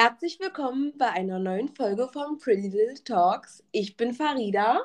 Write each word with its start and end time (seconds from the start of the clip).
Herzlich 0.00 0.38
willkommen 0.38 0.92
bei 0.96 1.10
einer 1.10 1.40
neuen 1.40 1.74
Folge 1.74 2.06
von 2.12 2.38
Pretty 2.38 2.68
Little 2.68 3.02
Talks. 3.02 3.64
Ich 3.72 3.96
bin 3.96 4.14
Farida. 4.14 4.82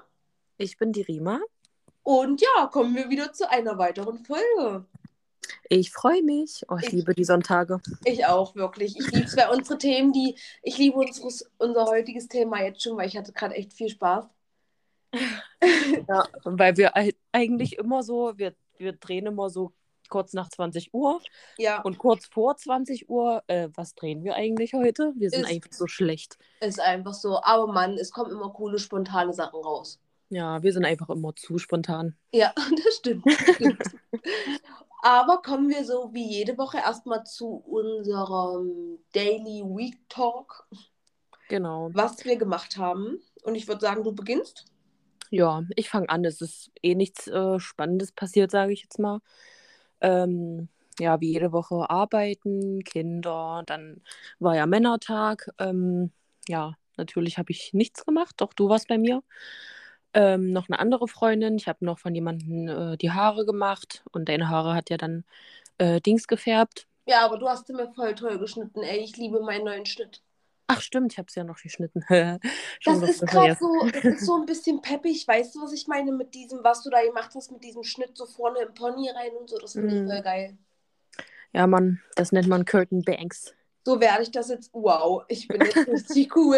Ich 0.58 0.80
bin 0.80 0.92
die 0.92 1.04
Rima. 1.04 1.40
Und 2.02 2.42
ja, 2.42 2.66
kommen 2.66 2.96
wir 2.96 3.12
wieder 3.12 3.32
zu 3.32 3.48
einer 3.48 3.78
weiteren 3.78 4.18
Folge. 4.26 4.88
Ich 5.70 5.92
freue 5.92 6.24
mich. 6.24 6.64
Oh, 6.68 6.78
ich, 6.78 6.88
ich, 6.88 6.94
liebe 6.94 7.14
die 7.14 7.26
Sonntage. 7.26 7.80
Ich 8.06 8.26
auch, 8.26 8.56
wirklich. 8.56 8.98
Ich 8.98 9.12
liebe 9.12 9.26
es 9.26 9.36
unsere 9.56 9.78
Themen, 9.78 10.14
die. 10.14 10.36
Ich 10.64 10.80
liebe 10.80 10.98
unseres, 10.98 11.48
unser 11.60 11.86
heutiges 11.86 12.28
Thema 12.28 12.64
jetzt 12.64 12.82
schon, 12.82 12.98
weil 12.98 13.08
ich 13.08 13.16
hatte 13.16 13.34
gerade 13.34 13.54
echt 13.54 13.72
viel 13.72 13.90
Spaß. 13.90 14.26
ja, 16.10 16.28
weil 16.44 16.76
wir 16.76 16.92
eigentlich 17.32 17.78
immer 17.78 18.02
so, 18.02 18.36
wir, 18.36 18.56
wir 18.80 18.94
drehen 18.94 19.28
immer 19.28 19.52
so 19.52 19.74
kurz 20.10 20.34
nach 20.34 20.50
20 20.50 20.94
Uhr. 20.94 21.22
Ja. 21.58 21.82
Und 21.82 21.98
kurz 21.98 22.26
vor 22.26 22.56
20 22.56 23.10
Uhr, 23.10 23.44
äh, 23.48 23.70
was 23.76 23.96
drehen 23.96 24.24
wir 24.24 24.36
eigentlich 24.36 24.74
heute? 24.74 25.14
Wir 25.16 25.30
sind 25.30 25.42
ist, 25.42 25.50
einfach 25.50 25.72
so 25.72 25.88
schlecht. 25.88 26.38
Ist 26.62 26.80
einfach 26.80 27.14
so. 27.14 27.42
Aber 27.42 27.68
Mann, 27.68 27.98
es 27.98 28.12
kommen 28.12 28.32
immer 28.32 28.52
coole, 28.52 28.80
spontane 28.80 29.34
Sachen 29.34 29.60
raus. 29.60 30.00
Ja, 30.30 30.64
wir 30.64 30.74
sind 30.74 30.86
einfach 30.86 31.10
immer 31.10 31.36
zu 31.36 31.58
spontan. 31.60 32.16
Ja, 32.32 32.54
das 32.86 32.96
stimmt. 32.96 33.26
Das 33.26 33.34
stimmt. 33.56 33.84
Aber 35.04 35.42
kommen 35.42 35.70
wir 35.70 35.84
so 35.84 36.10
wie 36.14 36.28
jede 36.28 36.58
Woche 36.58 36.78
erstmal 36.78 37.26
zu 37.26 37.56
unserem 37.68 39.00
Daily 39.12 39.62
Week 39.64 39.98
Talk. 40.10 40.68
Genau. 41.50 41.90
Was 41.94 42.24
wir 42.26 42.38
gemacht 42.38 42.78
haben. 42.78 43.20
Und 43.44 43.56
ich 43.56 43.68
würde 43.68 43.82
sagen, 43.82 44.04
du 44.04 44.14
beginnst. 44.14 44.66
Ja, 45.30 45.64
ich 45.76 45.90
fange 45.90 46.10
an. 46.10 46.24
Es 46.26 46.42
ist 46.42 46.72
eh 46.82 46.96
nichts 46.96 47.28
äh, 47.28 47.60
Spannendes 47.60 48.12
passiert, 48.12 48.52
sage 48.52 48.72
ich 48.72 48.84
jetzt 48.84 48.98
mal. 48.98 49.20
Ähm, 50.04 50.70
ja, 51.00 51.22
wie 51.22 51.34
jede 51.34 51.54
Woche 51.54 51.90
arbeiten, 51.90 52.84
Kinder, 52.86 53.64
dann 53.68 54.04
war 54.40 54.56
ja 54.56 54.68
Männertag. 54.68 55.50
Ähm, 55.60 56.12
ja, 56.48 56.76
natürlich 56.98 57.40
habe 57.40 57.52
ich 57.52 57.74
nichts 57.74 58.06
gemacht, 58.06 58.36
doch 58.40 58.54
du 58.54 58.70
warst 58.70 58.90
bei 58.90 59.00
mir. 59.00 59.24
Ähm, 60.14 60.52
noch 60.54 60.70
eine 60.70 60.80
andere 60.80 61.08
Freundin, 61.08 61.58
ich 61.58 61.68
habe 61.68 61.86
noch 61.86 62.00
von 62.00 62.16
jemandem 62.16 62.68
äh, 62.68 62.98
die 62.98 63.12
Haare 63.12 63.46
gemacht 63.46 64.04
und 64.12 64.30
deine 64.30 64.50
Haare 64.50 64.76
hat 64.76 64.92
ja 64.92 64.98
dann 64.98 65.26
äh, 65.80 66.02
Dings 66.02 66.28
gefärbt. 66.28 66.88
Ja, 67.08 67.26
aber 67.26 67.38
du 67.38 67.48
hast 67.48 67.68
sie 67.68 67.74
mir 67.74 67.94
voll 67.94 68.14
toll 68.16 68.40
geschnitten, 68.40 68.84
ey. 68.84 69.00
Ich 69.00 69.16
liebe 69.18 69.42
meinen 69.42 69.66
neuen 69.66 69.86
Schnitt. 69.86 70.22
Ach 70.68 70.82
stimmt, 70.82 71.14
ich 71.14 71.18
habe 71.18 71.28
es 71.28 71.36
ja 71.36 71.44
noch 71.44 71.62
geschnitten. 71.62 72.04
das 72.86 73.02
ist 73.02 73.28
gerade 73.28 73.58
so, 73.60 73.88
das 73.92 74.04
ist 74.04 74.26
so 74.26 74.36
ein 74.40 74.46
bisschen 74.46 74.82
peppig. 74.82 75.28
Weißt 75.28 75.56
du, 75.56 75.62
was 75.62 75.74
ich 75.74 75.88
meine 75.88 76.12
mit 76.12 76.34
diesem, 76.34 76.64
was 76.64 76.84
du 76.84 76.90
da 76.90 77.04
gemacht 77.04 77.32
hast, 77.36 77.52
mit 77.52 77.64
diesem 77.64 77.84
Schnitt 77.84 78.18
so 78.18 78.26
vorne 78.26 78.60
im 78.60 78.74
Pony 78.74 79.10
rein 79.10 79.32
und 79.40 79.50
so? 79.50 79.58
Das 79.58 79.74
finde 79.74 79.94
mm. 79.94 80.06
ich 80.06 80.12
voll 80.12 80.22
geil. 80.22 80.58
Ja, 81.52 81.68
Mann, 81.68 82.02
das 82.16 82.32
nennt 82.32 82.48
man 82.48 82.66
Curtain 82.66 83.04
Banks. 83.04 83.54
So 83.86 84.00
werde 84.00 84.24
ich 84.24 84.32
das 84.32 84.50
jetzt. 84.50 84.72
Wow, 84.74 85.24
ich 85.28 85.48
bin 85.48 85.62
jetzt 85.62 85.76
richtig 85.88 86.36
cool. 86.36 86.58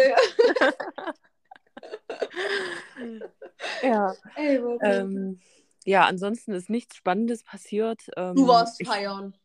ja. 3.82 4.14
Ey, 4.36 4.60
ähm, 4.82 5.40
ja, 5.84 6.04
ansonsten 6.06 6.52
ist 6.52 6.70
nichts 6.70 6.96
Spannendes 6.96 7.42
passiert. 7.42 8.02
Ähm, 8.16 8.34
du 8.34 8.46
warst 8.46 8.84
feiern. 8.86 9.36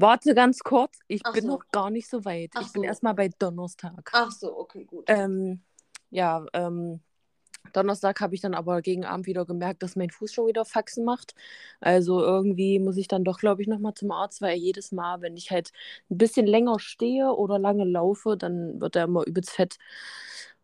Warte 0.00 0.34
ganz 0.34 0.60
kurz, 0.60 0.98
ich 1.08 1.20
Ach 1.24 1.32
bin 1.32 1.42
so. 1.42 1.48
noch 1.48 1.68
gar 1.70 1.90
nicht 1.90 2.08
so 2.08 2.24
weit. 2.24 2.52
Ach 2.54 2.62
ich 2.62 2.72
bin 2.72 2.84
erstmal 2.84 3.14
bei 3.14 3.28
Donnerstag. 3.38 4.10
Ach 4.12 4.30
so, 4.30 4.58
okay, 4.58 4.84
gut. 4.84 5.04
Ähm, 5.08 5.60
ja, 6.10 6.46
ähm, 6.54 7.00
Donnerstag 7.74 8.20
habe 8.20 8.34
ich 8.34 8.40
dann 8.40 8.54
aber 8.54 8.80
gegen 8.80 9.04
Abend 9.04 9.26
wieder 9.26 9.44
gemerkt, 9.44 9.82
dass 9.82 9.96
mein 9.96 10.10
Fuß 10.10 10.32
schon 10.32 10.46
wieder 10.46 10.64
Faxen 10.64 11.04
macht. 11.04 11.34
Also 11.80 12.20
irgendwie 12.20 12.78
muss 12.78 12.96
ich 12.96 13.08
dann 13.08 13.24
doch, 13.24 13.38
glaube 13.38 13.60
ich, 13.62 13.68
nochmal 13.68 13.94
zum 13.94 14.10
Arzt, 14.10 14.40
weil 14.40 14.56
jedes 14.56 14.90
Mal, 14.90 15.20
wenn 15.20 15.36
ich 15.36 15.50
halt 15.50 15.72
ein 16.10 16.16
bisschen 16.18 16.46
länger 16.46 16.78
stehe 16.78 17.32
oder 17.34 17.58
lange 17.58 17.84
laufe, 17.84 18.36
dann 18.36 18.80
wird 18.80 18.96
er 18.96 19.04
immer 19.04 19.26
übelst 19.26 19.50
fett. 19.50 19.76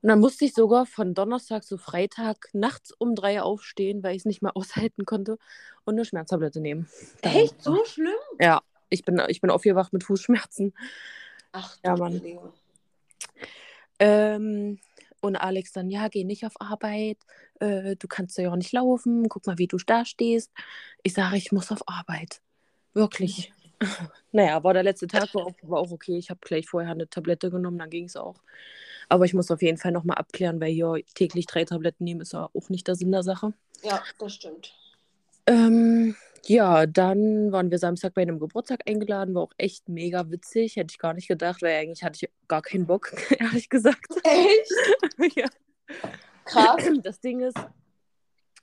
Und 0.02 0.08
dann 0.08 0.20
musste 0.20 0.46
ich 0.46 0.54
sogar 0.54 0.86
von 0.86 1.14
Donnerstag 1.14 1.64
zu 1.64 1.76
Freitag 1.78 2.48
nachts 2.54 2.92
um 2.92 3.14
drei 3.14 3.42
aufstehen, 3.42 4.02
weil 4.02 4.12
ich 4.12 4.22
es 4.22 4.26
nicht 4.26 4.42
mehr 4.42 4.56
aushalten 4.56 5.04
konnte 5.04 5.38
und 5.84 5.94
eine 5.94 6.04
Schmerztablette 6.04 6.60
nehmen. 6.60 6.88
Echt? 7.20 7.62
So 7.62 7.84
schlimm? 7.84 8.14
Ja, 8.40 8.62
ich 8.88 9.04
bin, 9.04 9.20
ich 9.28 9.40
bin 9.40 9.50
aufgewacht 9.50 9.92
mit 9.92 10.04
Fußschmerzen. 10.04 10.74
Ach, 11.52 11.76
ja, 11.84 11.96
Mann. 11.96 12.20
Ähm, 13.98 14.78
und 15.20 15.36
Alex 15.36 15.72
dann, 15.72 15.90
ja, 15.90 16.08
geh 16.08 16.24
nicht 16.24 16.44
auf 16.44 16.60
Arbeit, 16.60 17.18
äh, 17.60 17.96
du 17.96 18.06
kannst 18.08 18.36
ja 18.38 18.50
auch 18.50 18.56
nicht 18.56 18.72
laufen, 18.72 19.28
guck 19.28 19.46
mal, 19.46 19.58
wie 19.58 19.66
du 19.66 19.78
da 19.78 20.04
stehst. 20.04 20.50
Ich 21.02 21.14
sage, 21.14 21.36
ich 21.36 21.52
muss 21.52 21.72
auf 21.72 21.88
Arbeit. 21.88 22.40
Wirklich. 22.94 23.52
naja, 24.32 24.62
war 24.62 24.74
der 24.74 24.82
letzte 24.82 25.06
Tag, 25.06 25.34
war 25.34 25.46
auch, 25.46 25.54
war 25.62 25.80
auch 25.80 25.90
okay. 25.90 26.16
Ich 26.16 26.30
habe 26.30 26.40
gleich 26.42 26.66
vorher 26.66 26.92
eine 26.92 27.08
Tablette 27.08 27.50
genommen, 27.50 27.78
dann 27.78 27.90
ging 27.90 28.04
es 28.04 28.16
auch. 28.16 28.36
Aber 29.08 29.24
ich 29.24 29.34
muss 29.34 29.50
auf 29.50 29.62
jeden 29.62 29.78
Fall 29.78 29.92
nochmal 29.92 30.18
abklären, 30.18 30.60
weil 30.60 30.72
hier 30.72 31.00
täglich 31.14 31.46
drei 31.46 31.64
Tabletten 31.64 32.04
nehmen 32.04 32.20
ist 32.20 32.32
ja 32.32 32.48
auch 32.52 32.68
nicht 32.68 32.88
der 32.88 32.96
Sinn 32.96 33.12
der 33.12 33.22
Sache. 33.22 33.52
Ja, 33.82 34.02
das 34.18 34.34
stimmt. 34.34 34.74
Ähm, 35.46 36.16
ja, 36.48 36.86
dann 36.86 37.52
waren 37.52 37.70
wir 37.70 37.78
Samstag 37.78 38.14
bei 38.14 38.22
einem 38.22 38.38
Geburtstag 38.38 38.82
eingeladen, 38.86 39.34
war 39.34 39.42
auch 39.42 39.52
echt 39.58 39.88
mega 39.88 40.30
witzig. 40.30 40.76
Hätte 40.76 40.92
ich 40.92 40.98
gar 40.98 41.14
nicht 41.14 41.28
gedacht, 41.28 41.62
weil 41.62 41.74
eigentlich 41.74 42.04
hatte 42.04 42.20
ich 42.22 42.30
gar 42.48 42.62
keinen 42.62 42.86
Bock, 42.86 43.12
ehrlich 43.38 43.68
gesagt. 43.68 44.12
Echt? 44.22 45.36
ja. 45.36 45.46
Krass. 46.44 46.84
Das 47.02 47.20
Ding 47.20 47.40
ist, 47.40 47.58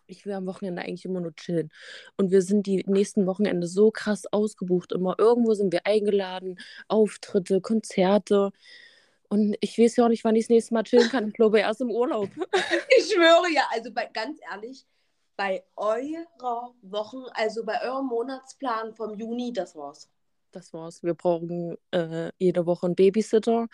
ich 0.07 0.25
will 0.25 0.33
am 0.33 0.45
Wochenende 0.45 0.81
eigentlich 0.81 1.05
immer 1.05 1.21
nur 1.21 1.35
chillen. 1.35 1.69
Und 2.17 2.31
wir 2.31 2.41
sind 2.41 2.65
die 2.67 2.83
nächsten 2.87 3.25
Wochenende 3.25 3.67
so 3.67 3.91
krass 3.91 4.25
ausgebucht. 4.31 4.91
Immer 4.91 5.15
irgendwo 5.17 5.53
sind 5.53 5.71
wir 5.71 5.85
eingeladen, 5.85 6.59
Auftritte, 6.87 7.61
Konzerte. 7.61 8.51
Und 9.29 9.55
ich 9.61 9.77
weiß 9.77 9.95
ja 9.95 10.05
auch 10.05 10.09
nicht, 10.09 10.23
wann 10.23 10.35
ich 10.35 10.45
das 10.45 10.49
nächste 10.49 10.73
Mal 10.73 10.83
chillen 10.83 11.09
kann. 11.09 11.27
Ich 11.27 11.33
glaube 11.33 11.59
erst 11.59 11.81
im 11.81 11.91
Urlaub. 11.91 12.29
Ich 12.97 13.11
schwöre 13.11 13.51
ja, 13.53 13.63
also 13.71 13.91
bei, 13.91 14.09
ganz 14.13 14.39
ehrlich, 14.51 14.85
bei 15.35 15.63
eurer 15.75 16.73
Wochen, 16.81 17.23
also 17.33 17.63
bei 17.63 17.81
eurem 17.83 18.07
Monatsplan 18.07 18.93
vom 18.93 19.15
Juni, 19.15 19.53
das 19.53 19.75
war's. 19.75 20.09
Das 20.51 20.73
war's. 20.73 21.03
Wir 21.03 21.15
brauchen 21.15 21.77
äh, 21.91 22.31
jede 22.37 22.65
Woche 22.65 22.85
einen 22.85 22.95
Babysitter. 22.95 23.67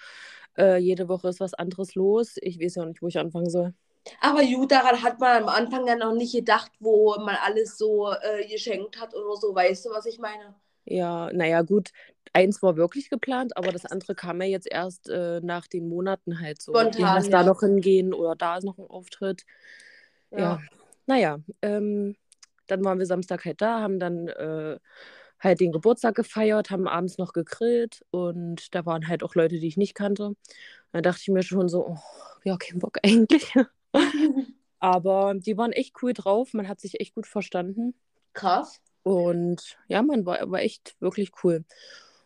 Äh, 0.57 0.77
jede 0.77 1.09
Woche 1.09 1.29
ist 1.29 1.39
was 1.39 1.53
anderes 1.53 1.95
los. 1.95 2.35
Ich 2.41 2.59
weiß 2.59 2.75
ja 2.75 2.85
nicht, 2.85 3.01
wo 3.01 3.07
ich 3.07 3.19
anfangen 3.19 3.49
soll. 3.49 3.73
Aber 4.21 4.43
gut, 4.43 4.71
daran 4.71 5.03
hat 5.03 5.19
man 5.19 5.43
am 5.43 5.49
Anfang 5.49 5.85
ja 5.87 5.95
noch 5.95 6.13
nicht 6.13 6.33
gedacht, 6.33 6.71
wo 6.79 7.15
man 7.19 7.35
alles 7.43 7.77
so 7.77 8.11
äh, 8.11 8.47
geschenkt 8.47 8.99
hat 8.99 9.13
oder 9.13 9.35
so. 9.35 9.53
Weißt 9.53 9.85
du, 9.85 9.89
was 9.89 10.05
ich 10.05 10.19
meine? 10.19 10.55
Ja, 10.85 11.31
naja, 11.33 11.61
gut. 11.61 11.91
Eins 12.31 12.61
war 12.61 12.77
wirklich 12.77 13.09
geplant, 13.09 13.57
aber 13.57 13.71
das 13.71 13.85
andere 13.85 14.15
kam 14.15 14.41
ja 14.41 14.47
jetzt 14.47 14.67
erst 14.71 15.09
äh, 15.09 15.41
nach 15.41 15.67
den 15.67 15.89
Monaten 15.89 16.39
halt 16.39 16.61
so. 16.61 16.71
Spontan, 16.71 17.01
lass 17.01 17.25
ja. 17.25 17.31
da 17.31 17.43
noch 17.43 17.59
hingehen 17.61 18.13
oder 18.13 18.35
da 18.35 18.57
ist 18.57 18.63
noch 18.63 18.77
ein 18.77 18.87
Auftritt. 18.87 19.45
Ja, 20.31 20.39
ja. 20.39 20.59
Naja, 21.09 21.39
ähm, 21.63 22.15
dann 22.67 22.85
waren 22.85 22.99
wir 22.99 23.07
Samstag 23.07 23.43
halt 23.43 23.61
da, 23.61 23.79
haben 23.79 23.99
dann 23.99 24.27
äh, 24.27 24.77
halt 25.39 25.59
den 25.59 25.71
Geburtstag 25.71 26.13
gefeiert, 26.13 26.69
haben 26.69 26.87
abends 26.87 27.17
noch 27.17 27.33
gegrillt 27.33 28.05
und 28.11 28.75
da 28.75 28.85
waren 28.85 29.07
halt 29.07 29.23
auch 29.23 29.33
Leute, 29.33 29.57
die 29.57 29.65
ich 29.67 29.75
nicht 29.75 29.95
kannte. 29.95 30.35
Da 30.91 31.01
dachte 31.01 31.21
ich 31.23 31.29
mir 31.29 31.41
schon 31.41 31.67
so, 31.67 31.87
oh, 31.87 31.97
ja, 32.43 32.57
kein 32.57 32.77
Bock 32.77 32.99
eigentlich. 33.03 33.51
Aber 34.79 35.33
die 35.33 35.57
waren 35.57 35.71
echt 35.71 35.95
cool 36.03 36.13
drauf, 36.13 36.53
man 36.53 36.67
hat 36.67 36.79
sich 36.79 36.99
echt 36.99 37.15
gut 37.15 37.25
verstanden. 37.25 37.95
Krass. 38.33 38.79
Und 39.01 39.79
ja, 39.87 40.03
man 40.03 40.27
war, 40.27 40.51
war 40.51 40.61
echt 40.61 40.95
wirklich 40.99 41.31
cool. 41.43 41.65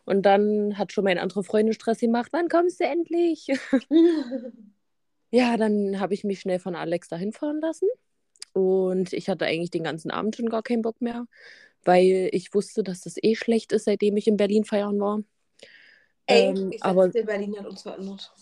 Und 0.04 0.26
dann 0.26 0.76
hat 0.76 0.92
schon 0.92 1.04
meine 1.04 1.22
andere 1.22 1.42
Freundin 1.42 1.72
Stress 1.72 2.00
gemacht, 2.00 2.34
wann 2.34 2.50
kommst 2.50 2.80
du 2.80 2.84
endlich? 2.84 3.46
ja, 5.30 5.56
dann 5.56 5.98
habe 6.00 6.12
ich 6.12 6.22
mich 6.22 6.40
schnell 6.40 6.58
von 6.58 6.74
Alex 6.74 7.08
dahin 7.08 7.32
fahren 7.32 7.62
lassen. 7.62 7.88
Und 8.54 9.12
ich 9.12 9.28
hatte 9.28 9.46
eigentlich 9.46 9.72
den 9.72 9.82
ganzen 9.82 10.10
Abend 10.10 10.36
schon 10.36 10.48
gar 10.48 10.62
keinen 10.62 10.82
Bock 10.82 11.00
mehr, 11.00 11.26
weil 11.84 12.30
ich 12.32 12.54
wusste, 12.54 12.82
dass 12.82 13.00
das 13.00 13.16
eh 13.20 13.34
schlecht 13.34 13.72
ist, 13.72 13.84
seitdem 13.84 14.16
ich 14.16 14.28
in 14.28 14.36
Berlin 14.36 14.64
feiern 14.64 14.98
war. 15.00 15.22
Ey, 16.26 16.50
ähm, 16.50 16.70
ich 16.72 16.82
aber 16.82 17.08
dir, 17.08 17.26
Berlin 17.26 17.58
hat 17.58 17.66
uns 17.66 17.82
verändert. 17.82 18.32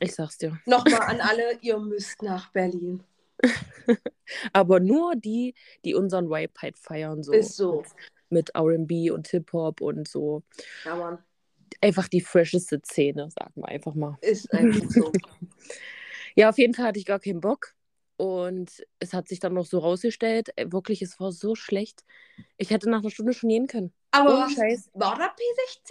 Ich 0.00 0.14
sag's 0.14 0.38
dir. 0.38 0.58
Nochmal 0.66 1.02
an 1.02 1.20
alle, 1.20 1.58
ihr 1.60 1.78
müsst 1.78 2.22
nach 2.22 2.52
Berlin. 2.52 3.02
aber 4.52 4.78
nur 4.80 5.16
die, 5.16 5.54
die 5.84 5.94
unseren 5.94 6.30
Vibe 6.30 6.54
halt 6.62 6.78
feiern. 6.78 7.24
So. 7.24 7.32
Ist 7.32 7.56
so. 7.56 7.82
Mit, 8.30 8.50
mit 8.54 8.56
RB 8.56 9.12
und 9.12 9.28
Hip-Hop 9.28 9.80
und 9.80 10.06
so. 10.06 10.44
Ja, 10.84 10.94
Mann. 10.94 11.18
Einfach 11.80 12.08
die 12.08 12.20
fresheste 12.20 12.80
Szene, 12.84 13.28
sagen 13.36 13.52
wir 13.56 13.66
einfach 13.66 13.94
mal. 13.94 14.16
Ist 14.20 14.52
einfach 14.52 14.88
so. 14.88 15.12
ja, 16.36 16.48
auf 16.48 16.58
jeden 16.58 16.72
Fall 16.72 16.86
hatte 16.86 17.00
ich 17.00 17.04
gar 17.04 17.18
keinen 17.18 17.40
Bock. 17.40 17.75
Und 18.16 18.82
es 18.98 19.12
hat 19.12 19.28
sich 19.28 19.40
dann 19.40 19.54
noch 19.54 19.66
so 19.66 19.78
rausgestellt, 19.78 20.50
äh, 20.56 20.72
wirklich, 20.72 21.02
es 21.02 21.20
war 21.20 21.32
so 21.32 21.54
schlecht. 21.54 22.04
Ich 22.56 22.70
hätte 22.70 22.88
nach 22.88 23.00
einer 23.00 23.10
Stunde 23.10 23.34
schon 23.34 23.50
gehen 23.50 23.66
können. 23.66 23.92
Aber 24.10 24.30
war 24.30 25.16
da 25.16 25.26
P16? 25.26 25.90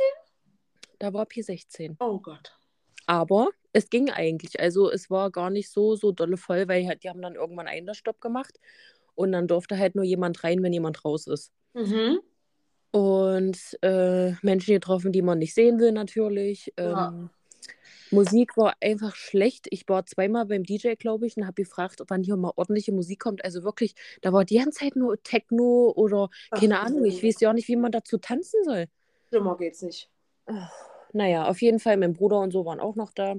Da 0.97 1.13
war 1.13 1.25
P16. 1.25 1.95
Oh 1.99 2.19
Gott. 2.19 2.57
Aber 3.05 3.49
es 3.73 3.89
ging 3.89 4.09
eigentlich. 4.09 4.59
Also 4.59 4.89
es 4.89 5.09
war 5.09 5.29
gar 5.29 5.49
nicht 5.51 5.69
so, 5.69 5.95
so 5.95 6.11
dolle 6.11 6.37
voll, 6.37 6.67
weil 6.67 6.87
halt, 6.87 7.03
die 7.03 7.09
haben 7.09 7.21
dann 7.21 7.35
irgendwann 7.35 7.67
einen 7.67 7.93
Stopp 7.93 8.19
gemacht. 8.21 8.59
Und 9.13 9.31
dann 9.31 9.47
durfte 9.47 9.77
halt 9.77 9.95
nur 9.95 10.03
jemand 10.03 10.43
rein, 10.43 10.63
wenn 10.63 10.73
jemand 10.73 11.05
raus 11.05 11.27
ist. 11.27 11.51
Mhm. 11.73 12.19
Und 12.91 13.77
äh, 13.81 14.31
Menschen 14.41 14.73
getroffen, 14.73 15.11
die 15.11 15.21
man 15.21 15.39
nicht 15.39 15.53
sehen 15.53 15.79
will, 15.79 15.91
natürlich. 15.91 16.73
Ähm, 16.77 16.91
ja. 16.91 17.29
Musik 18.11 18.57
war 18.57 18.75
einfach 18.81 19.15
schlecht. 19.15 19.67
Ich 19.71 19.87
war 19.87 20.05
zweimal 20.05 20.45
beim 20.45 20.63
DJ, 20.63 20.93
glaube 20.95 21.27
ich, 21.27 21.37
und 21.37 21.45
habe 21.45 21.61
gefragt, 21.61 22.01
wann 22.07 22.23
hier 22.23 22.37
mal 22.37 22.51
ordentliche 22.55 22.91
Musik 22.91 23.19
kommt. 23.19 23.43
Also 23.43 23.63
wirklich, 23.63 23.95
da 24.21 24.33
war 24.33 24.45
die 24.45 24.57
ganze 24.57 24.79
Zeit 24.79 24.95
nur 24.95 25.21
Techno 25.23 25.91
oder 25.95 26.29
keine 26.51 26.79
Ach, 26.79 26.85
Ahnung. 26.85 27.05
Ich 27.05 27.23
weiß 27.23 27.39
ja 27.41 27.49
auch 27.49 27.53
nicht, 27.53 27.67
wie 27.67 27.75
man 27.75 27.91
dazu 27.91 28.17
tanzen 28.17 28.63
soll. 28.63 28.87
Schlimmer 29.29 29.57
geht's 29.57 29.81
nicht. 29.81 30.09
naja, 31.13 31.47
auf 31.47 31.61
jeden 31.61 31.79
Fall, 31.79 31.97
mein 31.97 32.13
Bruder 32.13 32.39
und 32.39 32.51
so 32.51 32.65
waren 32.65 32.79
auch 32.79 32.95
noch 32.95 33.11
da. 33.11 33.35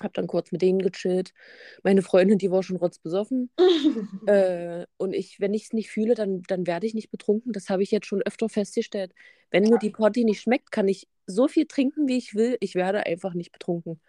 Hab 0.00 0.14
dann 0.14 0.26
kurz 0.26 0.52
mit 0.52 0.62
denen 0.62 0.80
gechillt. 0.80 1.32
Meine 1.82 2.02
Freundin, 2.02 2.38
die 2.38 2.50
war 2.50 2.62
schon 2.62 2.76
rotzbesoffen. 2.76 3.50
äh, 4.26 4.86
und 4.96 5.14
ich, 5.14 5.40
wenn 5.40 5.54
ich 5.54 5.64
es 5.64 5.72
nicht 5.72 5.90
fühle, 5.90 6.14
dann, 6.14 6.42
dann 6.48 6.66
werde 6.66 6.86
ich 6.86 6.94
nicht 6.94 7.10
betrunken. 7.10 7.52
Das 7.52 7.68
habe 7.68 7.82
ich 7.82 7.90
jetzt 7.90 8.06
schon 8.06 8.22
öfter 8.22 8.48
festgestellt. 8.48 9.12
Wenn 9.50 9.64
mir 9.64 9.78
die 9.78 9.90
Party 9.90 10.24
nicht 10.24 10.40
schmeckt, 10.40 10.72
kann 10.72 10.88
ich 10.88 11.08
so 11.26 11.48
viel 11.48 11.66
trinken, 11.66 12.08
wie 12.08 12.18
ich 12.18 12.34
will. 12.34 12.56
Ich 12.60 12.74
werde 12.74 13.06
einfach 13.06 13.34
nicht 13.34 13.52
betrunken. 13.52 14.00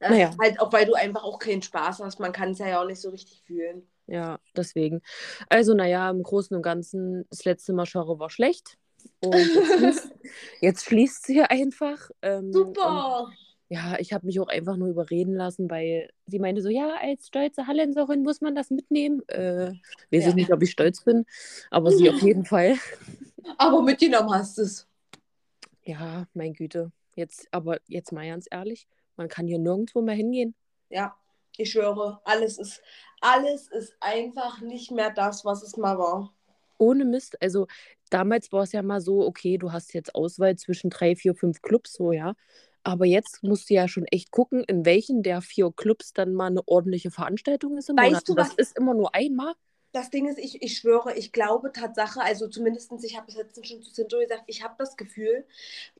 Das 0.00 0.10
naja. 0.10 0.30
halt 0.40 0.60
auch, 0.60 0.72
weil 0.72 0.86
du 0.86 0.94
einfach 0.94 1.24
auch 1.24 1.38
keinen 1.38 1.62
Spaß 1.62 2.00
hast. 2.00 2.20
Man 2.20 2.32
kann 2.32 2.50
es 2.50 2.58
ja 2.58 2.80
auch 2.80 2.86
nicht 2.86 3.00
so 3.00 3.10
richtig 3.10 3.42
fühlen. 3.46 3.88
Ja, 4.06 4.38
deswegen. 4.56 5.02
Also, 5.48 5.74
naja, 5.74 6.08
im 6.10 6.22
Großen 6.22 6.56
und 6.56 6.62
Ganzen, 6.62 7.26
das 7.30 7.44
letzte 7.44 7.72
Maschere 7.72 8.18
war 8.18 8.30
schlecht. 8.30 8.78
Und 9.20 9.34
jetzt 9.34 9.54
schließt, 9.78 10.14
jetzt 10.60 10.84
schließt 10.84 11.26
sie 11.26 11.42
einfach. 11.42 12.10
Ähm, 12.22 12.52
Super! 12.52 13.30
Ja, 13.68 13.98
ich 13.98 14.12
habe 14.12 14.26
mich 14.26 14.40
auch 14.40 14.48
einfach 14.48 14.76
nur 14.76 14.88
überreden 14.88 15.34
lassen, 15.34 15.68
weil 15.68 16.10
sie 16.26 16.38
meinte 16.38 16.62
so, 16.62 16.70
ja, 16.70 16.94
als 17.00 17.26
stolze 17.26 17.66
Hallenserin 17.66 18.22
muss 18.22 18.40
man 18.40 18.54
das 18.54 18.70
mitnehmen. 18.70 19.22
Äh, 19.28 19.72
weiß 20.10 20.24
ja. 20.24 20.28
ich 20.28 20.34
nicht, 20.34 20.52
ob 20.52 20.62
ich 20.62 20.70
stolz 20.70 21.04
bin, 21.04 21.26
aber 21.70 21.90
sie 21.92 22.08
auf 22.08 22.22
jeden 22.22 22.44
Fall. 22.46 22.76
Aber 23.58 23.82
mitgenommen 23.82 24.32
hast 24.32 24.56
du 24.56 24.62
es. 24.62 24.86
Ja, 25.84 26.26
mein 26.32 26.54
Güte. 26.54 26.92
Jetzt, 27.14 27.48
aber 27.50 27.78
jetzt 27.88 28.12
mal 28.12 28.26
ganz 28.26 28.46
ehrlich, 28.50 28.86
man 29.16 29.28
kann 29.28 29.46
hier 29.46 29.58
nirgendwo 29.58 30.00
mehr 30.00 30.14
hingehen. 30.14 30.54
Ja, 30.88 31.14
ich 31.56 31.72
schwöre, 31.72 32.20
alles 32.24 32.58
ist, 32.58 32.80
alles 33.20 33.68
ist 33.68 33.96
einfach 34.00 34.60
nicht 34.60 34.92
mehr 34.92 35.10
das, 35.10 35.44
was 35.44 35.62
es 35.62 35.76
mal 35.76 35.98
war. 35.98 36.32
Ohne 36.78 37.04
Mist, 37.04 37.42
also 37.42 37.66
damals 38.08 38.52
war 38.52 38.62
es 38.62 38.72
ja 38.72 38.82
mal 38.82 39.00
so, 39.00 39.26
okay, 39.26 39.58
du 39.58 39.72
hast 39.72 39.92
jetzt 39.92 40.14
Auswahl 40.14 40.56
zwischen 40.56 40.90
drei, 40.90 41.16
vier, 41.16 41.34
fünf 41.34 41.60
Clubs, 41.60 41.94
so 41.94 42.12
ja. 42.12 42.34
Aber 42.88 43.04
jetzt 43.04 43.42
musst 43.42 43.68
du 43.68 43.74
ja 43.74 43.86
schon 43.86 44.06
echt 44.06 44.30
gucken, 44.30 44.64
in 44.64 44.86
welchen 44.86 45.22
der 45.22 45.42
vier 45.42 45.70
Clubs 45.76 46.14
dann 46.14 46.32
mal 46.32 46.46
eine 46.46 46.66
ordentliche 46.66 47.10
Veranstaltung 47.10 47.76
ist 47.76 47.90
im 47.90 47.98
weißt 47.98 48.08
Monat. 48.08 48.28
Du, 48.28 48.34
das 48.34 48.54
ist 48.54 48.78
immer 48.78 48.94
nur 48.94 49.14
einmal. 49.14 49.52
Das 49.92 50.08
Ding 50.08 50.26
ist, 50.26 50.38
ich, 50.38 50.62
ich 50.62 50.78
schwöre, 50.78 51.14
ich 51.14 51.32
glaube 51.32 51.70
Tatsache, 51.70 52.22
also 52.22 52.48
zumindest, 52.48 52.90
ich 53.04 53.14
habe 53.14 53.26
es 53.28 53.36
letztens 53.36 53.68
schon 53.68 53.82
zu 53.82 53.90
Sinto 53.90 54.18
gesagt, 54.18 54.44
ich 54.46 54.64
habe 54.64 54.74
das 54.78 54.96
Gefühl, 54.96 55.44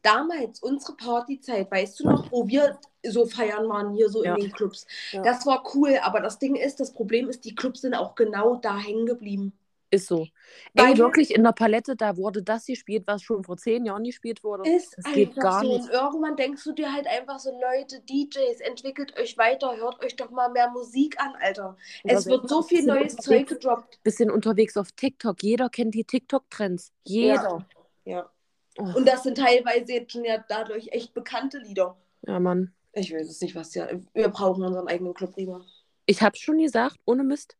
damals, 0.00 0.60
unsere 0.60 0.96
Partyzeit, 0.96 1.70
weißt 1.70 2.00
du 2.00 2.04
noch, 2.04 2.32
wo 2.32 2.48
wir 2.48 2.78
so 3.06 3.26
feiern 3.26 3.68
waren, 3.68 3.94
hier 3.94 4.08
so 4.08 4.24
ja. 4.24 4.34
in 4.34 4.44
den 4.44 4.52
Clubs, 4.52 4.86
ja. 5.12 5.20
das 5.20 5.44
war 5.44 5.62
cool, 5.74 5.98
aber 6.00 6.20
das 6.20 6.38
Ding 6.38 6.56
ist, 6.56 6.80
das 6.80 6.94
Problem 6.94 7.28
ist, 7.28 7.44
die 7.44 7.54
Clubs 7.54 7.82
sind 7.82 7.94
auch 7.94 8.14
genau 8.14 8.56
da 8.56 8.78
hängen 8.78 9.04
geblieben. 9.04 9.52
Ist 9.90 10.06
so. 10.06 10.26
Weil 10.74 10.92
Ey, 10.92 10.98
wirklich 10.98 11.34
in 11.34 11.42
der 11.42 11.52
Palette, 11.52 11.96
da 11.96 12.16
wurde 12.18 12.42
das 12.42 12.66
gespielt, 12.66 13.04
was 13.06 13.22
schon 13.22 13.42
vor 13.42 13.56
zehn 13.56 13.86
Jahren 13.86 14.04
gespielt 14.04 14.44
wurde. 14.44 14.68
Ist 14.68 14.94
das 14.98 15.12
geht 15.14 15.34
gar 15.36 15.62
so. 15.62 15.66
nicht. 15.66 15.84
Und 15.84 15.90
irgendwann 15.90 16.36
denkst 16.36 16.62
du 16.64 16.72
dir 16.72 16.92
halt 16.92 17.06
einfach 17.06 17.38
so, 17.38 17.50
Leute, 17.52 18.00
DJs, 18.02 18.60
entwickelt 18.60 19.18
euch 19.18 19.38
weiter, 19.38 19.74
hört 19.76 20.04
euch 20.04 20.14
doch 20.16 20.30
mal 20.30 20.50
mehr 20.50 20.68
Musik 20.70 21.18
an, 21.18 21.32
Alter. 21.40 21.76
es 22.04 22.26
wird 22.26 22.48
so 22.48 22.62
viel 22.62 22.84
neues 22.84 23.16
Zeug 23.16 23.46
gedroppt. 23.48 24.02
Bisschen 24.02 24.30
unterwegs 24.30 24.76
auf 24.76 24.92
TikTok. 24.92 25.42
Jeder 25.42 25.70
kennt 25.70 25.94
die 25.94 26.04
TikTok-Trends. 26.04 26.92
Jeder. 27.04 27.66
Ja. 28.04 28.12
ja. 28.12 28.30
Oh. 28.78 28.96
Und 28.96 29.08
das 29.08 29.22
sind 29.22 29.38
teilweise 29.38 29.92
jetzt 29.92 30.12
schon 30.12 30.24
ja 30.24 30.44
dadurch 30.48 30.88
echt 30.92 31.14
bekannte 31.14 31.58
Lieder. 31.58 31.96
Ja, 32.26 32.38
Mann. 32.38 32.74
Ich 32.92 33.12
weiß 33.12 33.28
es 33.28 33.40
nicht, 33.40 33.54
was 33.54 33.74
ja. 33.74 33.88
Wir 34.12 34.28
brauchen 34.28 34.62
unseren 34.64 34.86
eigenen 34.86 35.14
Club 35.14 35.36
lieber. 35.36 35.64
Ich 36.06 36.22
hab's 36.22 36.40
schon 36.40 36.58
gesagt, 36.58 36.96
ohne 37.04 37.24
Mist. 37.24 37.57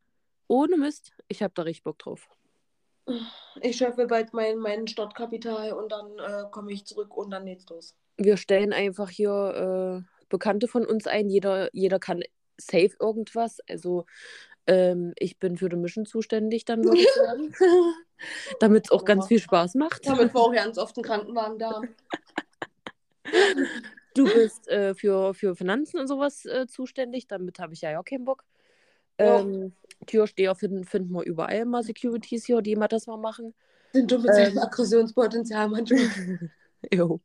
Ohne 0.49 0.77
Mist, 0.77 1.13
ich 1.29 1.43
habe 1.43 1.53
da 1.55 1.63
richtig 1.63 1.85
Bock 1.85 1.99
drauf. 1.99 2.29
Ich 3.61 3.77
schöpfe 3.77 4.07
bald 4.07 4.35
mein, 4.35 4.59
mein 4.59 4.87
Startkapital 4.87 5.73
und 5.73 5.93
dann 5.93 6.19
äh, 6.19 6.45
komme 6.51 6.73
ich 6.73 6.85
zurück 6.85 7.17
und 7.17 7.31
dann 7.31 7.47
geht's 7.47 7.67
los. 7.69 7.95
Wir 8.17 8.37
stellen 8.37 8.73
einfach 8.73 9.09
hier 9.09 10.03
äh, 10.05 10.27
Bekannte 10.29 10.69
von 10.69 10.85
uns 10.85 11.07
ein. 11.07 11.31
Jeder, 11.31 11.75
jeder 11.75 11.99
kann 11.99 12.23
safe 12.59 12.91
irgendwas. 13.01 13.61
Also 13.69 14.05
ähm, 14.67 15.15
ich 15.17 15.39
bin 15.39 15.57
für 15.57 15.69
die 15.69 15.77
Mission 15.77 16.05
zuständig, 16.05 16.65
dann 16.65 16.85
würde 16.85 16.99
ich 16.99 17.13
sagen. 17.13 17.55
Damit 18.61 18.87
es 18.87 18.91
auch 18.91 19.05
ganz 19.05 19.29
viel 19.29 19.39
Spaß 19.39 19.77
macht. 19.77 20.07
Damit 20.07 20.35
wir 20.35 20.41
auch 20.41 20.53
ganz 20.53 20.77
oft 20.77 20.97
einen 20.97 21.05
Krankenwagen 21.05 21.59
da 21.59 21.71
haben. 21.71 21.95
Du 24.15 24.25
bist 24.25 24.67
äh, 24.67 24.95
für, 24.95 25.33
für 25.33 25.55
Finanzen 25.55 26.01
und 26.01 26.09
sowas 26.09 26.45
äh, 26.45 26.67
zuständig, 26.67 27.29
damit 27.29 27.61
habe 27.61 27.75
ich 27.75 27.83
ja 27.83 28.01
auch 28.01 28.05
keinen 28.05 28.25
Bock. 28.25 28.45
Ähm, 29.19 29.75
Türsteher 30.09 30.55
finden, 30.55 30.85
finden 30.85 31.13
wir 31.13 31.23
überall 31.23 31.65
mal 31.65 31.83
Securities 31.83 32.47
hier, 32.47 32.61
die 32.61 32.73
immer 32.73 32.89
das 32.89 33.07
mal 33.07 33.17
machen. 33.17 33.55
Sind 33.93 34.11
du 34.11 34.19
mit 34.19 34.31
ähm, 34.31 34.35
seinem 34.35 34.59
Aggressionspotenzial 34.59 35.69
manchmal. 35.69 36.51
jo. 36.93 37.21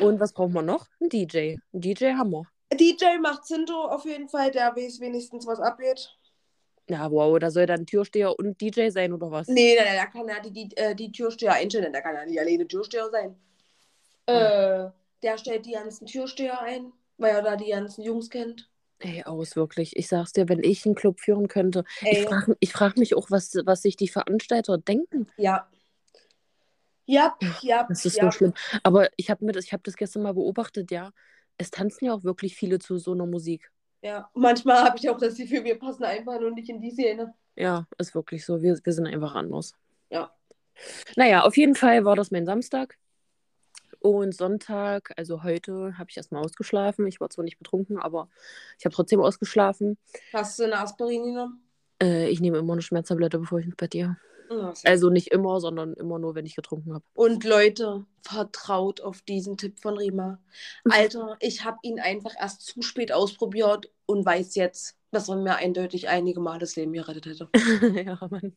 Und 0.00 0.18
was 0.20 0.32
brauchen 0.32 0.54
wir 0.54 0.62
noch? 0.62 0.88
Ein 1.00 1.08
DJ. 1.08 1.56
Ein 1.72 1.80
DJ 1.80 2.12
haben 2.12 2.30
wir. 2.30 2.44
DJ 2.72 3.18
macht 3.20 3.44
Zinto 3.44 3.84
auf 3.84 4.04
jeden 4.04 4.28
Fall, 4.28 4.50
der 4.50 4.74
weiß 4.74 5.00
wenigstens, 5.00 5.46
was 5.46 5.60
abgeht. 5.60 6.16
Ja, 6.88 7.10
wow, 7.10 7.38
da 7.38 7.50
soll 7.50 7.66
dann 7.66 7.86
Türsteher 7.86 8.36
und 8.36 8.60
DJ 8.60 8.88
sein 8.90 9.12
oder 9.12 9.30
was? 9.30 9.48
Nee, 9.48 9.74
der, 9.74 9.84
der 9.84 10.06
kann 10.06 10.26
ja 10.26 10.40
die, 10.40 10.52
die, 10.52 10.76
äh, 10.76 10.94
die 10.94 11.12
Türsteher 11.12 11.52
einstellen, 11.52 11.92
der 11.92 12.02
kann 12.02 12.14
ja 12.14 12.24
nicht 12.24 12.40
alleine 12.40 12.66
Türsteher 12.66 13.08
sein. 13.10 13.36
Hm. 14.28 14.36
Äh, 14.36 14.90
der 15.22 15.38
stellt 15.38 15.66
die 15.66 15.72
ganzen 15.72 16.06
Türsteher 16.06 16.60
ein, 16.60 16.92
weil 17.18 17.34
er 17.34 17.42
da 17.42 17.56
die 17.56 17.70
ganzen 17.70 18.02
Jungs 18.02 18.30
kennt. 18.30 18.69
Ey, 19.00 19.24
aus, 19.24 19.56
wirklich. 19.56 19.96
Ich 19.96 20.08
sag's 20.08 20.32
dir, 20.32 20.48
wenn 20.48 20.62
ich 20.62 20.84
einen 20.84 20.94
Club 20.94 21.20
führen 21.20 21.48
könnte. 21.48 21.84
Ey. 22.02 22.18
Ich 22.18 22.28
frage 22.28 22.56
ich 22.60 22.72
frag 22.72 22.96
mich 22.98 23.16
auch, 23.16 23.30
was, 23.30 23.56
was 23.64 23.82
sich 23.82 23.96
die 23.96 24.08
Veranstalter 24.08 24.78
denken. 24.78 25.26
Ja. 25.36 25.68
Ja, 27.06 27.36
ja. 27.62 27.86
Das 27.88 28.04
ist 28.04 28.16
ja. 28.16 28.24
so 28.24 28.30
schlimm. 28.30 28.54
Aber 28.82 29.08
ich 29.16 29.30
habe 29.30 29.50
hab 29.50 29.84
das 29.84 29.96
gestern 29.96 30.22
mal 30.22 30.34
beobachtet, 30.34 30.90
ja. 30.90 31.12
Es 31.56 31.70
tanzen 31.70 32.04
ja 32.04 32.14
auch 32.14 32.24
wirklich 32.24 32.54
viele 32.56 32.78
zu 32.78 32.98
so 32.98 33.12
einer 33.12 33.26
Musik. 33.26 33.70
Ja, 34.02 34.30
manchmal 34.34 34.84
habe 34.84 34.96
ich 34.98 35.08
auch 35.10 35.18
das 35.18 35.36
Gefühl, 35.36 35.64
wir 35.64 35.78
passen 35.78 36.04
einfach 36.04 36.40
nur 36.40 36.52
nicht 36.52 36.68
in 36.68 36.80
die 36.80 36.90
Szene. 36.90 37.34
Ja, 37.56 37.86
ist 37.98 38.14
wirklich 38.14 38.44
so. 38.44 38.62
Wir, 38.62 38.78
wir 38.82 38.92
sind 38.92 39.06
einfach 39.06 39.34
anders. 39.34 39.74
Ja. 40.10 40.30
Naja, 41.16 41.42
auf 41.42 41.56
jeden 41.56 41.74
Fall 41.74 42.04
war 42.04 42.16
das 42.16 42.30
mein 42.30 42.46
Samstag. 42.46 42.96
Und 44.00 44.34
Sonntag, 44.34 45.12
also 45.16 45.42
heute, 45.42 45.96
habe 45.98 46.10
ich 46.10 46.16
erstmal 46.16 46.42
ausgeschlafen. 46.42 47.06
Ich 47.06 47.20
war 47.20 47.30
zwar 47.30 47.44
nicht 47.44 47.58
betrunken, 47.58 47.98
aber 47.98 48.28
ich 48.78 48.84
habe 48.86 48.94
trotzdem 48.94 49.20
ausgeschlafen. 49.20 49.98
Hast 50.32 50.58
du 50.58 50.64
eine 50.64 50.78
Aspirin 50.78 51.24
genommen? 51.24 51.62
Äh, 52.02 52.28
ich 52.28 52.40
nehme 52.40 52.58
immer 52.58 52.72
eine 52.72 52.82
Schmerztablette, 52.82 53.38
bevor 53.38 53.58
ich 53.58 53.66
ins 53.66 53.76
Bett 53.76 53.90
gehe. 53.90 54.16
also 54.84 55.10
nicht 55.10 55.28
immer, 55.28 55.60
sondern 55.60 55.94
immer 55.94 56.18
nur, 56.18 56.34
wenn 56.34 56.46
ich 56.46 56.56
getrunken 56.56 56.94
habe. 56.94 57.04
Und 57.14 57.44
Leute, 57.44 58.06
vertraut 58.22 59.00
auf 59.00 59.22
diesen 59.22 59.56
Tipp 59.56 59.78
von 59.80 59.96
Rima. 59.96 60.40
Alter, 60.90 61.36
ich 61.40 61.64
habe 61.64 61.78
ihn 61.82 62.00
einfach 62.00 62.34
erst 62.40 62.62
zu 62.62 62.82
spät 62.82 63.12
ausprobiert 63.12 63.90
und 64.06 64.24
weiß 64.24 64.54
jetzt, 64.54 64.96
dass 65.10 65.28
er 65.28 65.36
mir 65.36 65.56
eindeutig 65.56 66.08
einige 66.08 66.40
Mal 66.40 66.58
das 66.58 66.74
Leben 66.76 66.92
gerettet 66.92 67.26
hätte. 67.26 67.48
ja, 68.04 68.18
Mann. 68.30 68.54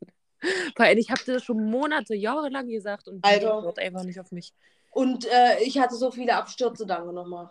Weil 0.75 0.97
ich 0.97 1.09
habe 1.09 1.21
das 1.25 1.43
schon 1.43 1.63
Monate, 1.63 2.15
Jahre 2.15 2.49
lang 2.49 2.67
gesagt 2.67 3.07
und 3.07 3.25
die 3.25 3.41
hört 3.41 3.79
einfach 3.79 4.03
nicht 4.03 4.19
auf 4.19 4.31
mich. 4.31 4.53
Und 4.93 5.25
äh, 5.25 5.59
ich 5.63 5.79
hatte 5.79 5.95
so 5.95 6.11
viele 6.11 6.35
Abstürze, 6.35 6.85
danke 6.85 7.13
nochmal. 7.13 7.49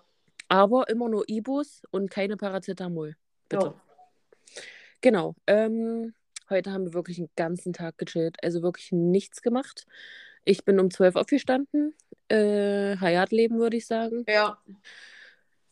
Aber 0.48 0.88
immer 0.88 1.08
nur 1.08 1.24
Ibus 1.28 1.82
und 1.90 2.10
keine 2.10 2.36
Paracetamol. 2.36 3.16
Bitte. 3.48 3.66
Ja. 3.66 3.74
Genau. 5.00 5.34
Ähm, 5.46 6.14
heute 6.50 6.72
haben 6.72 6.84
wir 6.84 6.94
wirklich 6.94 7.18
einen 7.18 7.30
ganzen 7.34 7.72
Tag 7.72 7.98
gechillt. 7.98 8.36
Also 8.42 8.62
wirklich 8.62 8.92
nichts 8.92 9.42
gemacht. 9.42 9.86
Ich 10.44 10.64
bin 10.64 10.78
um 10.78 10.90
12 10.90 11.16
aufgestanden. 11.16 11.94
Äh, 12.28 12.96
Hayat-Leben, 12.96 13.58
würde 13.58 13.76
ich 13.76 13.86
sagen. 13.86 14.24
Ja. 14.28 14.58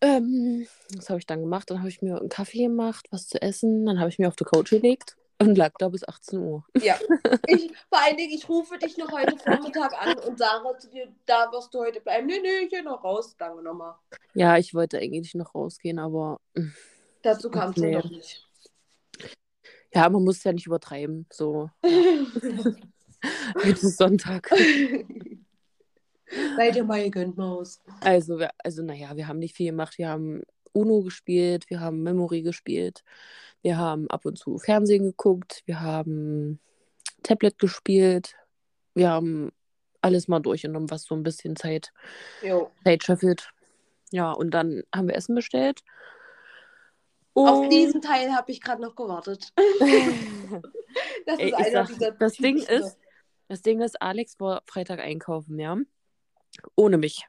Ähm, 0.01 0.67
was 0.97 1.09
habe 1.11 1.19
ich 1.19 1.27
dann 1.27 1.43
gemacht? 1.43 1.71
Dann 1.71 1.79
habe 1.79 1.89
ich 1.89 2.03
mir 2.03 2.19
einen 2.19 2.29
Kaffee 2.29 2.65
gemacht, 2.65 3.07
was 3.11 3.29
zu 3.29 3.41
essen. 3.41 3.87
Dann 3.87 4.01
habe 4.01 4.09
ich 4.09 4.19
mir 4.19 4.29
auf 4.29 4.37
die 4.37 4.45
Couch 4.45 4.71
gelegt. 4.71 5.17
Und 5.41 5.57
lag 5.57 5.73
da 5.79 5.89
bis 5.89 6.07
18 6.07 6.39
Uhr. 6.39 6.65
Ja. 6.81 6.99
Ich, 7.47 7.73
vor 7.89 7.99
allen 8.05 8.17
Dingen, 8.17 8.33
ich 8.33 8.49
rufe 8.49 8.79
dich 8.79 8.97
noch 8.97 9.11
heute 9.11 9.37
Vormittag 9.37 9.93
an 10.01 10.19
und 10.19 10.39
sage 10.39 10.79
zu 10.79 10.89
dir, 10.91 11.09
da 11.27 11.51
wirst 11.51 11.73
du 11.75 11.81
heute 11.81 12.01
bleiben. 12.01 12.27
Nee, 12.27 12.41
nee, 12.41 12.65
ich 12.65 12.71
gehe 12.71 12.83
noch 12.83 13.03
raus. 13.03 13.35
Danke 13.39 13.63
nochmal. 13.63 13.95
Ja, 14.35 14.59
ich 14.59 14.75
wollte 14.75 14.99
eigentlich 14.99 15.35
noch 15.35 15.55
rausgehen, 15.55 15.99
aber. 15.99 16.41
Hm, 16.55 16.73
Dazu 17.23 17.51
kam 17.51 17.71
es 17.71 17.77
nee. 17.77 17.93
noch 17.93 18.09
nicht. 18.09 18.47
Ja, 19.93 20.09
man 20.09 20.23
muss 20.23 20.45
ja 20.45 20.53
nicht 20.53 20.67
übertreiben. 20.67 21.27
So. 21.33 21.71
Jetzt 23.65 23.83
ist 23.83 23.99
Sonntag. 23.99 24.51
Seid 26.57 26.77
ihr 26.77 26.85
mal 26.85 27.03
gegönnt, 27.03 27.37
Maus. 27.37 27.81
Also, 28.01 28.39
also, 28.59 28.83
naja, 28.83 29.17
wir 29.17 29.27
haben 29.27 29.39
nicht 29.39 29.57
viel 29.57 29.67
gemacht. 29.67 29.99
Wir 29.99 30.09
haben 30.09 30.43
Uno 30.73 31.03
gespielt, 31.03 31.69
wir 31.69 31.81
haben 31.81 32.03
Memory 32.03 32.43
gespielt. 32.43 33.03
Wir 33.63 33.77
haben 33.77 34.09
ab 34.11 34.25
und 34.25 34.39
zu 34.39 34.59
Fernsehen 34.59 35.05
geguckt, 35.05 35.63
wir 35.67 35.81
haben 35.81 36.61
Tablet 37.23 37.59
gespielt, 37.59 38.37
wir 38.95 39.11
haben 39.11 39.53
alles 40.01 40.29
mal 40.29 40.41
durchgenommen, 40.41 40.91
was 40.91 41.03
so 41.05 41.15
ein 41.15 41.23
bisschen 41.23 41.57
Zeit, 41.57 41.93
jo. 42.43 42.71
Zeit 42.85 43.05
schöffelt. 43.05 43.51
Ja, 44.13 44.33
und 44.33 44.51
dann 44.53 44.83
haben 44.95 45.09
wir 45.09 45.15
Essen 45.15 45.35
bestellt. 45.35 45.81
Auf 47.35 47.61
Und- 47.61 47.71
diesen 47.71 48.01
Teil 48.01 48.33
habe 48.35 48.51
ich 48.51 48.61
gerade 48.61 48.83
noch 48.83 48.95
gewartet. 48.97 49.53
Das 51.27 51.39
Ey, 51.39 51.51
ist 51.51 51.59
ich 51.61 51.67
einer 51.67 51.87
sag, 51.87 51.95
dieser 51.95 52.11
das 52.13 52.33
Ding 52.33 52.57
ist, 52.57 52.99
das 53.47 53.63
Ding 53.63 53.81
ist, 53.81 54.03
Alex 54.03 54.41
war 54.41 54.63
Freitag 54.67 54.99
einkaufen, 54.99 55.59
ja. 55.61 55.77
Ohne 56.75 56.99
mich. 56.99 57.27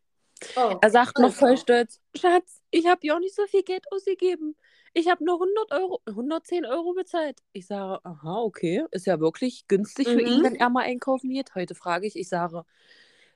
Oh, 0.55 0.77
Er 0.81 0.89
sagt 0.89 1.17
noch 1.19 1.33
voll 1.33 1.57
stolz, 1.57 2.00
Schatz, 2.15 2.62
ich 2.71 2.88
habe 2.88 3.00
ja 3.03 3.15
auch 3.15 3.19
nicht 3.19 3.36
so 3.36 3.45
viel 3.48 3.63
Geld 3.63 3.86
ausgegeben. 3.91 4.55
Ich 4.93 5.07
habe 5.07 5.24
nur 5.24 5.36
100 5.36 5.71
Euro, 5.71 6.01
110 6.05 6.65
Euro 6.65 6.93
bezahlt. 6.93 7.39
Ich 7.53 7.67
sage, 7.67 8.03
aha, 8.03 8.39
okay, 8.41 8.83
ist 8.91 9.05
ja 9.05 9.19
wirklich 9.19 9.67
günstig 9.67 10.07
für 10.07 10.19
ihn, 10.21 10.39
Mhm. 10.39 10.43
wenn 10.43 10.55
er 10.55 10.69
mal 10.69 10.83
einkaufen 10.83 11.29
geht. 11.29 11.55
Heute 11.55 11.75
frage 11.75 12.07
ich, 12.07 12.17
ich 12.17 12.27
sage, 12.27 12.63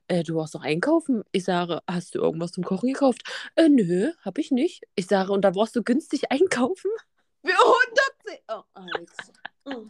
äh, 0.07 0.23
du 0.23 0.35
warst 0.35 0.53
doch 0.55 0.63
einkaufen. 0.63 1.23
Ich 1.31 1.45
sage, 1.45 1.79
hast 1.87 2.13
du 2.15 2.19
irgendwas 2.19 2.51
zum 2.51 2.63
Kochen 2.65 2.91
gekauft? 2.91 3.21
Äh, 3.55 3.69
nö, 3.69 4.11
habe 4.23 4.41
ich 4.41 4.51
nicht. 4.51 4.83
Ich 4.95 5.07
sage, 5.07 5.31
und 5.31 5.41
da 5.43 5.55
warst 5.55 5.75
du 5.75 5.83
günstig 5.83 6.31
einkaufen? 6.31 6.91
Für 7.45 7.53
110. 7.53 8.39
Oh. 8.49 9.69
Mm. 9.69 9.89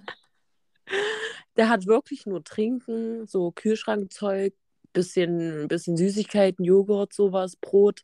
Der 1.57 1.69
hat 1.69 1.87
wirklich 1.87 2.25
nur 2.25 2.43
Trinken, 2.43 3.25
so 3.27 3.51
Kühlschrankzeug, 3.51 4.53
bisschen, 4.95 5.67
bisschen 5.67 5.95
Süßigkeiten, 5.97 6.65
Joghurt, 6.65 7.13
sowas, 7.13 7.55
Brot, 7.55 8.01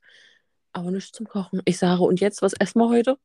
aber 0.73 0.91
nichts 0.91 1.11
zum 1.11 1.27
Kochen. 1.27 1.61
Ich 1.65 1.79
sage, 1.79 2.03
und 2.03 2.19
jetzt, 2.21 2.41
was 2.43 2.53
essen 2.53 2.79
wir 2.79 2.89
heute? 2.89 3.17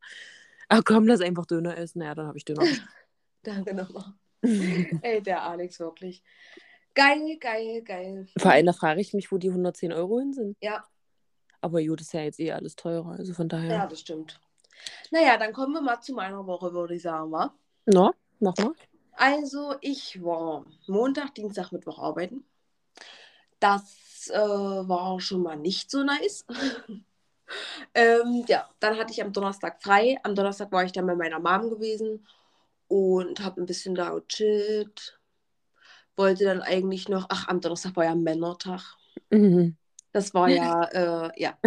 Ah, 0.69 0.81
komm, 0.85 1.07
lass 1.07 1.21
einfach 1.21 1.45
Döner 1.47 1.77
essen. 1.77 2.03
Ja, 2.03 2.15
dann 2.15 2.27
habe 2.27 2.39
ich 2.39 2.45
Döner. 2.45 2.63
Danke 3.43 3.75
nochmal. 3.75 4.15
Ey, 4.43 5.23
der 5.23 5.43
Alex 5.43 5.79
wirklich. 5.79 6.23
Geil, 6.95 7.37
geil, 7.39 7.83
geil. 7.83 8.27
Vor 8.39 8.51
allem, 8.51 8.67
da 8.67 8.73
frage 8.73 9.01
ich 9.01 9.13
mich, 9.13 9.31
wo 9.31 9.39
die 9.39 9.51
110 9.51 9.93
Euro 9.93 10.19
hin 10.19 10.33
sind. 10.33 10.57
Ja, 10.63 10.85
Aber 11.61 11.83
gut, 11.83 12.01
ist 12.01 12.15
ja 12.15 12.23
jetzt 12.23 12.41
eh 12.41 12.53
alles 12.53 12.75
teurer, 12.75 13.13
also 13.19 13.35
von 13.35 13.49
daher. 13.49 13.71
ja, 13.71 13.87
das 13.87 14.01
stimmt. 14.01 14.41
Naja, 15.11 15.37
dann 15.37 15.53
kommen 15.53 15.75
wir 15.75 15.81
mal 15.81 16.01
zu 16.01 16.15
meiner 16.15 16.47
Woche, 16.47 16.73
würde 16.73 16.95
ich 16.95 17.03
sagen, 17.03 17.31
wa? 17.33 17.55
Na, 17.87 18.13
mach 18.41 18.57
mal. 18.57 18.73
Also, 19.13 19.75
ich 19.81 20.23
war 20.23 20.67
Montag, 20.87 21.35
Dienstag, 21.35 21.73
Mittwoch 21.73 21.99
arbeiten. 21.99 22.45
Das 23.67 24.31
äh, 24.33 24.39
war 24.39 25.21
schon 25.21 25.43
mal 25.43 25.57
nicht 25.57 25.91
so 25.91 26.05
nice. 26.05 26.45
ähm, 27.95 28.45
ja, 28.47 28.69
dann 28.79 28.97
hatte 28.97 29.13
ich 29.13 29.21
am 29.21 29.33
Donnerstag 29.33 29.83
frei. 29.83 30.19
Am 30.23 30.37
Donnerstag 30.37 30.71
war 30.71 30.85
ich 30.85 30.93
dann 30.93 31.07
bei 31.07 31.17
meiner 31.17 31.41
Mom 31.41 31.71
gewesen 31.71 32.25
und 32.87 33.41
habe 33.41 33.61
ein 33.61 33.67
bisschen 33.67 33.97
da 33.97 34.11
gechillt. 34.11 35.19
Wollte 36.15 36.45
dann 36.45 36.63
eigentlich 36.63 37.09
noch, 37.09 37.27
ach, 37.29 37.49
am 37.49 37.61
Donnerstag 37.61 37.97
war 37.97 38.05
ja 38.05 38.15
Männertag. 38.15 38.83
Mhm. 39.31 39.77
Das 40.13 40.33
war 40.33 40.49
ja, 40.49 40.85
äh, 40.85 41.43
ja. 41.43 41.59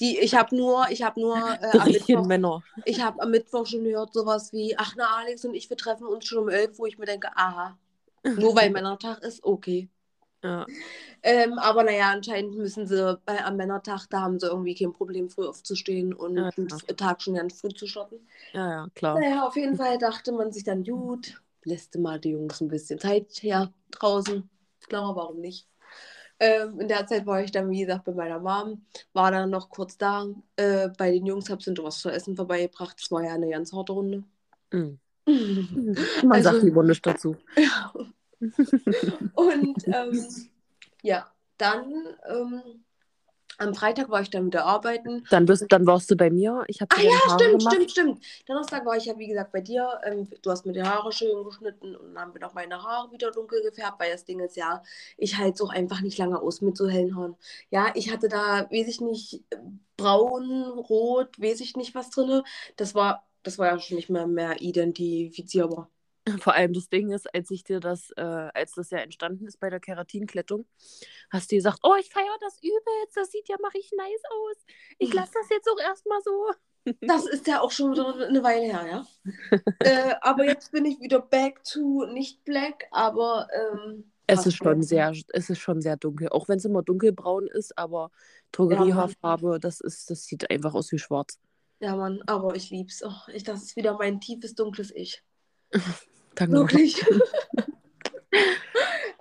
Die, 0.00 0.18
ich 0.18 0.34
habe 0.34 0.56
nur, 0.56 0.86
ich 0.88 1.02
habe 1.02 1.20
nur 1.20 1.36
äh, 1.36 1.78
am 1.78 1.88
Mittwoch, 1.88 2.24
Männer. 2.24 2.62
ich 2.86 3.02
habe 3.02 3.20
am 3.20 3.30
Mittwoch 3.30 3.66
schon 3.66 3.84
gehört, 3.84 4.14
sowas 4.14 4.54
wie, 4.54 4.74
ach 4.78 4.94
na, 4.96 5.18
Alex 5.18 5.44
und 5.44 5.54
ich, 5.54 5.68
wir 5.68 5.76
treffen 5.76 6.06
uns 6.06 6.24
schon 6.24 6.38
um 6.38 6.48
elf, 6.48 6.78
wo 6.78 6.86
ich 6.86 6.96
mir 6.96 7.06
denke, 7.06 7.28
aha, 7.36 7.78
nur 8.24 8.56
weil 8.56 8.70
Männertag 8.70 9.22
ist, 9.22 9.44
okay. 9.44 9.90
Ja. 10.44 10.66
Ähm, 11.22 11.58
aber 11.58 11.82
naja, 11.82 12.10
anscheinend 12.10 12.56
müssen 12.56 12.86
sie 12.86 13.18
bei, 13.24 13.44
am 13.44 13.56
Männertag, 13.56 14.06
da 14.10 14.20
haben 14.20 14.38
sie 14.38 14.46
irgendwie 14.46 14.74
kein 14.74 14.92
Problem, 14.92 15.28
früh 15.28 15.46
aufzustehen 15.46 16.12
und 16.14 16.36
Ja, 16.36 16.50
den. 16.50 16.68
Tag 16.68 17.20
schon 17.22 17.34
ganz 17.34 17.60
früh 17.60 17.70
zu 17.70 17.86
starten. 17.86 18.16
ja, 18.52 18.68
ja, 18.70 18.88
klar. 18.94 19.18
Naja, 19.18 19.46
auf 19.46 19.56
jeden 19.56 19.76
Fall 19.76 19.98
dachte 19.98 20.32
man 20.32 20.52
sich 20.52 20.62
dann, 20.64 20.84
gut, 20.84 21.40
lässt 21.64 21.94
du 21.94 22.00
mal 22.00 22.20
die 22.20 22.30
Jungs 22.30 22.60
ein 22.60 22.68
bisschen 22.68 22.98
Zeit 23.00 23.42
her 23.42 23.72
draußen. 23.90 24.48
Klar, 24.88 25.16
warum 25.16 25.40
nicht? 25.40 25.66
Ähm, 26.38 26.78
in 26.80 26.88
der 26.88 27.06
Zeit 27.06 27.24
war 27.26 27.42
ich 27.42 27.50
dann, 27.50 27.70
wie 27.70 27.80
gesagt, 27.80 28.04
bei 28.04 28.12
meiner 28.12 28.38
Mom, 28.38 28.84
war 29.14 29.30
dann 29.30 29.48
noch 29.50 29.70
kurz 29.70 29.96
da. 29.96 30.26
Äh, 30.56 30.90
bei 30.98 31.10
den 31.10 31.24
Jungs 31.26 31.48
habe 31.50 31.60
ich 31.62 31.78
was 31.82 31.98
zu 32.00 32.10
essen 32.10 32.36
vorbeigebracht. 32.36 33.00
Es 33.00 33.10
war 33.10 33.24
ja 33.24 33.32
eine 33.32 33.48
ganz 33.48 33.72
harte 33.72 33.92
Runde. 33.92 34.22
Mhm. 34.70 34.98
Man 35.26 36.32
Also- 36.32 36.50
sagt 36.50 36.62
lieber 36.62 36.82
nichts 36.82 37.02
dazu. 37.02 37.36
Ja. 37.56 37.92
Und 39.34 39.86
ähm, 39.86 40.26
ja, 41.02 41.30
dann 41.58 41.92
ähm, 42.28 42.62
am 43.58 43.74
Freitag 43.74 44.10
war 44.10 44.20
ich 44.20 44.30
dann 44.30 44.46
wieder 44.46 44.64
arbeiten. 44.64 45.24
Dann, 45.30 45.46
bist, 45.46 45.64
dann 45.70 45.86
warst 45.86 46.10
du 46.10 46.16
bei 46.16 46.30
mir. 46.30 46.64
Ich 46.68 46.80
habe 46.80 46.94
Ach 46.94 47.02
ja, 47.02 47.10
stimmt, 47.34 47.62
stimmt, 47.62 47.90
stimmt. 47.90 48.24
Donnerstag 48.46 48.84
war 48.84 48.96
ich 48.96 49.06
ja, 49.06 49.18
wie 49.18 49.28
gesagt, 49.28 49.52
bei 49.52 49.60
dir. 49.60 49.88
Ähm, 50.04 50.28
du 50.42 50.50
hast 50.50 50.66
mir 50.66 50.72
die 50.72 50.82
Haare 50.82 51.12
schön 51.12 51.42
geschnitten 51.44 51.96
und 51.96 52.14
dann 52.14 52.22
haben 52.22 52.34
wir 52.34 52.40
noch 52.40 52.54
meine 52.54 52.82
Haare 52.82 53.10
wieder 53.12 53.30
dunkel 53.30 53.62
gefärbt, 53.62 53.98
weil 53.98 54.12
das 54.12 54.24
Ding 54.24 54.40
ist 54.40 54.56
ja, 54.56 54.82
ich 55.16 55.38
halte 55.38 55.62
auch 55.64 55.70
einfach 55.70 56.02
nicht 56.02 56.18
lange 56.18 56.40
aus 56.40 56.60
mit 56.60 56.76
so 56.76 56.88
hellen 56.88 57.16
Haaren. 57.16 57.36
Ja, 57.70 57.92
ich 57.94 58.12
hatte 58.12 58.28
da, 58.28 58.70
weiß 58.70 58.88
ich 58.88 59.00
nicht, 59.00 59.42
braun, 59.96 60.62
rot, 60.62 61.40
weiß 61.40 61.60
ich 61.60 61.76
nicht 61.76 61.94
was 61.94 62.10
drin. 62.10 62.42
Das 62.76 62.94
war, 62.94 63.26
das 63.42 63.58
war 63.58 63.68
ja 63.68 63.78
schon 63.78 63.96
nicht 63.96 64.10
mehr, 64.10 64.26
mehr 64.26 64.60
identifizierbar. 64.60 65.90
Vor 66.40 66.54
allem 66.54 66.72
das 66.72 66.88
Ding 66.88 67.12
ist, 67.12 67.32
als 67.34 67.50
ich 67.50 67.62
dir 67.62 67.80
das, 67.80 68.10
äh, 68.16 68.22
als 68.22 68.72
das 68.72 68.90
ja 68.90 68.98
entstanden 68.98 69.46
ist 69.46 69.60
bei 69.60 69.70
der 69.70 69.80
Keratinklettung, 69.80 70.66
hast 71.30 71.52
du 71.52 71.56
gesagt, 71.56 71.78
oh, 71.82 71.94
ich 72.00 72.10
feiere 72.10 72.36
das 72.40 72.58
übelst, 72.58 73.16
das 73.16 73.30
sieht 73.30 73.48
ja 73.48 73.56
mal 73.60 73.68
richtig 73.68 73.96
nice 73.96 74.22
aus. 74.30 74.56
Ich 74.98 75.12
lasse 75.12 75.32
das 75.34 75.48
jetzt 75.50 75.68
auch 75.68 75.80
erstmal 75.80 76.20
so. 76.22 76.50
Das 77.00 77.26
ist 77.26 77.46
ja 77.46 77.60
auch 77.60 77.70
schon 77.70 77.92
wieder 77.92 78.28
eine 78.28 78.42
Weile 78.42 78.64
her, 78.64 78.86
ja. 78.88 79.06
äh, 79.80 80.14
aber 80.20 80.44
jetzt 80.44 80.70
bin 80.70 80.84
ich 80.84 81.00
wieder 81.00 81.20
back 81.20 81.62
to 81.64 82.06
nicht 82.06 82.44
black, 82.44 82.86
aber 82.92 83.48
ähm, 83.52 84.12
Es 84.26 84.46
ist 84.46 84.56
schon 84.56 84.78
jetzt. 84.78 84.88
sehr, 84.88 85.12
es 85.32 85.50
ist 85.50 85.58
schon 85.58 85.80
sehr 85.80 85.96
dunkel. 85.96 86.28
Auch 86.28 86.48
wenn 86.48 86.58
es 86.58 86.64
immer 86.64 86.82
dunkelbraun 86.82 87.48
ist, 87.48 87.76
aber 87.76 88.10
Drogeriehaarfarbe, 88.52 89.58
das 89.60 89.80
ist, 89.80 90.10
das 90.10 90.26
sieht 90.26 90.48
einfach 90.50 90.74
aus 90.74 90.92
wie 90.92 90.98
schwarz. 90.98 91.40
Ja, 91.80 91.94
Mann, 91.96 92.22
aber 92.26 92.54
ich 92.54 92.70
lieb's. 92.70 93.02
Oh, 93.04 93.30
ich, 93.32 93.42
das 93.42 93.62
ist 93.62 93.76
wieder 93.76 93.96
mein 93.98 94.20
tiefes, 94.20 94.54
dunkles 94.54 94.90
Ich. 94.94 95.22
Danke. 96.36 96.52
Wirklich. 96.52 97.04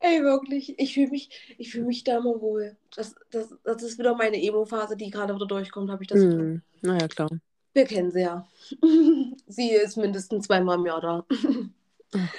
Ey, 0.01 0.21
wirklich. 0.21 0.77
Ich 0.77 0.93
fühle 0.93 1.09
mich, 1.09 1.29
ich 1.57 1.71
fühl 1.71 1.85
mich 1.85 2.03
da 2.03 2.19
mal 2.19 2.39
wohl. 2.39 2.77
Das, 2.95 3.15
das, 3.31 3.55
das 3.63 3.81
ist 3.81 3.97
wieder 3.97 4.13
meine 4.15 4.41
Emo-Phase, 4.41 4.95
die 4.95 5.09
gerade 5.09 5.33
wieder 5.33 5.47
durchkommt, 5.47 5.89
habe 5.89 6.03
ich 6.03 6.09
das 6.09 6.19
Gefühl. 6.19 6.39
Hm, 6.39 6.61
naja, 6.81 7.07
klar. 7.07 7.29
Wir 7.73 7.85
kennen 7.85 8.11
sie 8.11 8.21
ja. 8.21 8.47
sie 9.47 9.71
ist 9.71 9.97
mindestens 9.97 10.45
zweimal 10.45 10.77
im 10.77 10.85
Jahr 10.85 11.01
da. 11.01 11.25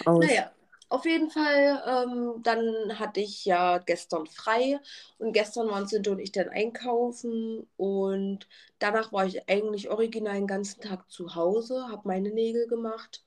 Aus. 0.04 0.24
Naja, 0.24 0.50
auf 0.88 1.04
jeden 1.04 1.30
Fall, 1.30 1.82
ähm, 1.86 2.42
dann 2.44 2.98
hatte 2.98 3.20
ich 3.20 3.44
ja 3.44 3.78
gestern 3.78 4.26
frei 4.26 4.78
und 5.18 5.32
gestern 5.32 5.68
waren 5.68 5.88
Cindy 5.88 6.10
und 6.10 6.20
ich 6.20 6.30
dann 6.30 6.48
einkaufen 6.48 7.66
und 7.76 8.46
danach 8.78 9.12
war 9.12 9.26
ich 9.26 9.48
eigentlich 9.48 9.90
original 9.90 10.34
den 10.34 10.46
ganzen 10.46 10.80
Tag 10.80 11.10
zu 11.10 11.34
Hause, 11.34 11.88
habe 11.88 12.06
meine 12.06 12.30
Nägel 12.30 12.68
gemacht 12.68 13.25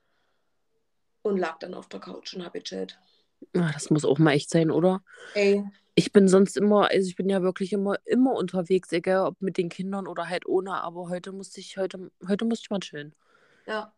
und 1.29 1.37
lag 1.37 1.59
dann 1.59 1.73
auf 1.73 1.87
der 1.87 1.99
Couch 1.99 2.33
und 2.33 2.43
habe 2.45 2.59
gechillt. 2.59 2.99
Ah, 3.55 3.71
das 3.73 3.89
muss 3.89 4.05
auch 4.05 4.19
mal 4.19 4.33
echt 4.33 4.49
sein, 4.49 4.69
oder? 4.71 5.01
Ey, 5.33 5.63
Ich 5.95 6.11
bin 6.11 6.27
sonst 6.27 6.57
immer, 6.57 6.89
also 6.89 7.07
ich 7.07 7.15
bin 7.15 7.29
ja 7.29 7.41
wirklich 7.41 7.73
immer, 7.73 7.97
immer 8.05 8.33
unterwegs, 8.33 8.91
egal 8.91 9.27
ob 9.27 9.41
mit 9.41 9.57
den 9.57 9.69
Kindern 9.69 10.07
oder 10.07 10.29
halt 10.29 10.45
ohne, 10.47 10.81
aber 10.81 11.09
heute 11.09 11.31
musste 11.31 11.59
ich, 11.59 11.77
heute, 11.77 12.11
heute 12.27 12.45
musste 12.45 12.65
ich 12.65 12.69
mal 12.69 12.79
chillen. 12.79 13.13
ja, 13.65 13.93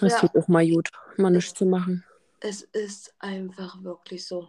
Das 0.00 0.12
Ja. 0.12 0.20
tut 0.20 0.36
auch 0.36 0.48
mal 0.48 0.68
gut, 0.68 0.90
mal 1.16 1.30
nichts 1.30 1.54
zu 1.54 1.64
machen. 1.66 2.04
es 2.40 2.62
ist 2.62 3.14
einfach 3.18 3.82
wirklich 3.82 4.26
so. 4.26 4.48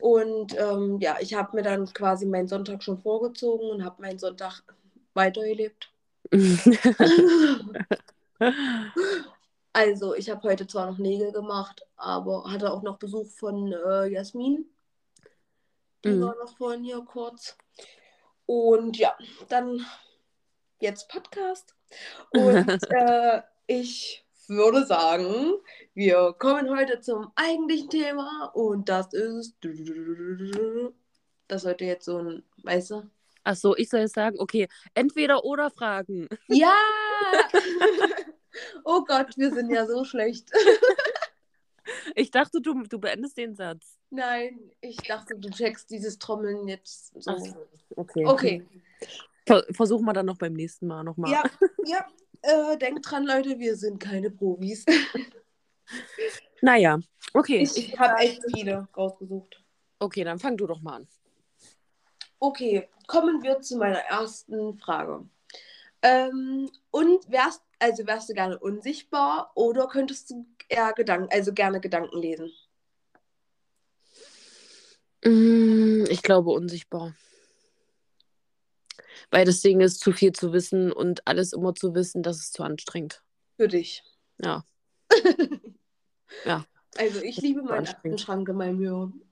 Und 0.00 0.56
ähm, 0.58 0.98
ja, 1.00 1.16
ich 1.20 1.34
habe 1.34 1.56
mir 1.56 1.62
dann 1.62 1.86
quasi 1.92 2.26
meinen 2.26 2.48
Sonntag 2.48 2.82
schon 2.82 2.98
vorgezogen 2.98 3.70
und 3.70 3.84
habe 3.84 4.02
meinen 4.02 4.18
Sonntag 4.18 4.62
weitergelebt. 5.14 5.92
Also, 9.72 10.14
ich 10.14 10.28
habe 10.28 10.42
heute 10.42 10.66
zwar 10.66 10.90
noch 10.90 10.98
Nägel 10.98 11.32
gemacht, 11.32 11.86
aber 11.96 12.44
hatte 12.50 12.72
auch 12.72 12.82
noch 12.82 12.98
Besuch 12.98 13.30
von 13.30 13.72
äh, 13.72 14.06
Jasmin. 14.06 14.66
Die 16.04 16.10
Mhm. 16.10 16.20
war 16.22 16.36
noch 16.36 16.56
vorhin 16.56 16.84
hier 16.84 17.00
kurz. 17.00 17.56
Und 18.44 18.98
ja, 18.98 19.16
dann 19.48 19.84
jetzt 20.78 21.08
Podcast. 21.08 21.74
Und 22.32 22.66
äh, 22.90 23.42
ich 23.66 24.26
würde 24.48 24.84
sagen, 24.84 25.54
wir 25.94 26.34
kommen 26.38 26.68
heute 26.68 27.00
zum 27.00 27.32
eigentlichen 27.36 27.88
Thema 27.88 28.50
und 28.54 28.88
das 28.88 29.12
ist. 29.14 29.56
Das 31.48 31.62
sollte 31.62 31.84
jetzt 31.84 32.04
so 32.04 32.18
ein, 32.18 32.42
weißt 32.62 32.90
du? 32.90 33.10
Ach 33.44 33.56
so, 33.56 33.76
ich 33.76 33.88
soll 33.88 34.00
jetzt 34.00 34.14
sagen, 34.14 34.38
okay, 34.38 34.68
entweder 34.94 35.44
oder 35.44 35.70
Fragen. 35.70 36.28
Ja! 36.48 36.74
oh 38.84 39.04
Gott, 39.04 39.36
wir 39.36 39.52
sind 39.52 39.70
ja 39.70 39.86
so 39.86 40.04
schlecht. 40.04 40.50
Ich 42.14 42.30
dachte, 42.30 42.60
du, 42.60 42.84
du 42.84 42.98
beendest 43.00 43.36
den 43.36 43.56
Satz. 43.56 43.98
Nein, 44.10 44.70
ich 44.80 44.96
dachte, 44.98 45.34
du 45.36 45.50
checkst 45.50 45.90
dieses 45.90 46.16
Trommeln 46.16 46.68
jetzt 46.68 47.12
so. 47.20 47.36
So, 47.36 47.66
okay. 47.96 48.24
Okay. 48.24 48.66
Ver 49.46 49.64
versuchen 49.72 50.04
wir 50.04 50.12
dann 50.12 50.26
noch 50.26 50.38
beim 50.38 50.52
nächsten 50.52 50.86
Mal 50.86 51.02
nochmal. 51.02 51.32
Ja, 51.32 51.42
ja. 51.84 52.06
Äh, 52.42 52.76
denkt 52.76 53.10
dran, 53.10 53.24
Leute, 53.24 53.58
wir 53.58 53.76
sind 53.76 53.98
keine 53.98 54.30
Profis. 54.30 54.84
Naja, 56.62 57.00
okay. 57.34 57.62
Ich 57.64 57.98
habe 57.98 58.20
echt 58.20 58.40
viele 58.54 58.86
rausgesucht. 58.96 59.60
Okay, 59.98 60.22
dann 60.22 60.38
fang 60.38 60.56
du 60.56 60.66
doch 60.66 60.80
mal 60.80 60.96
an. 60.96 61.08
Okay, 62.38 62.88
kommen 63.08 63.42
wir 63.42 63.60
zu 63.60 63.76
meiner 63.76 63.98
ersten 63.98 64.78
Frage. 64.78 65.26
Ähm, 66.02 66.70
und 66.92 67.30
wärst, 67.30 67.62
also 67.82 68.06
wärst 68.06 68.28
du 68.28 68.34
gerne 68.34 68.58
unsichtbar 68.58 69.50
oder 69.56 69.88
könntest 69.88 70.30
du 70.30 70.46
eher 70.68 70.92
Gedanken, 70.92 71.28
also 71.32 71.52
gerne 71.52 71.80
Gedanken 71.80 72.16
lesen? 72.16 72.52
Mm, 75.24 76.04
Ich 76.08 76.22
glaube 76.22 76.50
unsichtbar. 76.50 77.14
Weil 79.30 79.44
das 79.44 79.60
Ding 79.60 79.80
ist, 79.80 80.00
zu 80.00 80.12
viel 80.12 80.32
zu 80.32 80.52
wissen 80.52 80.92
und 80.92 81.26
alles 81.26 81.52
immer 81.52 81.74
zu 81.74 81.94
wissen, 81.94 82.22
das 82.22 82.38
ist 82.38 82.54
zu 82.54 82.62
anstrengend. 82.62 83.22
Für 83.56 83.68
dich. 83.68 84.02
Ja. 84.38 84.64
Ja. 86.46 86.64
Also 86.96 87.20
ich 87.20 87.36
liebe 87.36 87.62
meinen. 87.62 87.86
Aktenschrank 87.86 88.48
in 88.48 88.56
meinem 88.56 88.78
Hören. 88.78 89.22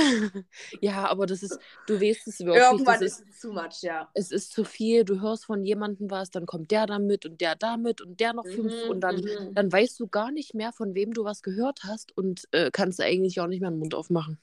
ja, 0.80 1.06
aber 1.06 1.26
das 1.26 1.42
ist, 1.42 1.58
du 1.86 2.00
weißt 2.00 2.26
es 2.26 2.40
wirklich. 2.40 2.62
Irgendwann 2.62 3.00
das 3.00 3.20
ist 3.20 3.24
es 3.28 3.40
too 3.40 3.52
much, 3.52 3.82
ja. 3.82 4.08
es 4.14 4.30
ist 4.30 4.52
zu 4.52 4.64
viel, 4.64 5.04
du 5.04 5.20
hörst 5.20 5.44
von 5.44 5.64
jemandem 5.64 6.10
was, 6.10 6.30
dann 6.30 6.46
kommt 6.46 6.70
der 6.70 6.86
damit 6.86 7.26
und 7.26 7.40
der 7.40 7.56
damit 7.56 8.00
und 8.00 8.20
der 8.20 8.32
noch 8.32 8.46
fünf 8.46 8.70
Mhm, 8.70 8.90
und 8.90 9.00
dann, 9.00 9.16
mhm. 9.16 9.54
dann 9.54 9.72
weißt 9.72 9.98
du 10.00 10.08
gar 10.08 10.30
nicht 10.30 10.54
mehr, 10.54 10.72
von 10.72 10.94
wem 10.94 11.12
du 11.12 11.24
was 11.24 11.42
gehört 11.42 11.80
hast 11.84 12.16
und 12.16 12.48
äh, 12.52 12.70
kannst 12.72 13.00
eigentlich 13.00 13.40
auch 13.40 13.46
nicht 13.46 13.60
mehr 13.60 13.70
den 13.70 13.78
Mund 13.78 13.94
aufmachen. 13.94 14.38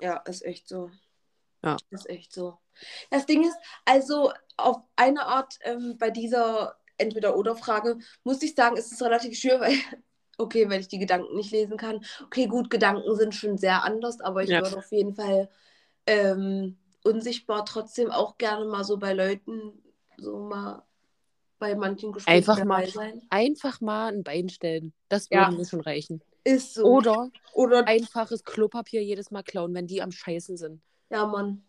Ja, 0.00 0.16
ist 0.18 0.44
echt 0.44 0.68
so. 0.68 0.90
Ja. 1.64 1.76
Ist 1.90 2.08
echt 2.08 2.32
so. 2.32 2.58
Das 3.10 3.26
Ding 3.26 3.44
ist, 3.46 3.56
also 3.84 4.32
auf 4.56 4.78
eine 4.96 5.26
Art 5.26 5.58
ähm, 5.62 5.96
bei 5.98 6.10
dieser 6.10 6.76
Entweder-Oder-Frage 6.98 7.98
muss 8.24 8.42
ich 8.42 8.54
sagen, 8.54 8.76
ist 8.76 8.92
es 8.92 9.02
relativ 9.02 9.38
schwer, 9.38 9.60
weil, 9.60 9.76
okay, 10.42 10.68
weil 10.68 10.80
ich 10.80 10.88
die 10.88 10.98
Gedanken 10.98 11.34
nicht 11.36 11.50
lesen 11.52 11.76
kann. 11.76 12.04
Okay, 12.24 12.46
gut, 12.46 12.68
Gedanken 12.70 13.14
sind 13.16 13.34
schon 13.34 13.56
sehr 13.58 13.82
anders, 13.84 14.20
aber 14.20 14.42
ich 14.42 14.50
Ja. 14.50 14.60
würde 14.62 14.76
auf 14.78 14.90
jeden 14.92 15.14
Fall 15.14 15.48
ähm, 16.06 16.76
unsichtbar 17.04 17.64
trotzdem 17.64 18.10
auch 18.10 18.36
gerne 18.38 18.64
mal 18.66 18.84
so 18.84 18.96
bei 18.98 19.12
Leuten 19.12 19.82
so 20.18 20.38
mal 20.38 20.84
bei 21.58 21.74
manchen 21.76 22.12
Gesprächen 22.12 22.36
Einfach 22.38 22.56
dabei 22.56 22.66
mal- 22.66 22.88
sein. 22.88 23.22
Einfach 23.30 23.80
mal 23.80 24.12
ein 24.12 24.24
Bein 24.24 24.48
stellen. 24.48 24.92
Das 25.08 25.28
Ja. 25.30 25.46
würde 25.46 25.58
mir 25.58 25.64
schon 25.66 25.80
reichen. 25.80 26.20
Ist 26.44 26.74
so. 26.74 26.84
Oder 26.84 27.30
Oder 27.54 27.86
einfaches 27.86 28.42
Klopapier 28.44 29.02
jedes 29.02 29.30
Mal 29.30 29.42
klauen, 29.44 29.72
wenn 29.74 29.86
die 29.86 30.02
am 30.02 30.10
Scheißen 30.10 30.56
sind. 30.56 30.82
ja, 31.10 31.24
Mann. 31.26 31.64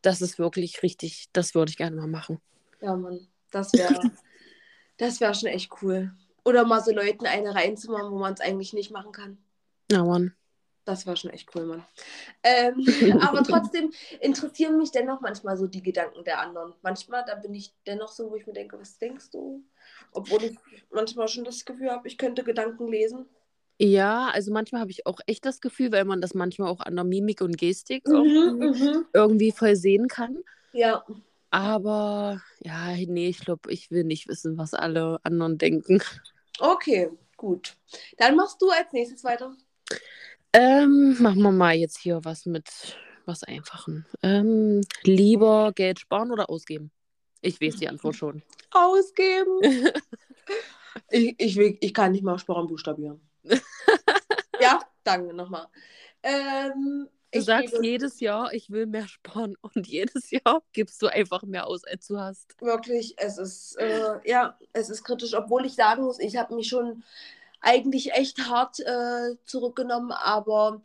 Das 0.00 0.20
ist 0.20 0.38
wirklich 0.38 0.82
richtig, 0.82 1.26
das 1.32 1.54
würde 1.54 1.70
ich 1.70 1.76
gerne 1.76 1.96
mal 1.96 2.08
machen. 2.08 2.40
Ja, 2.80 2.96
Mann. 2.96 3.28
Das 3.50 3.72
wäre 3.72 4.00
das 4.96 5.20
wär 5.20 5.34
schon 5.34 5.48
echt 5.48 5.70
cool. 5.82 6.12
Oder 6.44 6.64
mal 6.64 6.82
so 6.82 6.92
Leuten 6.92 7.26
eine 7.26 7.54
reinzumachen, 7.54 8.10
wo 8.10 8.18
man 8.18 8.34
es 8.34 8.40
eigentlich 8.40 8.72
nicht 8.72 8.90
machen 8.90 9.12
kann. 9.12 9.38
Ja, 9.90 10.04
Mann. 10.04 10.34
Das 10.84 11.06
war 11.06 11.14
schon 11.14 11.30
echt 11.30 11.54
cool, 11.54 11.64
Mann. 11.66 11.84
Ähm, 12.42 12.84
aber 13.22 13.44
trotzdem 13.44 13.92
interessieren 14.20 14.78
mich 14.78 14.90
dennoch 14.90 15.20
manchmal 15.20 15.56
so 15.56 15.66
die 15.68 15.82
Gedanken 15.82 16.24
der 16.24 16.40
anderen. 16.40 16.74
Manchmal, 16.82 17.24
da 17.24 17.36
bin 17.36 17.54
ich 17.54 17.72
dennoch 17.86 18.08
so, 18.08 18.30
wo 18.30 18.36
ich 18.36 18.46
mir 18.46 18.52
denke, 18.52 18.78
was 18.80 18.98
denkst 18.98 19.30
du? 19.30 19.62
Obwohl 20.12 20.42
ich 20.42 20.56
manchmal 20.90 21.28
schon 21.28 21.44
das 21.44 21.64
Gefühl 21.64 21.90
habe, 21.90 22.08
ich 22.08 22.18
könnte 22.18 22.42
Gedanken 22.42 22.88
lesen. 22.88 23.26
Ja, 23.78 24.28
also 24.28 24.52
manchmal 24.52 24.80
habe 24.80 24.90
ich 24.90 25.06
auch 25.06 25.20
echt 25.26 25.44
das 25.44 25.60
Gefühl, 25.60 25.92
weil 25.92 26.04
man 26.04 26.20
das 26.20 26.34
manchmal 26.34 26.68
auch 26.68 26.80
an 26.80 26.94
der 26.94 27.04
Mimik 27.04 27.40
und 27.40 27.56
Gestik 27.58 28.06
Mhm, 28.06 28.14
irgendwie, 28.14 28.84
mhm. 28.84 29.06
irgendwie 29.12 29.52
voll 29.52 29.76
sehen 29.76 30.08
kann. 30.08 30.38
Ja, 30.72 31.04
Aber 31.52 32.40
ja, 32.60 32.96
nee, 32.96 33.28
ich 33.28 33.40
glaube, 33.40 33.70
ich 33.70 33.90
will 33.90 34.04
nicht 34.04 34.26
wissen, 34.26 34.56
was 34.56 34.72
alle 34.72 35.20
anderen 35.22 35.58
denken. 35.58 36.02
okay, 36.58 37.10
gut. 37.36 37.76
Dann 38.16 38.36
machst 38.36 38.60
du 38.62 38.70
als 38.70 38.90
nächstes 38.92 39.22
weiter. 39.22 39.54
Ähm, 40.54 41.14
machen 41.20 41.42
wir 41.42 41.52
mal 41.52 41.74
jetzt 41.74 41.98
hier 41.98 42.24
was 42.24 42.46
mit 42.46 42.96
was 43.26 43.44
Einfachen. 43.44 44.06
Ähm, 44.22 44.80
lieber 45.02 45.72
Geld 45.74 46.00
sparen 46.00 46.32
oder 46.32 46.48
ausgeben? 46.48 46.90
Ich 47.42 47.60
weiß 47.60 47.76
die 47.76 47.88
Antwort 47.88 48.16
schon. 48.16 48.42
Ausgeben. 48.70 49.60
ich, 51.10 51.34
ich, 51.38 51.56
will, 51.56 51.76
ich 51.80 51.92
kann 51.92 52.12
nicht 52.12 52.24
mal 52.24 52.38
sparen 52.38 52.66
buchstabieren. 52.66 53.20
ja, 54.60 54.80
danke 55.04 55.34
nochmal. 55.34 55.66
Ähm, 56.22 57.10
Du 57.32 57.40
ich 57.40 57.46
sagst 57.46 57.74
gebe 57.74 57.82
jedes 57.82 58.20
Jahr, 58.20 58.52
ich 58.54 58.70
will 58.70 58.86
mehr 58.86 59.08
sparen 59.08 59.56
und 59.62 59.86
jedes 59.86 60.30
Jahr 60.30 60.62
gibst 60.72 61.00
du 61.02 61.08
einfach 61.08 61.42
mehr 61.42 61.66
aus, 61.66 61.84
als 61.84 62.06
du 62.06 62.18
hast. 62.18 62.56
wirklich, 62.60 63.14
es 63.18 63.38
ist, 63.38 63.76
äh, 63.76 64.20
ja, 64.28 64.58
es 64.72 64.88
ist 64.90 65.04
kritisch, 65.04 65.34
obwohl 65.34 65.66
ich 65.66 65.74
sagen 65.74 66.04
muss, 66.04 66.18
ich 66.20 66.36
habe 66.36 66.54
mich 66.54 66.68
schon 66.68 67.02
eigentlich 67.60 68.12
echt 68.12 68.38
hart 68.48 68.80
äh, 68.80 69.36
zurückgenommen, 69.46 70.12
aber 70.12 70.82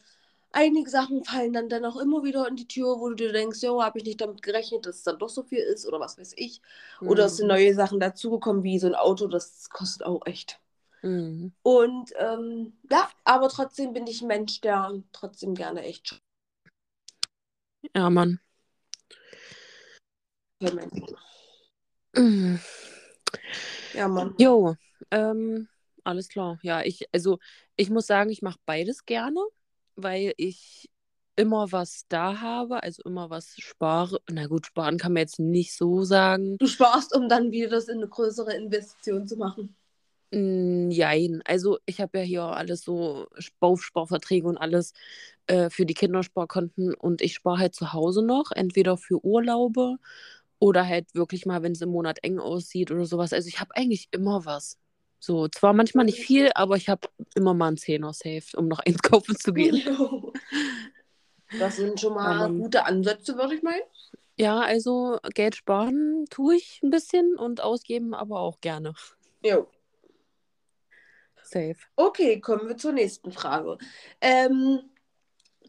einige 0.51 0.89
Sachen 0.89 1.23
fallen 1.25 1.53
dann 1.53 1.69
dennoch 1.69 1.97
immer 1.97 2.23
wieder 2.23 2.47
in 2.47 2.55
die 2.57 2.67
Tür, 2.67 2.99
wo 2.99 3.09
du 3.09 3.15
dir 3.15 3.33
denkst, 3.33 3.61
jo, 3.63 3.83
habe 3.83 3.99
ich 3.99 4.05
nicht 4.05 4.21
damit 4.21 4.41
gerechnet, 4.43 4.85
dass 4.85 4.97
es 4.97 5.03
dann 5.03 5.19
doch 5.19 5.29
so 5.29 5.43
viel 5.43 5.59
ist 5.59 5.87
oder 5.87 5.99
was 5.99 6.17
weiß 6.19 6.33
ich. 6.37 6.61
Oder 7.03 7.25
es 7.25 7.37
sind 7.37 7.47
Mhm. 7.47 7.49
neue 7.49 7.73
Sachen 7.75 7.99
dazugekommen, 7.99 8.63
wie 8.63 8.79
so 8.79 8.87
ein 8.87 8.95
Auto, 8.95 9.27
das 9.27 9.69
kostet 9.69 10.05
auch 10.07 10.25
echt. 10.25 10.59
Mhm. 11.03 11.51
Und 11.63 12.13
ähm, 12.17 12.73
ja, 12.89 13.09
aber 13.23 13.49
trotzdem 13.49 13.93
bin 13.93 14.07
ich 14.07 14.21
ein 14.21 14.27
Mensch, 14.27 14.61
der 14.61 15.03
trotzdem 15.11 15.53
gerne 15.53 15.81
echt 15.83 16.21
Ja, 17.95 18.09
Mann. 18.09 18.39
Mhm. 22.15 22.59
Ja, 23.93 24.07
Mann. 24.07 24.33
Jo, 24.37 24.75
ähm, 25.11 25.67
alles 26.03 26.29
klar. 26.29 26.59
Ja, 26.61 26.81
ich, 26.83 27.05
also 27.11 27.39
ich 27.75 27.89
muss 27.89 28.07
sagen, 28.07 28.29
ich 28.29 28.41
mache 28.41 28.59
beides 28.65 29.05
gerne, 29.05 29.39
weil 29.95 30.33
ich 30.37 30.89
immer 31.35 31.71
was 31.71 32.05
da 32.09 32.41
habe, 32.41 32.81
also 32.81 33.03
immer 33.05 33.29
was 33.29 33.55
spare. 33.57 34.19
Na 34.29 34.47
gut, 34.47 34.65
sparen 34.65 34.97
kann 34.97 35.13
man 35.13 35.21
jetzt 35.21 35.39
nicht 35.39 35.75
so 35.75 36.03
sagen. 36.03 36.57
Du 36.57 36.67
sparst, 36.67 37.15
um 37.15 37.29
dann 37.29 37.51
wieder 37.51 37.69
das 37.69 37.87
in 37.87 37.97
eine 37.97 38.07
größere 38.07 38.55
Investition 38.55 39.27
zu 39.27 39.37
machen. 39.37 39.75
Mm, 40.31 40.89
Jein. 40.91 41.41
Also 41.45 41.79
ich 41.85 42.01
habe 42.01 42.19
ja 42.19 42.23
hier 42.23 42.43
alles 42.43 42.81
so 42.81 43.27
Bausparverträge 43.59 44.47
und 44.47 44.57
alles 44.57 44.93
äh, 45.47 45.69
für 45.69 45.85
die 45.85 45.93
Kindersparkonten 45.93 46.93
und 46.93 47.21
ich 47.21 47.33
spare 47.35 47.59
halt 47.59 47.75
zu 47.75 47.93
Hause 47.93 48.23
noch, 48.23 48.51
entweder 48.51 48.97
für 48.97 49.23
Urlaube 49.23 49.97
oder 50.59 50.85
halt 50.87 51.13
wirklich 51.13 51.45
mal, 51.45 51.63
wenn 51.63 51.71
es 51.73 51.81
im 51.81 51.89
Monat 51.89 52.19
eng 52.23 52.39
aussieht 52.39 52.91
oder 52.91 53.05
sowas. 53.05 53.31
Also 53.33 53.47
ich 53.47 53.59
habe 53.59 53.75
eigentlich 53.75 54.07
immer 54.11 54.45
was. 54.45 54.77
So, 55.19 55.47
zwar 55.47 55.73
manchmal 55.73 56.05
nicht 56.05 56.19
viel, 56.19 56.51
aber 56.53 56.75
ich 56.75 56.89
habe 56.89 57.07
immer 57.35 57.53
mal 57.53 57.69
einen 57.69 57.77
Zehner 57.77 58.13
saved, 58.13 58.55
um 58.55 58.67
noch 58.67 58.79
einkaufen 58.85 59.35
zu 59.35 59.53
gehen. 59.53 59.81
Das 61.57 61.77
sind 61.77 61.99
schon 61.99 62.13
mal 62.13 62.37
Mann. 62.37 62.59
gute 62.59 62.85
Ansätze, 62.85 63.37
würde 63.37 63.55
ich 63.55 63.63
meinen. 63.63 63.81
Ja, 64.35 64.59
also 64.59 65.17
Geld 65.33 65.55
sparen 65.55 66.25
tue 66.29 66.55
ich 66.55 66.81
ein 66.83 66.91
bisschen 66.91 67.35
und 67.35 67.61
ausgeben 67.61 68.13
aber 68.13 68.39
auch 68.39 68.61
gerne. 68.61 68.93
Jo. 69.43 69.67
Safe. 71.47 71.77
Okay, 71.95 72.39
kommen 72.41 72.67
wir 72.67 72.77
zur 72.77 72.91
nächsten 72.91 73.31
Frage. 73.31 73.77
Ähm, 74.19 74.81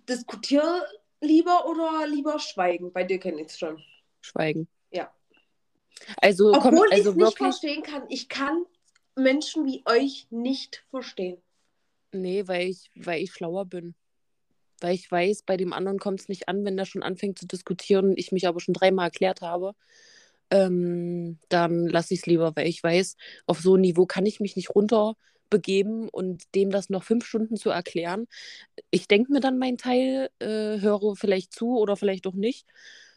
diskutier 0.09 0.85
lieber 1.21 1.67
oder 1.69 2.07
lieber 2.07 2.39
schweigen? 2.39 2.93
Bei 2.93 3.05
dir 3.05 3.19
kenne 3.19 3.43
ich 3.43 3.49
es 3.49 3.59
schon. 3.59 3.83
Schweigen. 4.21 4.69
Ja. 4.91 5.13
Also, 6.21 6.53
komm, 6.53 6.75
Obwohl 6.75 6.89
ich 6.89 6.99
also 6.99 7.11
es 7.11 7.17
nicht 7.17 7.25
wirklich. 7.25 7.39
verstehen 7.39 7.83
kann. 7.83 8.03
Ich 8.09 8.29
kann 8.29 8.65
Menschen 9.15 9.67
wie 9.67 9.83
euch 9.87 10.27
nicht 10.31 10.85
verstehen. 10.91 11.41
Nee, 12.13 12.49
weil 12.49 12.69
ich, 12.69 12.91
weil 12.95 13.23
ich 13.23 13.33
schlauer 13.33 13.67
bin. 13.67 13.95
Weil 14.81 14.95
ich 14.95 15.11
weiß, 15.11 15.43
bei 15.43 15.57
dem 15.57 15.73
anderen 15.73 15.99
kommt 15.99 16.21
es 16.21 16.29
nicht 16.29 16.49
an, 16.49 16.65
wenn 16.65 16.77
der 16.77 16.85
schon 16.85 17.03
anfängt 17.03 17.39
zu 17.39 17.47
diskutieren 17.47 18.11
und 18.11 18.19
ich 18.19 18.33
mich 18.33 18.47
aber 18.47 18.61
schon 18.61 18.75
dreimal 18.75 19.07
erklärt 19.07 19.43
habe. 19.43 19.75
Ähm, 20.51 21.39
dann 21.49 21.87
lasse 21.87 22.15
ich 22.15 22.21
es 22.21 22.27
lieber, 22.27 22.57
weil 22.57 22.69
ich 22.69 22.83
weiß, 22.83 23.17
auf 23.47 23.61
so 23.61 23.75
ein 23.75 23.83
Niveau 23.83 24.07
kann 24.07 24.25
ich 24.25 24.41
mich 24.41 24.57
nicht 24.57 24.71
runterbegeben 25.49 26.09
und 26.09 26.55
dem 26.55 26.71
das 26.71 26.91
noch 26.91 27.03
fünf 27.03 27.27
Stunden 27.27 27.57
zu 27.57 27.71
erklären. 27.71 28.27
Ich 28.91 29.09
denke 29.09 29.33
mir 29.33 29.41
dann 29.41 29.59
meinen 29.59 29.79
Teil, 29.79 30.31
äh, 30.39 30.81
höre 30.81 31.17
vielleicht 31.17 31.53
zu 31.53 31.79
oder 31.79 31.97
vielleicht 31.97 32.27
auch 32.27 32.35
nicht 32.35 32.67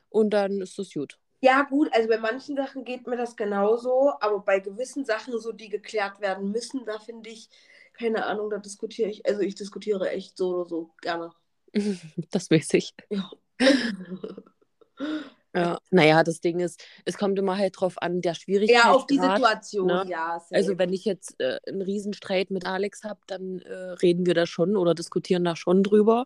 und 0.09 0.31
dann 0.31 0.61
ist 0.61 0.77
das 0.77 0.93
gut. 0.93 1.17
Ja, 1.41 1.63
gut, 1.63 1.89
also 1.91 2.07
bei 2.07 2.19
manchen 2.19 2.55
Sachen 2.55 2.85
geht 2.85 3.07
mir 3.07 3.17
das 3.17 3.35
genauso, 3.35 4.13
aber 4.19 4.39
bei 4.41 4.59
gewissen 4.59 5.05
Sachen, 5.05 5.39
so 5.39 5.51
die 5.51 5.69
geklärt 5.69 6.21
werden 6.21 6.51
müssen, 6.51 6.85
da 6.85 6.99
finde 6.99 7.31
ich, 7.31 7.49
keine 7.93 8.25
Ahnung, 8.25 8.51
da 8.51 8.57
diskutiere 8.57 9.09
ich, 9.09 9.25
also 9.25 9.41
ich 9.41 9.55
diskutiere 9.55 10.09
echt 10.11 10.37
so 10.37 10.55
oder 10.55 10.65
so 10.69 10.91
gerne. 11.01 11.31
Das 12.31 12.51
weiß 12.51 12.75
ich. 12.75 12.93
Ja. 13.09 13.31
Ja. 15.53 15.79
Naja, 15.89 16.23
das 16.23 16.39
Ding 16.39 16.59
ist, 16.59 16.81
es 17.03 17.17
kommt 17.17 17.37
immer 17.37 17.57
halt 17.57 17.79
drauf 17.79 18.01
an, 18.01 18.21
der 18.21 18.35
Schwierigkeit. 18.35 18.83
Ja, 18.83 18.91
auf 18.91 19.05
die 19.05 19.19
Situation, 19.19 19.87
ne? 19.87 20.05
ja. 20.07 20.39
safe. 20.39 20.55
Also 20.55 20.77
wenn 20.77 20.93
ich 20.93 21.03
jetzt 21.03 21.39
äh, 21.39 21.59
einen 21.67 21.81
Riesenstreit 21.81 22.51
mit 22.51 22.65
Alex 22.65 23.03
habe, 23.03 23.19
dann 23.27 23.59
äh, 23.59 23.73
reden 23.73 24.25
wir 24.25 24.33
da 24.33 24.45
schon 24.45 24.77
oder 24.77 24.95
diskutieren 24.95 25.43
da 25.43 25.55
schon 25.55 25.83
drüber. 25.83 26.25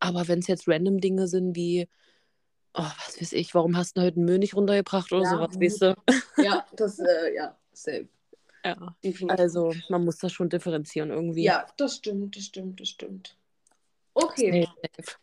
Aber 0.00 0.26
wenn 0.28 0.40
es 0.40 0.48
jetzt 0.48 0.66
random 0.66 1.00
Dinge 1.00 1.28
sind 1.28 1.54
wie, 1.54 1.88
oh, 2.74 2.82
was 2.82 3.20
weiß 3.20 3.32
ich, 3.32 3.54
warum 3.54 3.76
hast 3.76 3.96
du 3.96 4.00
heute 4.00 4.14
den 4.14 4.24
Müll 4.24 4.38
nicht 4.38 4.56
runtergebracht 4.56 5.12
oder 5.12 5.22
Ja, 5.22 5.30
sowas, 5.30 5.52
gut. 5.52 5.62
weißt 5.62 5.82
du? 5.82 5.94
Ja, 6.38 6.66
das, 6.74 6.98
äh, 6.98 7.34
ja, 7.34 7.56
safe. 7.72 8.08
Ja. 8.64 8.96
Definitiv. 9.04 9.38
Also 9.38 9.72
man 9.88 10.04
muss 10.04 10.18
das 10.18 10.32
schon 10.32 10.48
differenzieren 10.48 11.10
irgendwie. 11.10 11.44
Ja, 11.44 11.64
das 11.76 11.94
stimmt, 11.94 12.36
das 12.36 12.42
stimmt, 12.42 12.80
das 12.80 12.88
stimmt. 12.88 13.36
Okay. 14.14 14.64
Safe, 14.64 14.92
safe. 14.96 15.16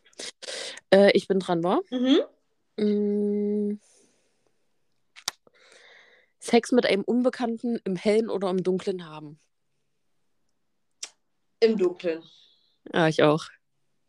Äh, 0.90 1.10
ich 1.12 1.28
bin 1.28 1.38
dran, 1.38 1.62
war? 1.62 1.82
Mhm. 1.90 2.20
Mm. 2.76 3.78
Sex 6.38 6.72
mit 6.72 6.86
einem 6.86 7.02
Unbekannten 7.02 7.80
im 7.84 7.96
Hellen 7.96 8.30
oder 8.30 8.50
im 8.50 8.62
Dunklen 8.62 9.08
haben. 9.08 9.40
Im 11.60 11.76
Dunkeln. 11.76 12.22
Ja, 12.92 13.08
ich 13.08 13.22
auch. 13.22 13.46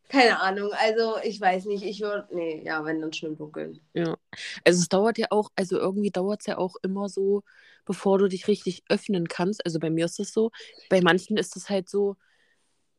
Keine 0.10 0.39
Ahnung, 0.39 0.71
also 0.73 1.17
ich 1.23 1.41
weiß 1.41 1.65
nicht, 1.65 1.84
ich 1.84 1.99
würde, 2.01 2.27
nee, 2.32 2.62
ja, 2.63 2.86
wenn 2.86 3.01
dann 3.01 3.12
schon 3.12 3.30
im 3.30 3.38
Dunkeln. 3.38 3.82
Ja. 3.93 4.17
Also 4.63 4.80
es 4.80 4.88
dauert 4.88 5.17
ja 5.17 5.27
auch, 5.32 5.49
also 5.56 5.77
irgendwie 5.77 6.12
dauert 6.12 6.41
es 6.41 6.45
ja 6.45 6.58
auch 6.58 6.75
immer 6.82 7.10
so, 7.10 7.43
bevor 7.86 8.17
du 8.17 8.30
dich 8.30 8.47
richtig 8.47 8.84
öffnen 8.88 9.27
kannst. 9.27 9.65
Also 9.65 9.80
bei 9.80 9.89
mir 9.89 10.06
ist 10.06 10.19
das 10.19 10.32
so. 10.32 10.51
Bei 10.89 11.01
manchen 11.01 11.36
ist 11.36 11.58
es 11.58 11.69
halt 11.69 11.89
so, 11.89 12.15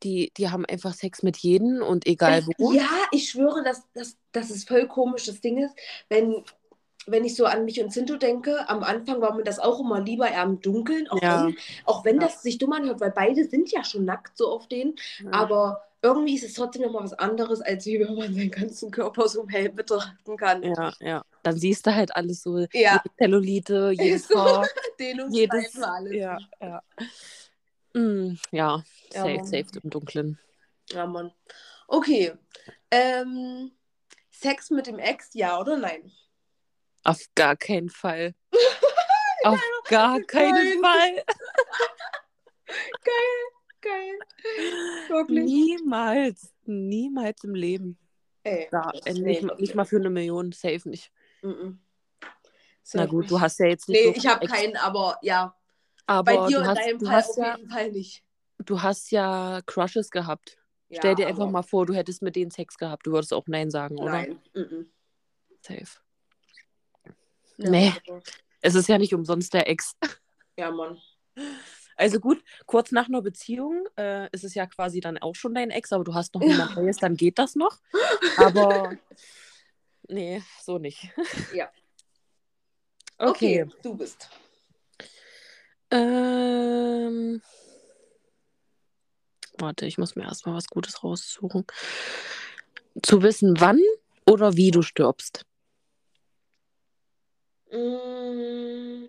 die, 0.03 0.31
die 0.37 0.49
haben 0.49 0.65
einfach 0.65 0.93
Sex 0.93 1.23
mit 1.23 1.37
jedem 1.37 1.81
und 1.81 2.07
egal 2.07 2.45
wo. 2.57 2.71
Ja, 2.71 2.87
ich 3.11 3.29
schwöre, 3.29 3.63
dass, 3.63 3.83
dass, 3.93 4.17
dass 4.31 4.49
es 4.49 4.63
voll 4.63 4.87
komisch 4.87 5.25
das 5.25 5.41
Ding 5.41 5.57
ist, 5.57 5.75
wenn, 6.09 6.43
wenn 7.07 7.25
ich 7.25 7.35
so 7.35 7.45
an 7.45 7.65
mich 7.65 7.81
und 7.81 7.91
Sinto 7.91 8.17
denke, 8.17 8.67
am 8.69 8.83
Anfang 8.83 9.19
war 9.21 9.33
mir 9.35 9.43
das 9.43 9.59
auch 9.59 9.79
immer 9.79 9.99
lieber 10.01 10.29
eher 10.29 10.43
im 10.43 10.61
Dunkeln, 10.61 11.07
auch 11.09 11.21
Ja. 11.21 11.45
wenn, 11.45 11.57
auch 11.85 12.05
wenn 12.05 12.15
Ja. 12.21 12.27
das 12.27 12.41
sich 12.41 12.57
dumm 12.57 12.73
anhört, 12.73 13.01
weil 13.01 13.11
beide 13.11 13.45
sind 13.45 13.71
ja 13.71 13.83
schon 13.83 14.05
nackt 14.05 14.37
so 14.37 14.47
auf 14.49 14.67
denen, 14.67 14.95
Ja. 15.23 15.31
aber 15.31 15.81
irgendwie 16.01 16.35
ist 16.35 16.45
es 16.45 16.53
trotzdem 16.53 16.83
nochmal 16.83 17.03
was 17.03 17.11
anderes, 17.13 17.59
als 17.59 17.85
wie 17.85 17.99
wenn 17.99 18.15
man 18.15 18.33
seinen 18.33 18.51
ganzen 18.51 18.89
Körper 18.89 19.27
so 19.27 19.45
hell 19.49 19.67
betrachten 19.69 20.37
kann. 20.37 20.63
Ja, 20.63 20.93
ja. 21.01 21.23
Dann 21.43 21.57
siehst 21.57 21.85
du 21.87 21.93
halt 21.93 22.15
alles 22.15 22.41
so, 22.41 22.57
Ja. 22.71 23.01
jede 23.03 23.15
Zellulite, 23.17 23.91
jedes. 23.99 24.29
Haar, 24.29 24.65
jedes. 25.29 25.81
alles. 25.81 26.13
Ja, 26.13 26.37
ja. 26.61 26.81
Mm, 27.93 28.35
ja, 28.51 28.83
Ja, 29.13 29.21
safe, 29.21 29.35
Mann. 29.35 29.45
safe 29.45 29.65
im 29.83 29.89
Dunklen. 29.89 30.39
Ja, 30.91 31.05
Mann. 31.07 31.31
Okay. 31.87 32.33
Ähm, 32.91 33.71
Sex 34.31 34.69
mit 34.69 34.87
dem 34.87 34.99
Ex, 34.99 35.29
ja 35.33 35.59
oder 35.59 35.77
nein? 35.77 36.11
Auf 37.03 37.19
gar 37.35 37.55
keinen 37.55 37.89
Fall. 37.89 38.35
Auf 39.43 39.59
gar 39.87 40.19
keinen. 40.21 40.79
Fall. 40.83 41.23
Geil. 43.81 44.19
Wirklich. 45.07 45.45
Niemals. 45.45 46.53
Niemals 46.65 47.43
im 47.43 47.55
Leben. 47.55 47.97
Ey, 48.43 48.67
Ja, 48.71 48.91
äh, 49.05 49.13
nicht, 49.13 49.41
mal- 49.43 49.55
nicht 49.57 49.75
mal 49.75 49.85
für 49.85 49.97
eine 49.97 50.09
Million, 50.09 50.51
safe 50.51 50.87
nicht. 50.89 51.11
Mhm. 51.41 51.79
Na 52.21 52.29
Safe 53.03 53.07
gut, 53.09 53.29
du 53.29 53.35
nicht. 53.35 53.41
hast 53.41 53.59
ja 53.59 53.67
jetzt 53.67 53.87
nicht. 53.87 53.99
Nee, 53.99 54.11
so 54.11 54.17
ich 54.17 54.27
habe 54.27 54.45
keinen, 54.47 54.75
aber 54.77 55.17
ja. 55.21 55.55
Aber 56.09 56.23
Bei 56.41 56.47
dir 56.47 56.57
in 56.59 56.67
hast, 56.67 56.77
deinem 56.79 56.99
Fall 56.99 57.21
auf 57.23 57.37
ja, 57.37 57.55
jeden 57.57 57.69
Fall 57.69 57.91
nicht. 57.91 58.23
du 58.57 58.81
hast 58.81 59.11
ja 59.11 59.61
Crushes 59.67 60.09
gehabt. 60.09 60.57
Ja, 60.89 60.97
Stell 61.01 61.13
dir 61.13 61.27
einfach 61.27 61.47
mal 61.51 61.61
vor, 61.61 61.85
du 61.85 61.93
hättest 61.93 62.23
mit 62.23 62.35
denen 62.35 62.49
Sex 62.49 62.77
gehabt. 62.79 63.05
Du 63.05 63.11
würdest 63.11 63.31
auch 63.31 63.45
Nein 63.45 63.69
sagen, 63.69 63.99
oder? 63.99 64.11
Nein. 64.13 64.41
Safe. 65.61 65.85
Ja, 67.57 67.69
Nee. 67.69 67.93
aber- 68.07 68.21
Es 68.61 68.73
ist 68.73 68.89
ja 68.89 68.97
nicht 68.97 69.13
umsonst 69.13 69.53
der 69.53 69.69
Ex. 69.69 69.95
Ja, 70.57 70.71
Mann. 70.71 70.99
Also 71.95 72.19
gut, 72.19 72.43
kurz 72.65 72.91
nach 72.91 73.07
einer 73.07 73.21
Beziehung 73.21 73.85
äh, 73.97 74.27
ist 74.31 74.43
es 74.43 74.55
ja 74.55 74.65
quasi 74.65 74.99
dann 74.99 75.17
auch 75.19 75.35
schon 75.35 75.53
dein 75.53 75.69
Ex, 75.69 75.93
aber 75.93 76.03
du 76.03 76.13
hast 76.15 76.33
noch 76.33 76.41
niemand 76.41 76.75
Neues, 76.75 76.97
dann 76.97 77.15
geht 77.15 77.37
das 77.39 77.55
noch. 77.55 77.77
Aber 78.35 78.93
nee, 80.09 80.41
so 80.63 80.79
nicht. 80.79 81.07
Ja. 81.53 81.69
Okay. 83.21 83.63
Okay, 83.63 83.71
du 83.83 83.95
bist. 83.95 84.29
Ähm, 85.91 87.41
warte, 89.57 89.85
ich 89.85 89.97
muss 89.97 90.15
mir 90.15 90.23
erstmal 90.23 90.55
was 90.55 90.67
Gutes 90.67 91.03
raussuchen. 91.03 91.65
Zu 93.03 93.21
wissen, 93.23 93.59
wann 93.59 93.81
oder 94.25 94.55
wie 94.55 94.71
du 94.71 94.81
stirbst. 94.81 95.45
Mm, 97.71 99.07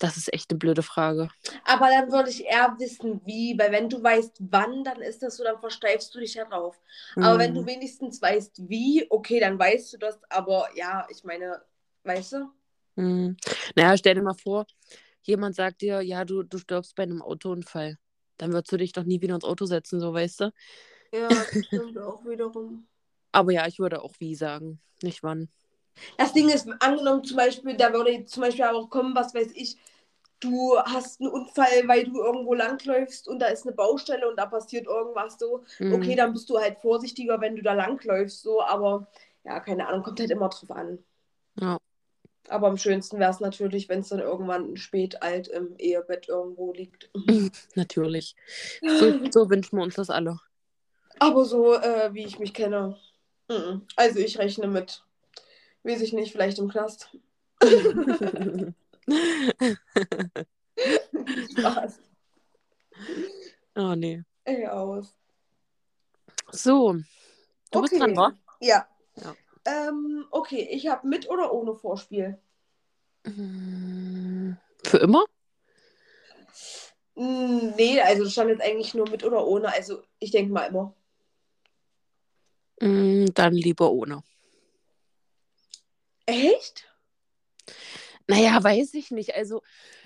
Das 0.00 0.16
ist 0.16 0.32
echt 0.32 0.50
eine 0.50 0.58
blöde 0.58 0.82
Frage. 0.82 1.28
Aber 1.64 1.88
dann 1.88 2.10
würde 2.12 2.30
ich 2.30 2.44
eher 2.44 2.74
wissen, 2.78 3.20
wie, 3.24 3.56
weil 3.58 3.70
wenn 3.72 3.88
du 3.88 4.02
weißt, 4.02 4.36
wann, 4.50 4.84
dann 4.84 5.00
ist 5.02 5.22
das 5.22 5.36
so, 5.36 5.44
dann 5.44 5.58
versteifst 5.60 6.14
du 6.14 6.20
dich 6.20 6.34
ja 6.34 6.44
drauf. 6.44 6.80
Aber 7.20 7.38
wenn 7.38 7.54
du 7.54 7.60
Hm, 7.60 7.66
wenigstens 7.66 8.20
weißt, 8.20 8.68
wie, 8.68 9.06
okay, 9.10 9.40
dann 9.40 9.58
weißt 9.58 9.92
du 9.92 9.98
das, 9.98 10.18
aber 10.30 10.68
ja, 10.74 11.06
ich 11.10 11.24
meine, 11.24 11.62
weißt 12.04 12.32
du? 12.32 12.50
hm. 12.96 13.36
Naja, 13.76 13.96
stell 13.96 14.14
dir 14.14 14.22
mal 14.22 14.34
vor, 14.34 14.66
jemand 15.28 15.54
sagt 15.54 15.82
dir, 15.82 16.00
ja, 16.02 16.24
du, 16.24 16.42
du 16.42 16.58
stirbst 16.58 16.94
bei 16.96 17.04
einem 17.04 17.22
Autounfall. 17.22 17.98
Dann 18.38 18.52
würdest 18.52 18.72
du 18.72 18.76
dich 18.76 18.92
doch 18.92 19.04
nie 19.04 19.20
wieder 19.20 19.34
ins 19.34 19.44
Auto 19.44 19.66
setzen, 19.66 20.00
so 20.00 20.12
weißt 20.12 20.40
du. 20.40 20.52
Ja, 21.12 21.28
das 21.28 21.64
stimmt 21.66 21.98
auch 21.98 22.24
wiederum. 22.24 22.86
Aber 23.32 23.52
ja, 23.52 23.66
ich 23.66 23.78
würde 23.78 24.02
auch 24.02 24.14
wie 24.18 24.34
sagen, 24.34 24.80
nicht 25.02 25.22
wann. 25.22 25.48
Das 26.16 26.32
Ding 26.32 26.48
ist, 26.48 26.68
angenommen 26.80 27.24
zum 27.24 27.36
Beispiel, 27.36 27.76
da 27.76 27.92
würde 27.92 28.24
zum 28.24 28.42
Beispiel 28.42 28.64
auch 28.64 28.88
kommen, 28.88 29.14
was 29.14 29.34
weiß 29.34 29.52
ich, 29.54 29.76
du 30.40 30.78
hast 30.78 31.20
einen 31.20 31.30
Unfall, 31.30 31.86
weil 31.86 32.04
du 32.04 32.22
irgendwo 32.22 32.54
langläufst 32.54 33.28
und 33.28 33.38
da 33.40 33.46
ist 33.46 33.66
eine 33.66 33.74
Baustelle 33.74 34.28
und 34.28 34.36
da 34.38 34.46
passiert 34.46 34.86
irgendwas 34.86 35.38
so. 35.38 35.64
Hm. 35.78 35.92
Okay, 35.94 36.14
dann 36.16 36.32
bist 36.32 36.48
du 36.50 36.58
halt 36.58 36.78
vorsichtiger, 36.78 37.40
wenn 37.40 37.56
du 37.56 37.62
da 37.62 37.74
langläufst, 37.74 38.42
so, 38.42 38.62
aber 38.62 39.06
ja, 39.44 39.60
keine 39.60 39.86
Ahnung, 39.88 40.02
kommt 40.02 40.20
halt 40.20 40.30
immer 40.30 40.48
drauf 40.48 40.70
an. 40.70 40.98
Ja. 41.60 41.78
Aber 42.48 42.68
am 42.68 42.76
schönsten 42.78 43.18
wäre 43.18 43.30
es 43.30 43.40
natürlich, 43.40 43.88
wenn 43.88 44.00
es 44.00 44.08
dann 44.08 44.20
irgendwann 44.20 44.76
spät 44.76 45.22
alt 45.22 45.48
im 45.48 45.76
Ehebett 45.76 46.28
irgendwo 46.28 46.72
liegt. 46.72 47.10
Natürlich. 47.74 48.36
So, 48.80 49.30
so 49.30 49.50
wünschen 49.50 49.76
wir 49.76 49.82
uns 49.82 49.96
das 49.96 50.08
alle. 50.10 50.40
Aber 51.18 51.44
so, 51.44 51.74
äh, 51.74 52.14
wie 52.14 52.24
ich 52.24 52.38
mich 52.38 52.54
kenne. 52.54 52.96
mhm. 53.48 53.82
Also 53.96 54.20
ich 54.20 54.38
rechne 54.38 54.66
mit, 54.68 55.04
weiß 55.82 56.00
ich 56.00 56.12
nicht, 56.12 56.32
vielleicht 56.32 56.58
im 56.58 56.68
Knast. 56.68 57.10
Spaß. 61.58 62.00
oh 63.76 63.94
nee. 63.94 64.22
Ey, 64.44 64.66
aus. 64.66 65.14
So, 66.50 66.96
du 67.70 67.82
bist 67.82 67.98
dran, 67.98 68.16
wa? 68.16 68.32
Ja. 68.60 68.86
Ähm, 69.68 70.26
okay, 70.30 70.66
ich 70.70 70.88
habe 70.88 71.06
mit 71.06 71.28
oder 71.28 71.52
ohne 71.52 71.74
Vorspiel? 71.74 72.38
Mm, 73.24 74.52
Für 74.84 74.98
immer? 74.98 75.24
Mm, 77.14 77.74
Nee, 77.76 78.00
also 78.00 78.24
das 78.24 78.32
stand 78.32 78.50
jetzt 78.50 78.62
eigentlich 78.62 78.94
nur 78.94 79.08
mit 79.10 79.24
oder 79.24 79.46
ohne. 79.46 79.72
Also 79.72 80.02
ich 80.18 80.30
denke 80.30 80.52
mal 80.52 80.66
immer. 80.66 80.94
Mm, 82.80 83.26
Dann 83.34 83.52
lieber 83.52 83.90
ohne. 83.90 84.22
Echt? 86.26 86.84
Naja, 88.26 88.62
weiß 88.62 88.94
ich 88.94 89.10
nicht. 89.10 89.34
Also, 89.34 89.62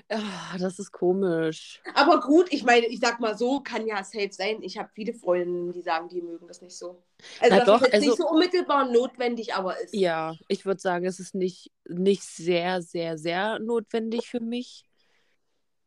ah, 0.09 0.57
das 0.59 0.79
ist 0.79 0.93
komisch. 0.93 1.81
Aber 1.95 2.21
gut, 2.21 2.53
ich 2.53 2.65
meine, 2.65 2.87
ich 2.87 3.01
sag 3.01 3.21
mal 3.21 3.37
so, 3.37 3.61
kann 3.61 3.87
ja 3.87 4.03
safe 4.05 4.31
sein. 4.33 4.63
Ich 4.63 4.79
habe 4.79 4.91
viele 4.95 5.15
Freundinnen, 5.15 5.73
die 5.73 5.83
sagen, 5.83 6.09
die 6.09 6.23
mögen 6.23 6.47
das 6.47 6.61
nicht 6.63 6.77
so. 6.77 7.03
Also 7.41 7.51
Na 7.51 7.57
das 7.59 7.67
doch, 7.67 7.77
ist 7.83 7.87
jetzt 7.87 7.95
also- 7.95 8.07
nicht 8.07 8.19
so 8.19 8.29
unmittelbar 8.29 8.91
notwendig, 8.91 9.55
aber 9.55 9.79
ist. 9.81 9.95
Ja, 9.95 10.35
ich 10.49 10.65
würde 10.65 10.81
sagen, 10.81 11.05
es 11.07 11.21
ist 11.21 11.35
nicht, 11.35 11.71
nicht 11.89 12.23
sehr, 12.23 12.83
sehr, 12.83 13.19
sehr 13.19 13.59
notwendig 13.59 14.27
für 14.29 14.41
mich. 14.41 14.85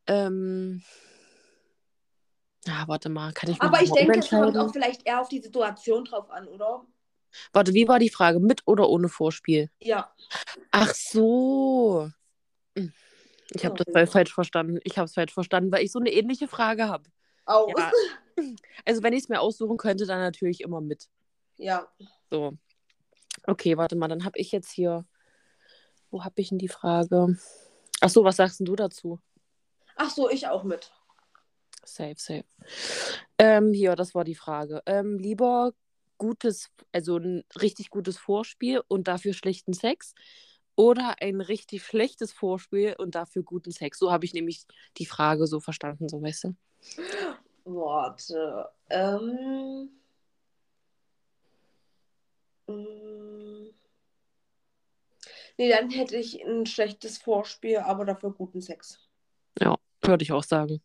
Ähm. 0.07 0.83
Ah, 2.67 2.87
warte 2.87 3.09
mal, 3.09 3.31
kann 3.33 3.49
ich 3.49 3.59
mich 3.59 3.61
Aber 3.61 3.81
ich 3.81 3.91
denke, 3.91 4.19
es 4.19 4.29
kommt 4.29 4.57
auch 4.57 4.71
vielleicht 4.71 5.05
eher 5.05 5.21
auf 5.21 5.29
die 5.29 5.41
Situation 5.41 6.05
drauf 6.05 6.29
an, 6.31 6.47
oder? 6.47 6.85
Warte, 7.53 7.73
wie 7.73 7.87
war 7.87 7.99
die 7.99 8.09
Frage? 8.09 8.39
Mit 8.39 8.61
oder 8.65 8.89
ohne 8.89 9.09
Vorspiel? 9.09 9.69
Ja. 9.79 10.13
Ach 10.71 10.93
so. 10.93 11.74
Ich 13.55 13.63
habe 13.63 13.77
Ja, 13.77 13.83
das 13.85 13.93
voll 13.93 14.07
falsch 14.07 14.33
verstanden. 14.33 14.79
Ich 14.83 14.97
habe 14.97 15.05
es 15.05 15.13
falsch 15.13 15.33
verstanden, 15.33 15.71
weil 15.71 15.83
ich 15.83 15.91
so 15.91 15.99
eine 15.99 16.11
ähnliche 16.11 16.47
Frage 16.47 16.87
habe. 16.87 17.09
Aus. 17.45 17.73
Ja. 17.77 17.91
Also, 18.83 19.01
wenn 19.01 19.13
ich 19.13 19.23
es 19.23 19.29
mir 19.29 19.39
aussuchen 19.39 19.77
könnte, 19.77 20.05
dann 20.05 20.19
natürlich 20.19 20.59
immer 20.59 20.81
mit. 20.81 21.07
Ja. 21.55 21.87
So. 22.29 22.57
Okay, 23.47 23.77
warte 23.77 23.95
mal, 23.95 24.09
dann 24.09 24.25
habe 24.25 24.37
ich 24.37 24.51
jetzt 24.51 24.71
hier. 24.71 25.05
Wo 26.11 26.25
habe 26.25 26.41
ich 26.41 26.49
denn 26.49 26.57
die 26.57 26.67
Frage? 26.67 27.37
Ach 28.01 28.09
so, 28.09 28.25
was 28.25 28.35
sagst 28.35 28.59
denn 28.59 28.65
du 28.65 28.75
dazu? 28.75 29.21
Ach 29.95 30.09
so, 30.09 30.29
ich 30.29 30.47
auch 30.47 30.65
mit. 30.65 30.91
Safe, 31.85 32.15
safe. 32.17 32.43
Ähm, 33.37 33.71
hier, 33.71 33.95
das 33.95 34.13
war 34.13 34.25
die 34.25 34.35
Frage. 34.35 34.81
Ähm, 34.85 35.17
lieber 35.17 35.71
gutes, 36.17 36.71
also 36.91 37.17
ein 37.17 37.45
richtig 37.61 37.89
gutes 37.89 38.17
Vorspiel 38.17 38.81
und 38.89 39.07
dafür 39.07 39.33
schlechten 39.33 39.71
Sex 39.71 40.13
oder 40.75 41.15
ein 41.21 41.41
richtig 41.41 41.83
schlechtes 41.85 42.33
Vorspiel 42.33 42.95
und 42.97 43.15
dafür 43.15 43.43
guten 43.43 43.71
Sex? 43.71 43.99
So 43.99 44.11
habe 44.11 44.25
ich 44.25 44.33
nämlich 44.33 44.65
die 44.97 45.05
Frage 45.05 45.47
so 45.47 45.59
verstanden, 45.59 46.09
so 46.09 46.21
weißt 46.21 46.45
du. 46.45 46.55
Warte. 47.65 48.69
Ähm. 48.89 49.89
Mm. 52.67 53.69
Nee, 55.57 55.69
dann 55.69 55.89
hätte 55.89 56.17
ich 56.17 56.43
ein 56.43 56.65
schlechtes 56.65 57.17
Vorspiel, 57.17 57.77
aber 57.77 58.05
dafür 58.05 58.31
guten 58.31 58.61
Sex. 58.61 58.99
Ja, 59.59 59.75
würde 60.01 60.23
ich 60.23 60.31
auch 60.31 60.43
sagen. 60.43 60.81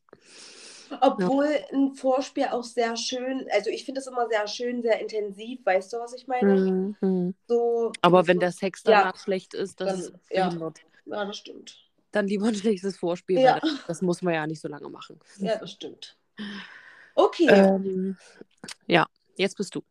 Obwohl 1.00 1.46
ein 1.72 1.94
Vorspiel 1.94 2.46
auch 2.46 2.64
sehr 2.64 2.96
schön, 2.96 3.46
also 3.52 3.70
ich 3.70 3.84
finde 3.84 4.00
es 4.00 4.06
immer 4.06 4.28
sehr 4.28 4.46
schön, 4.48 4.82
sehr 4.82 5.00
intensiv, 5.00 5.64
weißt 5.64 5.92
du, 5.92 5.98
was 5.98 6.12
ich 6.14 6.26
meine? 6.26 6.94
Mhm. 7.00 7.34
So, 7.46 7.92
Aber 8.02 8.22
so- 8.22 8.28
wenn 8.28 8.40
der 8.40 8.52
Sex 8.52 8.82
Ja. 8.86 8.98
danach 9.02 9.16
schlecht 9.18 9.54
ist, 9.54 9.80
das 9.80 10.10
Dann- 10.10 10.20
ja. 10.30 10.72
Ja, 11.06 11.24
das 11.24 11.36
stimmt. 11.36 11.76
Dann 12.12 12.26
lieber 12.26 12.46
ein 12.46 12.54
schlechtes 12.54 12.96
Vorspiel, 12.98 13.38
Ja. 13.40 13.58
das, 13.60 13.70
das 13.86 14.02
muss 14.02 14.20
man 14.22 14.34
ja 14.34 14.46
nicht 14.46 14.60
so 14.60 14.68
lange 14.68 14.88
machen. 14.88 15.18
Ja, 15.38 15.56
das 15.56 15.72
stimmt. 15.72 16.16
Okay, 17.14 17.46
Ähm, 17.48 18.16
ja, 18.86 19.06
jetzt 19.36 19.56
bist 19.56 19.74
du. 19.74 19.82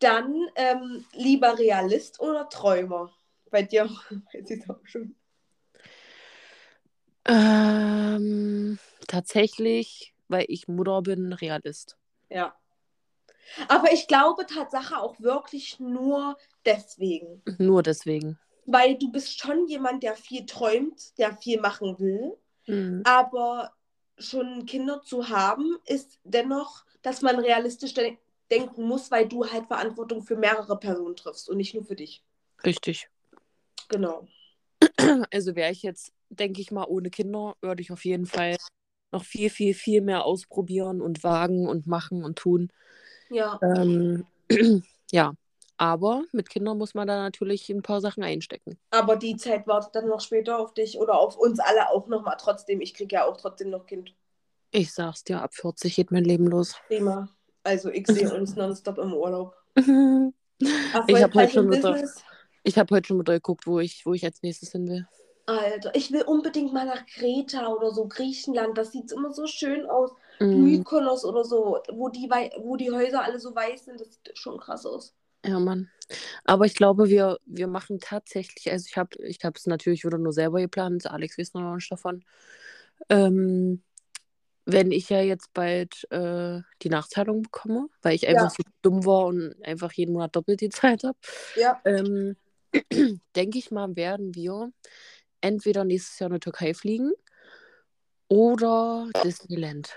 dann 0.00 0.34
ähm, 0.56 1.04
lieber 1.12 1.58
Realist 1.58 2.20
oder 2.20 2.48
Träumer? 2.48 3.12
Bei 3.50 3.62
dir 3.62 3.84
weiß 4.32 4.50
ich 4.50 4.68
auch 4.70 4.80
schon. 4.84 5.14
Ähm, 7.26 8.78
tatsächlich, 9.06 10.14
weil 10.28 10.44
ich 10.48 10.68
Mutter 10.68 11.02
bin, 11.02 11.32
Realist. 11.32 11.96
Ja. 12.30 12.54
Aber 13.68 13.92
ich 13.92 14.06
glaube 14.06 14.46
Tatsache 14.46 14.98
auch 14.98 15.20
wirklich 15.20 15.78
nur 15.78 16.36
deswegen. 16.64 17.42
Nur 17.58 17.82
deswegen. 17.82 18.38
Weil 18.66 18.96
du 18.96 19.12
bist 19.12 19.38
schon 19.38 19.68
jemand, 19.68 20.02
der 20.02 20.16
viel 20.16 20.46
träumt, 20.46 21.16
der 21.18 21.36
viel 21.36 21.60
machen 21.60 21.98
will. 21.98 22.36
Mhm. 22.66 23.02
Aber 23.04 23.72
schon 24.18 24.64
Kinder 24.66 25.02
zu 25.02 25.28
haben, 25.28 25.76
ist 25.86 26.18
dennoch, 26.24 26.84
dass 27.02 27.22
man 27.22 27.38
realistisch 27.38 27.94
de 27.94 28.16
denken 28.50 28.86
muss, 28.86 29.10
weil 29.10 29.26
du 29.26 29.50
halt 29.50 29.66
Verantwortung 29.66 30.22
für 30.22 30.36
mehrere 30.36 30.78
Personen 30.78 31.16
triffst 31.16 31.48
und 31.48 31.56
nicht 31.56 31.74
nur 31.74 31.84
für 31.84 31.96
dich. 31.96 32.22
Richtig. 32.64 33.08
Genau. 33.88 34.28
Also 35.30 35.56
wäre 35.56 35.72
ich 35.72 35.82
jetzt, 35.82 36.12
denke 36.28 36.60
ich 36.60 36.70
mal, 36.70 36.84
ohne 36.84 37.10
Kinder, 37.10 37.56
würde 37.62 37.80
ich 37.80 37.90
auf 37.90 38.04
jeden 38.04 38.26
Fall 38.26 38.56
noch 39.14 39.24
viel, 39.24 39.50
viel, 39.50 39.74
viel 39.74 40.02
mehr 40.02 40.24
ausprobieren 40.24 41.00
und 41.00 41.24
wagen 41.24 41.66
und 41.66 41.86
machen 41.86 42.24
und 42.24 42.36
tun. 42.36 42.70
Ja. 43.30 43.58
Ähm, 43.62 44.26
ja, 45.10 45.32
aber 45.76 46.22
mit 46.32 46.48
Kindern 46.50 46.78
muss 46.78 46.94
man 46.94 47.08
da 47.08 47.16
natürlich 47.22 47.68
ein 47.70 47.82
paar 47.82 48.00
Sachen 48.00 48.22
einstecken. 48.22 48.78
Aber 48.90 49.16
die 49.16 49.36
Zeit 49.36 49.66
wartet 49.66 49.94
dann 49.94 50.08
noch 50.08 50.20
später 50.20 50.58
auf 50.58 50.74
dich 50.74 50.98
oder 50.98 51.18
auf 51.18 51.36
uns 51.36 51.58
alle 51.58 51.90
auch 51.90 52.06
nochmal 52.06 52.36
trotzdem. 52.38 52.80
Ich 52.80 52.94
kriege 52.94 53.16
ja 53.16 53.24
auch 53.24 53.36
trotzdem 53.36 53.70
noch 53.70 53.86
Kind. 53.86 54.14
Ich 54.70 54.92
sag's 54.92 55.24
dir, 55.24 55.40
ab 55.40 55.54
40 55.54 55.94
geht 55.94 56.10
mein 56.10 56.24
Leben 56.24 56.46
los. 56.46 56.76
Prima. 56.88 57.28
Also 57.62 57.90
ich 57.90 58.06
sehe 58.06 58.32
uns 58.34 58.56
nonstop 58.56 58.98
im 58.98 59.14
Urlaub. 59.14 59.56
ich 59.76 61.22
habe 61.22 61.34
heute, 61.34 61.52
schon 61.52 61.64
im 61.64 61.70
mit 61.70 61.82
der- 61.82 61.92
Business. 61.92 62.22
ich 62.62 62.78
hab 62.78 62.90
heute 62.90 63.06
schon 63.06 63.20
euch 63.20 63.24
geguckt, 63.26 63.66
wo 63.66 63.80
ich, 63.80 64.04
wo 64.04 64.12
ich 64.14 64.24
als 64.24 64.42
nächstes 64.42 64.72
hin 64.72 64.86
will. 64.88 65.08
Alter, 65.46 65.94
ich 65.94 66.10
will 66.10 66.22
unbedingt 66.22 66.72
mal 66.72 66.86
nach 66.86 67.04
Kreta 67.06 67.68
oder 67.68 67.90
so, 67.90 68.06
Griechenland. 68.08 68.78
Das 68.78 68.92
sieht 68.92 69.12
immer 69.12 69.32
so 69.32 69.46
schön 69.46 69.86
aus. 69.86 70.12
Mhm. 70.40 70.62
Mykonos 70.62 71.24
oder 71.24 71.44
so, 71.44 71.78
wo 71.92 72.08
die, 72.08 72.28
wo 72.62 72.76
die 72.76 72.90
Häuser 72.90 73.22
alle 73.22 73.38
so 73.38 73.54
weiß 73.54 73.84
sind. 73.84 74.00
Das 74.00 74.12
sieht 74.12 74.36
schon 74.38 74.58
krass 74.58 74.86
aus. 74.86 75.14
Ja, 75.44 75.58
Mann. 75.60 75.90
Aber 76.44 76.64
ich 76.64 76.74
glaube, 76.74 77.08
wir, 77.08 77.38
wir 77.44 77.66
machen 77.66 77.98
tatsächlich, 78.00 78.70
also 78.72 78.86
ich 78.88 78.96
habe 78.96 79.10
ich 79.22 79.38
es 79.42 79.66
natürlich 79.66 80.04
wieder 80.04 80.18
nur 80.18 80.32
selber 80.32 80.60
geplant, 80.60 81.06
Alex 81.10 81.36
weiß 81.38 81.54
noch 81.54 81.74
nicht 81.74 81.92
davon. 81.92 82.24
Ähm, 83.10 83.82
wenn 84.66 84.90
ich 84.90 85.10
ja 85.10 85.20
jetzt 85.20 85.52
bald 85.52 86.10
äh, 86.10 86.62
die 86.80 86.88
Nachzahlung 86.88 87.42
bekomme, 87.42 87.88
weil 88.00 88.14
ich 88.14 88.26
einfach 88.26 88.44
Ja. 88.44 88.50
so 88.50 88.62
dumm 88.80 89.04
war 89.04 89.26
und 89.26 89.54
einfach 89.62 89.92
jeden 89.92 90.14
Monat 90.14 90.34
doppelt 90.34 90.62
die 90.62 90.70
Zeit 90.70 91.04
habe, 91.04 91.18
Ja. 91.56 91.80
ähm, 91.84 92.36
denke 93.36 93.58
ich 93.58 93.70
mal, 93.70 93.94
werden 93.96 94.34
wir 94.34 94.72
entweder 95.44 95.84
nächstes 95.84 96.18
Jahr 96.18 96.30
in 96.30 96.34
die 96.34 96.40
Türkei 96.40 96.74
fliegen 96.74 97.12
oder 98.28 99.08
Disneyland. 99.22 99.96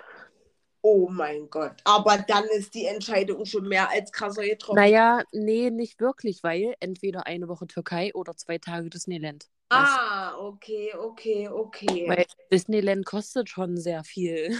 Oh 0.81 1.09
mein 1.09 1.49
Gott. 1.49 1.73
Aber 1.85 2.17
dann 2.17 2.45
ist 2.45 2.73
die 2.73 2.85
Entscheidung 2.85 3.45
schon 3.45 3.67
mehr 3.67 3.89
als 3.89 4.11
krasser 4.11 4.43
getroffen. 4.43 4.75
Naja, 4.75 5.23
nee, 5.31 5.69
nicht 5.69 5.99
wirklich, 5.99 6.43
weil 6.43 6.75
entweder 6.79 7.25
eine 7.25 7.47
Woche 7.47 7.67
Türkei 7.67 8.13
oder 8.13 8.35
zwei 8.35 8.57
Tage 8.57 8.89
Disneyland. 8.89 9.47
Ah, 9.69 10.37
okay, 10.37 10.93
okay, 10.95 11.49
okay. 11.49 12.05
Weil 12.07 12.25
Disneyland 12.51 13.05
kostet 13.05 13.49
schon 13.49 13.75
sehr 13.75 14.03
viel. 14.03 14.55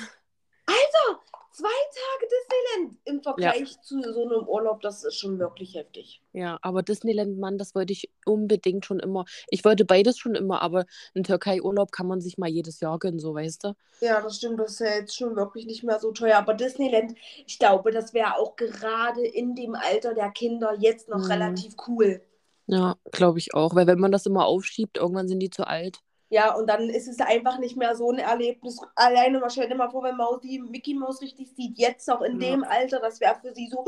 Zwei 1.58 1.64
Tage 1.66 2.28
Disneyland 2.30 3.00
im 3.06 3.24
Vergleich 3.24 3.82
zu 3.82 4.00
so 4.14 4.26
einem 4.26 4.48
Urlaub, 4.48 4.80
das 4.82 5.04
ist 5.04 5.16
schon 5.16 5.40
wirklich 5.40 5.74
heftig. 5.74 6.22
Ja, 6.32 6.60
aber 6.62 6.84
Disneyland, 6.84 7.40
Mann, 7.40 7.58
das 7.58 7.74
wollte 7.74 7.94
ich 7.94 8.12
unbedingt 8.28 8.86
schon 8.86 9.00
immer. 9.00 9.26
Ich 9.50 9.66
wollte 9.66 9.84
beides 9.84 10.20
schon 10.20 10.36
immer, 10.36 10.62
aber 10.62 10.86
einen 11.16 11.24
Türkei-Urlaub 11.24 11.92
kann 11.92 12.06
man 12.06 12.22
sich 12.22 12.38
mal 12.38 12.48
jedes 12.48 12.80
Jahr 12.80 13.00
gönnen, 13.00 13.18
so 13.18 13.34
weißt 13.34 13.64
du? 13.64 13.74
Ja, 14.02 14.22
das 14.22 14.36
stimmt, 14.36 14.60
das 14.60 14.74
ist 14.74 14.80
ja 14.82 14.98
jetzt 14.98 15.16
schon 15.16 15.36
wirklich 15.36 15.66
nicht 15.66 15.84
mehr 15.84 16.00
so 16.00 16.12
teuer. 16.12 16.38
Aber 16.38 16.54
Disneyland, 16.54 17.16
ich 17.48 17.58
glaube, 17.58 17.90
das 17.90 18.14
wäre 18.14 18.36
auch 18.36 18.56
gerade 18.56 19.26
in 19.26 19.56
dem 19.56 19.74
Alter 19.74 20.14
der 20.14 20.30
Kinder 20.30 20.76
jetzt 20.78 21.10
noch 21.10 21.18
Mhm. 21.26 21.32
relativ 21.32 21.74
cool. 21.88 22.22
Ja, 22.68 22.98
glaube 23.12 23.40
ich 23.40 23.56
auch. 23.56 23.74
Weil 23.74 23.88
wenn 23.88 23.98
man 24.00 24.12
das 24.12 24.28
immer 24.28 24.46
aufschiebt, 24.46 24.98
irgendwann 24.98 25.28
sind 25.28 25.40
die 25.40 25.50
zu 25.50 25.66
alt. 25.66 25.98
Ja, 26.30 26.54
und 26.56 26.68
dann 26.68 26.90
ist 26.90 27.08
es 27.08 27.20
einfach 27.22 27.58
nicht 27.58 27.78
mehr 27.78 27.96
so 27.96 28.12
ein 28.12 28.20
Erlebnis. 28.20 28.80
Alleine 28.96 29.40
mal 29.40 29.50
stell 29.50 29.70
dir 29.70 29.76
mal 29.76 29.90
vor, 29.90 30.04
wenn 30.04 30.18
Maus 30.18 30.42
die 30.42 30.60
Mickey 30.60 30.94
Maus 30.94 31.22
richtig 31.22 31.50
sieht, 31.56 31.78
jetzt 31.78 32.06
noch 32.08 32.22
in 32.22 32.42
Ja. 32.42 32.50
dem 32.52 32.64
Alter, 32.66 33.00
das 33.00 33.20
wäre 33.22 33.36
für 33.42 33.54
sie 33.56 33.70
so, 33.70 33.80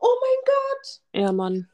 oh 0.00 0.14
mein 0.20 0.44
Gott. 0.46 1.00
Ja, 1.12 1.32
Mann. 1.32 1.68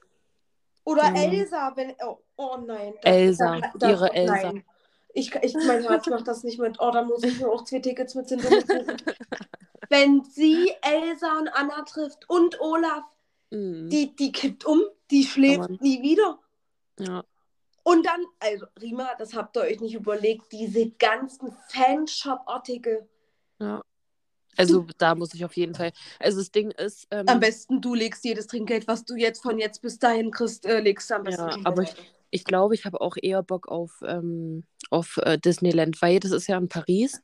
Oder 0.85 1.05
Ja. 1.15 1.23
Elsa, 1.23 1.73
wenn, 1.77 1.95
oh, 2.05 2.19
oh 2.37 2.57
nein. 2.67 2.95
Elsa, 3.03 3.61
das- 3.79 3.91
ihre 3.91 4.13
Elsa. 4.13 4.35
Nein. 4.53 4.65
Ich, 5.13 5.35
ich, 5.35 5.55
mein 5.67 5.83
Herz 5.83 6.07
macht 6.07 6.27
das 6.29 6.43
nicht 6.45 6.59
mit. 6.61 6.79
Oh, 6.81 6.91
da 6.93 7.03
muss 7.03 7.23
ich 7.25 7.39
mir 7.41 7.49
auch 7.49 7.65
zwei 7.65 7.81
Tickets 7.81 8.15
mit. 8.15 8.31
Wenn 9.89 10.23
sie 10.25 10.73
Elsa 10.83 11.39
und 11.39 11.49
Anna 11.49 11.83
trifft 11.83 12.29
und 12.29 12.61
Olaf, 12.61 13.03
Mhm. 13.53 13.91
die, 13.91 14.15
die 14.15 14.31
kippt 14.31 14.65
um, 14.65 14.81
die 15.11 15.25
schläft 15.25 15.59
Mann. 15.59 15.79
nie 15.81 16.01
wieder. 16.03 16.39
Ja. 17.01 17.25
Und 17.83 18.07
dann, 18.07 18.25
also 18.39 18.67
Rima, 18.81 19.11
das 19.19 19.35
habt 19.35 19.57
ihr 19.57 19.63
euch 19.63 19.81
nicht 19.81 19.95
überlegt, 19.95 20.53
diese 20.53 20.91
ganzen 20.91 21.53
Fanshop-Artikel. 21.69 23.09
ja. 23.61 23.83
Also 24.57 24.85
da 24.99 25.15
muss 25.15 25.33
ich 25.33 25.45
auf 25.45 25.57
jeden 25.57 25.75
Fall. 25.75 25.93
Also 26.19 26.39
das 26.39 26.51
Ding 26.51 26.73
ist. 26.73 27.07
Ähm, 27.11 27.27
Am 27.29 27.41
besten 27.41 27.81
du 27.81 27.95
legst 27.95 28.25
jedes 28.25 28.47
Trinkgeld, 28.49 28.89
was 28.89 29.05
du 29.05 29.15
jetzt 29.15 29.43
von 29.43 29.59
jetzt 29.59 29.81
bis 29.81 29.99
dahin 29.99 30.31
kriegst, 30.33 30.67
äh, 30.67 30.81
legst 30.81 31.09
du 31.09 31.15
am 31.15 31.23
besten. 31.23 31.49
Ja, 31.49 31.57
aber 31.65 31.83
beiseite. 31.83 32.03
Ich 32.31 32.45
glaube, 32.45 32.75
ich 32.75 32.85
habe 32.85 33.01
auch 33.01 33.17
eher 33.21 33.43
Bock 33.43 33.69
auf, 33.69 34.03
ähm, 34.07 34.65
auf 34.91 35.19
äh, 35.23 35.39
Disneyland, 35.39 36.01
weil 36.01 36.21
das 36.21 36.31
ist 36.31 36.47
ja 36.47 36.59
in 36.59 36.69
Paris. 36.69 37.21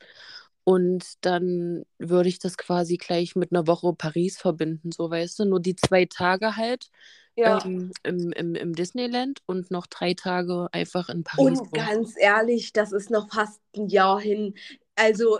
Und 0.65 1.05
dann 1.21 1.85
würde 1.99 2.29
ich 2.29 2.41
das 2.41 2.57
quasi 2.57 2.97
gleich 2.97 3.37
mit 3.37 3.53
einer 3.53 3.69
Woche 3.69 3.93
Paris 3.93 4.39
verbinden, 4.39 4.91
so 4.91 5.09
weißt 5.11 5.39
du. 5.39 5.45
Nur 5.45 5.61
die 5.61 5.77
zwei 5.77 6.07
Tage 6.07 6.57
halt 6.57 6.91
ja. 7.37 7.65
ähm, 7.65 7.93
im, 8.03 8.33
im, 8.33 8.55
im 8.55 8.75
Disneyland 8.75 9.41
und 9.47 9.71
noch 9.71 9.87
drei 9.87 10.15
Tage 10.15 10.69
einfach 10.73 11.09
in 11.09 11.25
Paris. 11.25 11.61
Und 11.61 11.73
ganz 11.73 12.15
ehrlich, 12.19 12.73
das 12.73 12.93
ist 12.93 13.11
noch 13.11 13.29
fast 13.33 13.61
ein 13.77 13.89
Jahr 13.89 14.21
hin. 14.21 14.55
Also, 14.95 15.39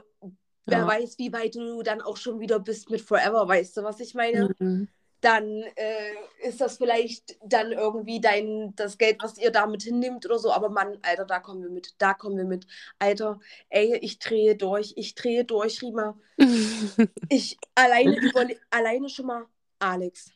wer 0.67 0.79
Ja. 0.81 0.87
weiß, 0.87 1.19
wie 1.19 1.33
weit 1.33 1.55
du 1.55 1.83
dann 1.83 2.03
auch 2.03 2.17
schon 2.17 2.41
wieder 2.41 2.59
bist 2.61 2.91
mit 2.91 3.01
Forever, 3.01 3.47
weißt 3.49 3.77
du, 3.77 3.83
was 3.83 4.01
ich 4.01 4.15
meine? 4.15 4.55
Mhm. 4.59 4.89
Dann 5.23 5.63
äh, 5.77 6.13
ist 6.47 6.61
das 6.61 6.77
vielleicht 6.77 7.39
dann 7.43 7.73
irgendwie 7.73 8.21
dein, 8.21 8.75
das 8.77 8.99
Geld, 8.99 9.17
was 9.23 9.39
ihr 9.39 9.51
damit 9.51 9.83
hinnimmt 9.83 10.27
oder 10.27 10.39
so. 10.39 10.53
Aber 10.53 10.69
Mann, 10.69 10.99
Alter, 11.03 11.25
da 11.25 11.41
kommen 11.41 11.63
wir 11.63 11.71
mit, 11.71 11.95
da 11.99 12.13
kommen 12.15 12.37
wir 12.37 12.45
mit. 12.45 12.67
Alter, 12.99 13.41
ey, 13.71 13.97
ich 14.03 14.19
drehe 14.19 14.55
durch, 14.57 14.93
ich 14.97 15.15
drehe 15.15 15.45
durch, 15.45 15.83
Rima. 15.83 16.19
Ich 17.31 17.57
alleine 17.75 18.17
überle 18.21 18.57
alleine 18.71 19.09
schon 19.09 19.27
mal 19.27 19.47
Alex. 19.79 20.33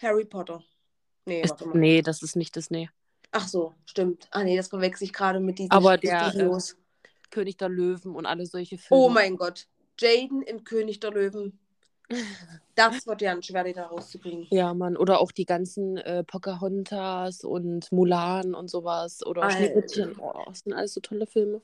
Harry 0.00 0.24
Potter. 0.26 0.62
Nee, 1.24 1.42
Ist, 1.42 1.64
nee, 1.74 2.02
das 2.02 2.22
ist 2.22 2.36
nicht 2.36 2.56
Disney. 2.56 2.90
Ach 3.30 3.48
so, 3.48 3.74
stimmt. 3.86 4.28
Ah 4.30 4.44
nee, 4.44 4.56
das 4.56 4.68
verwechsel 4.68 5.04
ich 5.04 5.12
gerade 5.12 5.40
mit 5.40 5.58
diesen 5.58 5.70
Aber 5.72 5.96
der, 5.96 6.30
Studios. 6.30 6.76
König 7.30 7.56
der 7.56 7.68
Löwen 7.68 8.14
und 8.14 8.26
alle 8.26 8.46
solche 8.46 8.76
Filme. 8.76 9.02
Oh 9.02 9.08
mein 9.08 9.36
Gott. 9.36 9.66
Jaden 9.98 10.42
in 10.42 10.64
König 10.64 11.00
der 11.00 11.10
Löwen. 11.10 11.58
Das 12.74 13.06
wird 13.06 13.20
ja 13.20 13.32
ein 13.32 13.42
schwer, 13.42 13.64
die 13.64 13.74
da 13.74 13.84
rauszukriegen. 13.84 14.46
Ja, 14.50 14.72
Mann. 14.72 14.96
Oder 14.96 15.20
auch 15.20 15.30
die 15.30 15.44
ganzen 15.44 15.98
äh, 15.98 16.24
Pocahontas 16.24 17.44
und 17.44 17.92
Mulan 17.92 18.54
und 18.54 18.70
sowas. 18.70 19.24
Oder. 19.26 19.50
Schneewittchen. 19.50 20.16
Oh, 20.18 20.32
das 20.46 20.60
sind 20.60 20.72
alles 20.72 20.94
so 20.94 21.00
tolle 21.00 21.26
Filme. 21.26 21.60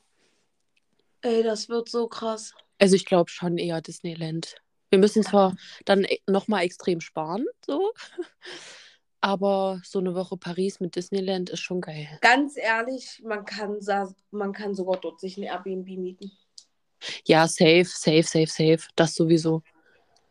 Ey, 1.23 1.42
das 1.42 1.71
wird 1.71 1.88
so 1.88 2.09
krass. 2.09 2.53
Also 2.79 2.94
ich 2.94 3.07
glaube 3.07 3.31
schon 3.31 3.57
eher 3.57 3.81
Disneyland. 3.81 4.57
Wir 4.90 4.99
müssen 4.99 5.23
zwar 5.23 5.57
dann 5.87 6.07
nochmal 6.27 6.64
extrem 6.64 7.01
sparen, 7.01 7.47
so. 7.64 7.92
Aber 9.20 9.81
so 9.85 9.98
eine 9.98 10.14
Woche 10.14 10.37
Paris 10.37 10.81
mit 10.81 10.94
Disneyland 10.94 11.50
ist 11.50 11.61
schon 11.61 11.81
geil. 11.81 12.07
Ganz 12.20 12.57
ehrlich, 12.57 13.20
man 13.24 13.44
kann, 13.44 13.78
man 14.31 14.52
kann 14.52 14.74
sogar 14.74 14.98
dort 14.98 15.20
sich 15.20 15.37
ein 15.37 15.42
Airbnb 15.42 15.88
mieten. 15.98 16.31
Ja, 17.24 17.46
safe, 17.48 17.85
safe, 17.85 18.22
safe, 18.22 18.46
safe. 18.46 18.88
Das 18.96 19.14
sowieso. 19.14 19.62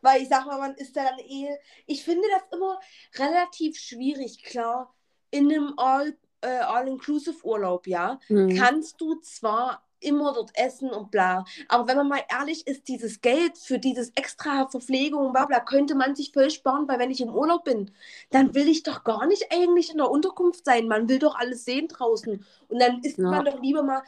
Weil 0.01 0.21
ich 0.21 0.29
sag 0.29 0.45
mal, 0.45 0.59
man 0.59 0.75
ist 0.75 0.95
da 0.95 1.03
dann 1.03 1.19
eh. 1.19 1.49
Ich 1.85 2.03
finde 2.03 2.27
das 2.33 2.43
immer 2.57 2.79
relativ 3.15 3.77
schwierig, 3.77 4.43
klar. 4.43 4.93
In 5.31 5.51
einem 5.51 5.73
All, 5.77 6.15
äh, 6.41 6.47
All-Inclusive-Urlaub, 6.47 7.87
ja, 7.87 8.19
Mhm. 8.29 8.55
kannst 8.55 9.01
du 9.01 9.15
zwar 9.21 9.86
immer 9.99 10.33
dort 10.33 10.51
essen 10.53 10.89
und 10.89 11.11
bla. 11.11 11.45
Aber 11.67 11.87
wenn 11.87 11.97
man 11.97 12.07
mal 12.07 12.23
ehrlich 12.29 12.65
ist, 12.67 12.87
dieses 12.87 13.21
Geld 13.21 13.57
für 13.57 13.79
dieses 13.79 14.11
extra 14.15 14.67
Verpflegung 14.67 15.27
und 15.27 15.33
bla 15.33 15.45
bla, 15.45 15.59
könnte 15.59 15.95
man 15.95 16.15
sich 16.15 16.31
voll 16.31 16.49
sparen, 16.49 16.87
weil 16.87 16.99
wenn 16.99 17.11
ich 17.11 17.21
im 17.21 17.33
Urlaub 17.33 17.63
bin, 17.63 17.91
dann 18.29 18.53
will 18.55 18.67
ich 18.67 18.83
doch 18.83 19.03
gar 19.03 19.25
nicht 19.25 19.51
eigentlich 19.51 19.91
in 19.91 19.97
der 19.97 20.09
Unterkunft 20.09 20.65
sein. 20.65 20.87
Man 20.87 21.09
will 21.09 21.19
doch 21.19 21.35
alles 21.35 21.65
sehen 21.65 21.87
draußen. 21.87 22.45
Und 22.69 22.79
dann 22.79 23.01
isst 23.03 23.17
Ja. 23.17 23.29
man 23.29 23.45
doch 23.45 23.61
lieber 23.61 23.83
mal 23.83 24.03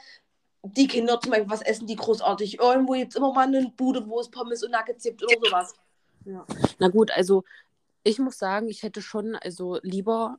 die 0.63 0.87
Kinder 0.87 1.19
zum 1.21 1.31
Beispiel, 1.31 1.49
was 1.49 1.61
essen 1.61 1.87
die 1.87 1.95
großartig? 1.95 2.59
Irgendwo 2.59 2.93
jetzt 2.93 3.15
immer 3.15 3.33
mal 3.33 3.47
eine 3.47 3.71
Bude, 3.77 4.05
wo 4.07 4.19
es 4.19 4.29
Pommes 4.29 4.63
und 4.63 4.71
Nuggets 4.71 5.03
gibt 5.03 5.23
oder 5.23 5.35
sowas. 5.43 5.73
Ja. 6.25 6.45
Na 6.79 6.89
gut, 6.89 7.11
also 7.11 7.43
ich 8.03 8.19
muss 8.19 8.37
sagen, 8.37 8.67
ich 8.67 8.83
hätte 8.83 9.01
schon, 9.01 9.35
also 9.35 9.79
lieber, 9.81 10.37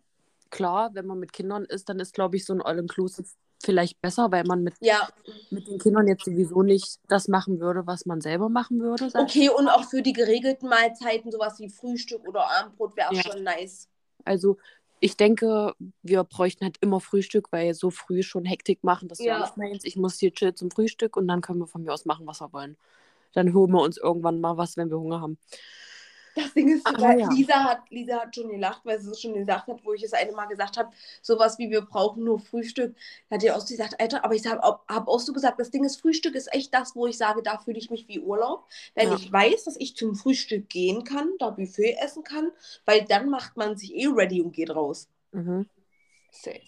klar, 0.51 0.91
wenn 0.95 1.07
man 1.07 1.19
mit 1.19 1.33
Kindern 1.33 1.65
ist, 1.65 1.89
dann 1.89 2.01
ist, 2.01 2.15
glaube 2.15 2.37
ich, 2.37 2.45
so 2.45 2.53
ein 2.53 2.61
All-Inclusive 2.63 3.29
vielleicht 3.63 4.01
besser, 4.01 4.31
weil 4.33 4.45
man 4.45 4.63
mit, 4.63 4.75
Ja, 4.81 5.09
mit 5.51 5.67
den 5.69 5.79
Kindern 5.79 6.09
jetzt 6.09 6.25
sowieso 6.25 6.63
nicht 6.63 6.99
das 7.09 7.29
machen 7.29 7.61
würde, 7.61 7.87
was 7.87 8.07
man 8.07 8.21
selber 8.21 8.49
machen 8.49 8.81
würde. 8.81 9.11
okay, 9.15 9.49
und 9.51 9.69
auch 9.69 9.85
für 9.85 10.03
die 10.03 10.13
geregelten 10.13 10.69
Mahlzeiten, 10.69 11.31
sowas 11.31 11.59
wie 11.59 11.69
Frühstück 11.69 12.27
oder 12.27 12.49
Abendbrot 12.51 12.97
wäre 12.97 13.11
auch 13.11 13.15
Ja. 13.15 13.23
schon 13.23 13.43
nice. 13.43 13.89
Also 14.25 14.59
ich 15.01 15.17
denke, 15.17 15.75
wir 16.03 16.25
bräuchten 16.25 16.65
halt 16.65 16.77
immer 16.81 17.01
Frühstück, 17.01 17.51
weil 17.53 17.73
so 17.75 17.91
früh 17.91 18.23
schon 18.23 18.45
Hektik 18.45 18.85
machen, 18.85 19.09
das 19.09 19.19
ist 19.21 19.27
ja 19.27 19.35
Ja. 19.39 19.41
nicht 19.41 19.57
meins. 19.57 19.85
Ich 19.85 19.97
muss 19.97 20.19
hier 20.19 20.33
chill 20.33 20.55
zum 20.55 20.71
Frühstück 20.71 21.17
und 21.17 21.27
dann 21.27 21.41
können 21.41 21.59
wir 21.61 21.67
von 21.67 21.83
mir 21.83 21.93
aus 21.93 22.05
machen, 22.05 22.27
was 22.27 22.41
wir 22.41 22.53
wollen. 22.53 22.77
Dann 23.33 23.55
holen 23.55 23.71
wir 23.73 23.81
uns 23.81 23.97
irgendwann 23.97 24.41
mal 24.41 24.57
was, 24.57 24.77
wenn 24.77 24.91
wir 24.91 24.99
Hunger 24.99 25.21
haben. 25.21 25.39
Das 26.43 26.55
Ding 26.55 26.69
ist, 26.69 26.87
Aber 26.87 27.01
weil 27.03 27.21
ja. 27.21 27.29
Lisa, 27.31 27.65
hat, 27.65 27.91
Lisa 27.91 28.21
hat 28.21 28.35
schon 28.35 28.49
gelacht, 28.51 28.81
weil 28.85 29.01
sie 29.01 29.11
es 29.11 29.21
schon 29.21 29.35
gesagt 29.35 29.69
hat, 29.69 29.85
wo 29.85 29.93
ich 29.93 30.03
es 30.03 30.13
eine 30.13 30.33
Mal 30.33 30.47
gesagt 30.47 30.77
habe, 30.77 30.91
sowas 31.23 31.59
wie 31.59 31.71
wir 31.71 31.83
brauchen 31.83 32.25
nur 32.25 32.39
Frühstück. 32.39 32.95
Da 33.29 33.35
hat 33.37 33.43
die 33.43 33.51
auch 33.51 33.61
so 33.61 33.75
gesagt, 33.75 34.01
Alter, 34.01 34.25
aber 34.25 34.35
ich 34.35 34.47
habe 34.47 34.61
hab 34.63 35.09
auch 35.09 35.21
so 35.21 35.33
gesagt, 35.33 35.59
das 35.61 35.71
Ding 35.71 35.85
ist, 35.85 36.01
Frühstück 36.01 36.35
ist 36.35 36.53
echt 36.55 36.73
das, 36.73 36.95
wo 36.97 37.07
ich 37.07 37.19
sage, 37.19 37.43
da 37.43 37.59
fühle 37.59 37.79
ich 37.79 37.91
mich 37.91 38.09
wie 38.09 38.21
Urlaub. 38.21 38.67
Wenn 38.95 39.09
Ja. 39.09 39.15
ich 39.15 39.31
weiß, 39.33 39.65
dass 39.65 39.77
ich 39.79 39.97
zum 39.97 40.15
Frühstück 40.15 40.69
gehen 40.69 41.05
kann, 41.05 41.31
da 41.39 41.51
Buffet 41.51 41.97
essen 42.03 42.25
kann, 42.25 42.51
weil 42.87 43.05
dann 43.05 43.29
macht 43.31 43.57
man 43.57 43.77
sich 43.77 43.95
eh 43.95 44.07
ready 44.07 44.41
und 44.43 44.53
geht 44.53 44.71
raus. 44.71 45.09
Mhm. 45.33 45.69
Safe. 46.31 46.61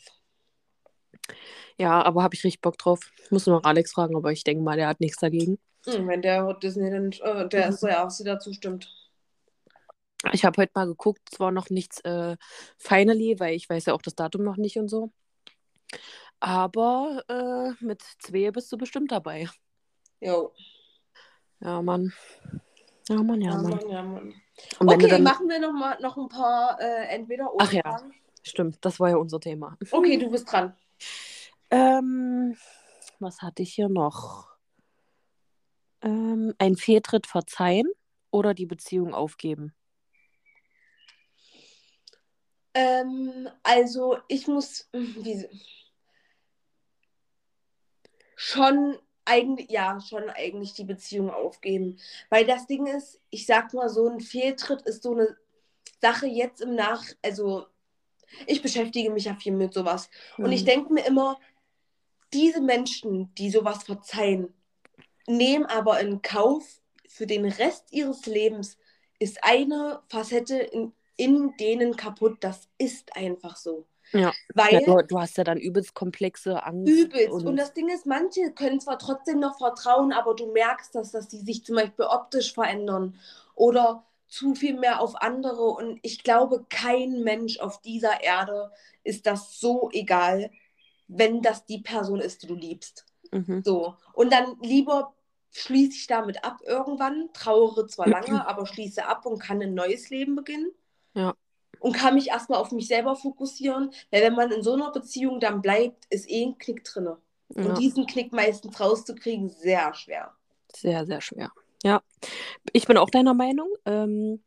Ja, 1.78 2.02
aber 2.02 2.22
habe 2.22 2.34
ich 2.34 2.44
richtig 2.44 2.60
Bock 2.60 2.78
drauf. 2.78 3.00
Ich 3.24 3.30
muss 3.30 3.46
nur 3.46 3.56
noch 3.56 3.64
Alex 3.64 3.92
fragen, 3.92 4.16
aber 4.16 4.32
ich 4.32 4.44
denke 4.44 4.62
mal, 4.62 4.76
der 4.76 4.88
hat 4.88 5.00
nichts 5.00 5.18
dagegen. 5.18 5.58
Hm, 5.86 6.06
wenn 6.06 6.22
der 6.22 6.54
Disney 6.54 6.90
dann, 6.90 7.10
äh, 7.12 7.48
der 7.48 7.66
Mhm. 7.66 7.72
ist 7.72 7.80
so 7.80 7.88
ja 7.88 8.06
auch 8.06 8.10
so 8.10 8.24
dazu 8.24 8.52
stimmt. 8.52 8.88
Ich 10.32 10.44
habe 10.44 10.62
heute 10.62 10.72
mal 10.74 10.86
geguckt, 10.86 11.20
zwar 11.30 11.50
noch 11.50 11.68
nichts 11.70 12.00
äh, 12.00 12.36
finally, 12.78 13.40
weil 13.40 13.54
ich 13.54 13.68
weiß 13.68 13.86
ja 13.86 13.94
auch 13.94 14.02
das 14.02 14.14
Datum 14.14 14.44
noch 14.44 14.56
nicht 14.56 14.78
und 14.78 14.88
so. 14.88 15.10
Aber 16.38 17.22
äh, 17.28 17.84
mit 17.84 18.02
zwei 18.18 18.50
bist 18.50 18.70
du 18.72 18.76
bestimmt 18.76 19.12
dabei. 19.12 19.48
Jo. 20.20 20.52
Ja, 21.60 21.82
Mann. 21.82 22.12
Ja, 23.08 23.22
Mann, 23.22 23.40
ja, 23.40 23.52
Ja, 23.52 23.62
Mann. 23.62 23.70
Mann, 23.70 23.88
ja, 23.88 24.02
Mann. 24.02 24.34
Wenn 24.78 24.88
du 24.88 24.94
Okay, 24.94 25.08
dann... 25.08 25.22
machen 25.22 25.48
wir 25.48 25.58
noch 25.58 25.72
mal 25.72 25.98
noch 26.00 26.16
ein 26.16 26.28
paar 26.28 26.80
äh, 26.80 27.06
entweder 27.08 27.52
oder. 27.52 27.64
Ach 27.64 27.72
ja. 27.72 27.82
Fragen. 27.82 28.14
Stimmt, 28.42 28.78
das 28.84 28.98
war 28.98 29.10
ja 29.10 29.16
unser 29.16 29.40
Thema. 29.40 29.76
Okay, 29.90 30.16
du 30.18 30.30
bist 30.30 30.50
dran. 30.50 30.74
Ähm, 31.70 32.56
was 33.20 33.40
hatte 33.40 33.62
ich 33.62 33.74
hier 33.74 33.88
noch? 33.88 34.48
Ähm, 36.02 36.52
ein 36.58 36.76
Fehltritt 36.76 37.28
verzeihen 37.28 37.86
oder 38.32 38.52
die 38.52 38.66
Beziehung 38.66 39.14
aufgeben? 39.14 39.72
Ähm, 42.74 43.48
also 43.62 44.18
ich 44.28 44.46
muss 44.46 44.88
wie, 44.92 45.46
schon 48.36 48.98
eigentlich, 49.24 49.70
ja, 49.70 50.00
schon 50.00 50.28
eigentlich 50.30 50.74
die 50.74 50.84
Beziehung 50.84 51.30
aufgeben. 51.30 51.98
Weil 52.28 52.44
das 52.46 52.66
Ding 52.66 52.86
ist, 52.86 53.20
ich 53.30 53.46
sag 53.46 53.72
mal, 53.74 53.88
so 53.88 54.08
ein 54.08 54.20
Fehltritt 54.20 54.82
ist 54.82 55.02
so 55.02 55.12
eine 55.12 55.36
Sache 56.00 56.26
jetzt 56.26 56.60
im 56.60 56.74
Nach, 56.74 57.04
also 57.22 57.66
ich 58.46 58.62
beschäftige 58.62 59.10
mich 59.10 59.26
ja 59.26 59.34
viel 59.34 59.52
mit 59.52 59.74
sowas. 59.74 60.10
Und 60.38 60.52
ich 60.52 60.62
Mhm. 60.62 60.66
denke 60.66 60.92
mir 60.92 61.06
immer, 61.06 61.38
diese 62.32 62.60
Menschen, 62.60 63.32
die 63.34 63.50
sowas 63.50 63.84
verzeihen, 63.84 64.54
nehmen 65.26 65.66
aber 65.66 66.00
in 66.00 66.22
Kauf, 66.22 66.80
für 67.08 67.26
den 67.26 67.44
Rest 67.44 67.92
ihres 67.92 68.24
Lebens 68.24 68.78
ist 69.18 69.44
eine 69.44 70.02
Facette 70.08 70.56
in, 70.56 70.94
in 71.16 71.56
denen 71.58 71.96
kaputt. 71.96 72.38
Das 72.40 72.68
ist 72.78 73.14
einfach 73.16 73.56
so. 73.56 73.86
Ja. 74.12 74.32
Weil 74.54 74.74
Ja, 74.74 74.80
du, 74.80 75.02
du 75.06 75.18
hast 75.20 75.36
ja 75.38 75.44
dann 75.44 75.58
übelst 75.58 75.94
komplexe 75.94 76.62
Angst. 76.64 77.12
übelst. 77.12 77.28
Und, 77.28 77.46
Und 77.46 77.56
das 77.56 77.72
Ding 77.74 77.88
ist, 77.88 78.06
manche 78.06 78.52
können 78.52 78.80
zwar 78.80 78.98
trotzdem 78.98 79.40
noch 79.40 79.58
vertrauen, 79.58 80.12
aber 80.12 80.34
du 80.34 80.52
merkst 80.52 80.94
das, 80.94 81.12
dass 81.12 81.28
die 81.28 81.40
sich 81.40 81.64
zum 81.64 81.76
Beispiel 81.76 82.04
optisch 82.06 82.52
verändern 82.54 83.18
oder 83.54 84.06
zu 84.28 84.54
viel 84.54 84.78
mehr 84.78 85.00
auf 85.00 85.16
andere. 85.22 85.64
Und 85.64 85.98
ich 86.02 86.22
glaube, 86.22 86.66
kein 86.68 87.22
Mensch 87.22 87.58
auf 87.60 87.80
dieser 87.82 88.22
Erde 88.22 88.70
ist 89.04 89.26
das 89.26 89.60
so 89.60 89.90
egal, 89.92 90.50
wenn 91.08 91.42
das 91.42 91.66
die 91.66 91.80
Person 91.80 92.20
ist, 92.20 92.42
die 92.42 92.46
du 92.46 92.54
liebst. 92.54 93.06
mhm. 93.32 93.64
So. 93.64 93.96
Und 94.12 94.32
dann 94.32 94.56
lieber 94.60 95.14
schließe 95.52 95.92
ich 95.96 96.06
damit 96.06 96.44
ab 96.44 96.60
irgendwann, 96.64 97.30
trauere 97.34 97.86
zwar 97.86 98.08
lange, 98.08 98.46
aber 98.46 98.66
schließe 98.66 99.04
ab 99.06 99.26
und 99.26 99.38
kann 99.38 99.62
ein 99.62 99.74
neues 99.74 100.10
Leben 100.10 100.34
beginnen. 100.36 100.72
Ja. 101.14 101.34
Und 101.80 101.94
kann 101.94 102.14
mich 102.14 102.28
erstmal 102.28 102.60
auf 102.60 102.70
mich 102.70 102.86
selber 102.86 103.16
fokussieren, 103.16 103.92
weil 104.10 104.22
wenn 104.22 104.34
man 104.34 104.52
in 104.52 104.62
so 104.62 104.74
einer 104.74 104.92
Beziehung 104.92 105.40
dann 105.40 105.62
bleibt, 105.62 106.04
ist 106.10 106.30
eh 106.30 106.44
ein 106.44 106.58
Knick 106.58 106.84
drin. 106.84 107.04
ja. 107.04 107.64
Und 107.64 107.78
diesen 107.78 108.06
Knick 108.06 108.32
meistens 108.32 108.78
rauszukriegen, 108.78 109.48
sehr 109.48 109.92
schwer. 109.94 110.32
Sehr, 110.74 111.04
sehr 111.06 111.20
schwer. 111.20 111.50
Ja, 111.82 112.02
ich 112.72 112.86
bin 112.86 112.96
auch 112.96 113.10
deiner 113.10 113.34
Meinung. 113.34 113.68
Ähm, 113.84 114.42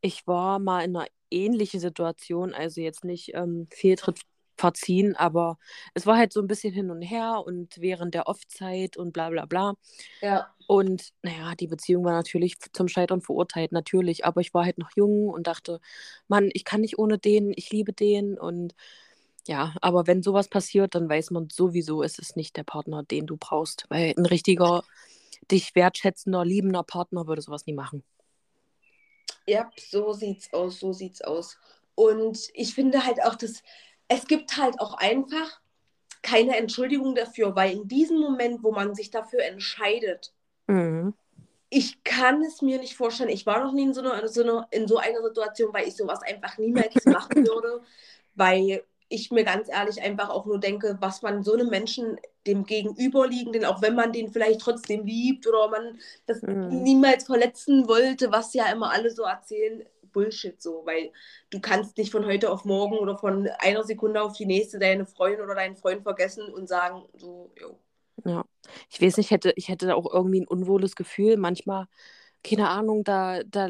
ich 0.00 0.26
war 0.26 0.58
mal 0.58 0.84
in 0.84 0.96
einer 0.96 1.06
ähnlichen 1.30 1.80
Situation, 1.80 2.54
also 2.54 2.80
jetzt 2.80 3.04
nicht 3.04 3.32
ähm, 3.34 3.66
Fehltritt 3.70 4.20
verziehen, 4.58 5.16
aber 5.16 5.58
es 5.94 6.06
war 6.06 6.16
halt 6.16 6.32
so 6.32 6.40
ein 6.40 6.46
bisschen 6.46 6.72
hin 6.72 6.90
und 6.90 7.02
her 7.02 7.42
und 7.44 7.80
während 7.80 8.14
der 8.14 8.26
Off-Zeit 8.26 8.96
und 8.96 9.12
bla 9.12 9.30
bla 9.30 9.46
bla. 9.46 9.74
Ja. 10.20 10.52
Und 10.66 11.12
naja, 11.22 11.54
die 11.54 11.66
Beziehung 11.66 12.04
war 12.04 12.12
natürlich 12.12 12.58
zum 12.72 12.88
Scheitern 12.88 13.22
verurteilt, 13.22 13.72
natürlich, 13.72 14.24
aber 14.24 14.40
ich 14.40 14.52
war 14.52 14.64
halt 14.64 14.78
noch 14.78 14.90
jung 14.94 15.28
und 15.28 15.46
dachte, 15.46 15.80
Mann, 16.26 16.50
ich 16.52 16.64
kann 16.64 16.82
nicht 16.82 16.98
ohne 16.98 17.18
den, 17.18 17.52
ich 17.56 17.70
liebe 17.70 17.92
den 17.92 18.38
und 18.38 18.74
ja, 19.46 19.74
aber 19.80 20.06
wenn 20.06 20.22
sowas 20.22 20.48
passiert, 20.48 20.94
dann 20.94 21.08
weiß 21.08 21.30
man 21.30 21.48
sowieso, 21.48 22.02
es 22.02 22.18
ist 22.18 22.36
nicht 22.36 22.56
der 22.58 22.64
Partner, 22.64 23.02
den 23.02 23.26
du 23.26 23.38
brauchst, 23.38 23.86
weil 23.88 24.12
ein 24.14 24.26
richtiger, 24.26 24.84
dich 25.50 25.74
wertschätzender, 25.74 26.44
liebender 26.44 26.82
Partner 26.82 27.26
würde 27.26 27.40
sowas 27.40 27.64
nie 27.64 27.72
machen. 27.72 28.04
Ja, 29.46 29.70
so 29.78 30.12
sieht's 30.12 30.52
aus, 30.52 30.78
so 30.78 30.92
sieht's 30.92 31.22
aus. 31.22 31.56
Und 31.94 32.50
ich 32.52 32.74
finde 32.74 33.06
halt 33.06 33.22
auch, 33.24 33.34
dass 33.36 33.62
es 34.08 34.26
gibt 34.26 34.56
halt 34.56 34.80
auch 34.80 34.94
einfach 34.94 35.60
keine 36.22 36.56
Entschuldigung 36.56 37.14
dafür, 37.14 37.54
weil 37.56 37.72
in 37.72 37.88
diesem 37.88 38.18
Moment, 38.18 38.62
wo 38.62 38.72
man 38.72 38.94
sich 38.94 39.10
dafür 39.10 39.42
entscheidet, 39.44 40.32
Mhm. 40.68 41.14
ich 41.70 42.02
kann 42.02 42.42
es 42.42 42.62
mir 42.62 42.78
nicht 42.78 42.96
vorstellen. 42.96 43.28
Ich 43.28 43.46
war 43.46 43.62
noch 43.62 43.72
nie 43.72 43.82
in 43.84 43.94
so 43.94 44.00
einer, 44.00 44.26
so 44.28 44.42
einer, 44.42 44.66
in 44.70 44.88
so 44.88 44.96
einer 44.98 45.22
Situation, 45.22 45.72
weil 45.72 45.86
ich 45.88 45.96
sowas 45.96 46.20
einfach 46.22 46.56
niemals 46.58 47.06
machen 47.06 47.36
würde, 47.46 47.82
weil 48.34 48.84
ich 49.10 49.30
mir 49.30 49.44
ganz 49.44 49.68
ehrlich 49.68 50.00
einfach 50.02 50.28
auch 50.30 50.44
nur 50.46 50.58
denke, 50.60 50.96
was 51.00 51.22
man 51.22 51.42
so 51.42 51.54
einem 51.54 51.68
Menschen 51.70 52.18
dem 52.46 52.64
Gegenüberliegenden, 52.64 53.64
auch 53.64 53.80
wenn 53.82 53.94
man 53.94 54.12
den 54.12 54.30
vielleicht 54.32 54.60
trotzdem 54.60 55.04
liebt 55.04 55.46
oder 55.46 55.68
man 55.68 55.98
das 56.26 56.42
Mhm. 56.42 56.82
niemals 56.82 57.24
verletzen 57.24 57.88
wollte, 57.88 58.32
was 58.32 58.52
ja 58.54 58.70
immer 58.70 58.90
alle 58.90 59.10
so 59.10 59.22
erzählen, 59.24 59.84
Bullshit 60.12 60.60
so, 60.60 60.82
weil 60.84 61.12
du 61.50 61.60
kannst 61.60 61.96
nicht 61.96 62.12
von 62.12 62.24
heute 62.26 62.50
auf 62.50 62.64
morgen 62.64 62.98
oder 62.98 63.16
von 63.16 63.48
einer 63.58 63.84
Sekunde 63.84 64.22
auf 64.22 64.36
die 64.36 64.46
nächste 64.46 64.78
deine 64.78 65.06
Freundin 65.06 65.44
oder 65.44 65.54
deinen 65.54 65.76
Freund 65.76 66.02
vergessen 66.02 66.52
und 66.52 66.68
sagen, 66.68 67.04
so, 67.16 67.52
jo. 67.60 67.78
Ja. 68.24 68.44
Ich 68.90 69.00
weiß 69.00 69.16
nicht, 69.16 69.30
hätte, 69.30 69.52
ich 69.56 69.68
hätte 69.68 69.94
auch 69.94 70.12
irgendwie 70.12 70.40
ein 70.40 70.48
unwohles 70.48 70.96
Gefühl. 70.96 71.36
Manchmal, 71.36 71.86
keine 72.42 72.68
Ahnung, 72.68 73.04
da, 73.04 73.42
da 73.44 73.68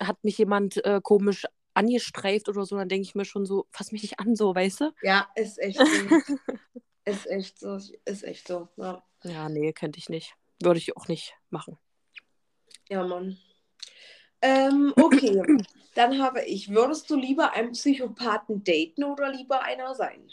hat 0.00 0.22
mich 0.24 0.38
jemand 0.38 0.84
äh, 0.84 1.00
komisch 1.02 1.46
angestreift 1.74 2.48
oder 2.48 2.64
so, 2.64 2.76
dann 2.76 2.88
denke 2.88 3.06
ich 3.06 3.14
mir 3.14 3.24
schon 3.24 3.44
so, 3.44 3.66
fass 3.70 3.92
mich 3.92 4.02
nicht 4.02 4.18
an, 4.18 4.34
so, 4.34 4.54
weißt 4.54 4.80
du? 4.80 4.94
Ja, 5.02 5.28
ist 5.34 5.58
echt 5.58 5.78
so. 5.78 5.84
ist 7.04 7.26
echt 7.26 7.58
so, 7.58 7.76
ist 7.76 8.24
echt 8.24 8.48
so, 8.48 8.68
ja. 8.76 9.04
Ja, 9.22 9.48
nee, 9.48 9.72
könnte 9.72 9.98
ich 9.98 10.08
nicht. 10.08 10.34
Würde 10.62 10.78
ich 10.78 10.96
auch 10.96 11.08
nicht 11.08 11.34
machen. 11.50 11.78
Ja, 12.88 13.04
Mann. 13.04 13.36
Ähm, 14.46 14.92
okay, 14.96 15.42
dann 15.94 16.22
habe 16.22 16.44
ich, 16.44 16.70
würdest 16.70 17.10
du 17.10 17.16
lieber 17.16 17.52
einen 17.52 17.72
Psychopathen 17.72 18.62
daten 18.62 19.02
oder 19.02 19.30
lieber 19.30 19.62
einer 19.62 19.94
sein? 19.94 20.28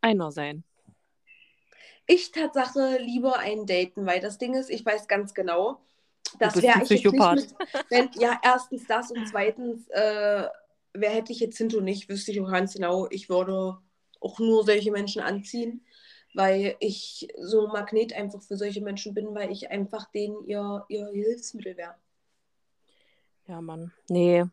Einer 0.00 0.32
sein. 0.32 0.64
Ich 2.06 2.30
Tatsache 2.30 2.98
lieber 2.98 3.38
einen 3.38 3.66
daten, 3.66 4.06
weil 4.06 4.20
das 4.20 4.38
Ding 4.38 4.54
ist, 4.54 4.70
ich 4.70 4.86
weiß 4.86 5.08
ganz 5.08 5.34
genau, 5.34 5.80
das 6.38 6.54
bist 6.54 6.64
wäre 6.64 6.76
ein 6.76 6.82
ich 6.84 6.90
jetzt 6.90 7.04
nicht 7.12 7.34
mit, 7.34 7.54
wenn, 7.90 8.10
ja, 8.18 8.40
erstens 8.42 8.86
das 8.86 9.10
und 9.10 9.26
zweitens, 9.28 9.88
äh, 9.88 10.48
wer 10.94 11.10
hätte 11.10 11.32
ich 11.32 11.40
jetzt 11.40 11.58
Hinto 11.58 11.80
nicht, 11.80 12.08
wüsste 12.08 12.30
ich 12.30 12.40
auch 12.40 12.50
ganz 12.50 12.74
genau, 12.74 13.08
ich 13.10 13.28
würde 13.28 13.78
auch 14.20 14.38
nur 14.38 14.64
solche 14.64 14.92
Menschen 14.92 15.20
anziehen, 15.20 15.84
weil 16.34 16.76
ich 16.80 17.28
so 17.38 17.66
ein 17.66 17.72
Magnet 17.72 18.12
einfach 18.14 18.42
für 18.42 18.56
solche 18.56 18.80
Menschen 18.80 19.12
bin, 19.12 19.34
weil 19.34 19.50
ich 19.50 19.70
einfach 19.70 20.10
denen 20.12 20.46
ihr, 20.46 20.84
ihr 20.88 21.08
Hilfsmittel 21.08 21.76
wäre. 21.76 21.94
Ja, 23.48 23.60
Mann. 23.60 23.92
Nee, 24.08 24.44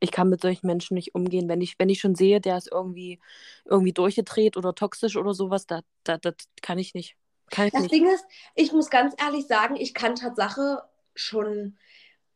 ich 0.00 0.10
kann 0.10 0.28
mit 0.28 0.40
solchen 0.40 0.66
Menschen 0.66 0.94
nicht 0.94 1.14
umgehen. 1.14 1.48
Wenn 1.48 1.60
ich, 1.60 1.78
wenn 1.78 1.88
ich 1.88 2.00
schon 2.00 2.14
sehe, 2.14 2.40
der 2.40 2.58
ist 2.58 2.70
irgendwie, 2.70 3.20
irgendwie 3.64 3.92
durchgedreht 3.92 4.56
oder 4.56 4.74
toxisch 4.74 5.16
oder 5.16 5.34
sowas, 5.34 5.66
das 5.66 5.82
da, 6.04 6.18
da 6.18 6.32
kann 6.62 6.78
ich 6.78 6.94
nicht. 6.94 7.16
Kann 7.50 7.66
ich 7.66 7.72
das 7.72 7.82
nicht. 7.82 7.94
Ding 7.94 8.06
ist, 8.06 8.24
ich 8.54 8.72
muss 8.72 8.90
ganz 8.90 9.14
ehrlich 9.18 9.46
sagen, 9.46 9.76
ich 9.76 9.94
kann 9.94 10.14
Tatsache 10.14 10.82
schon 11.14 11.76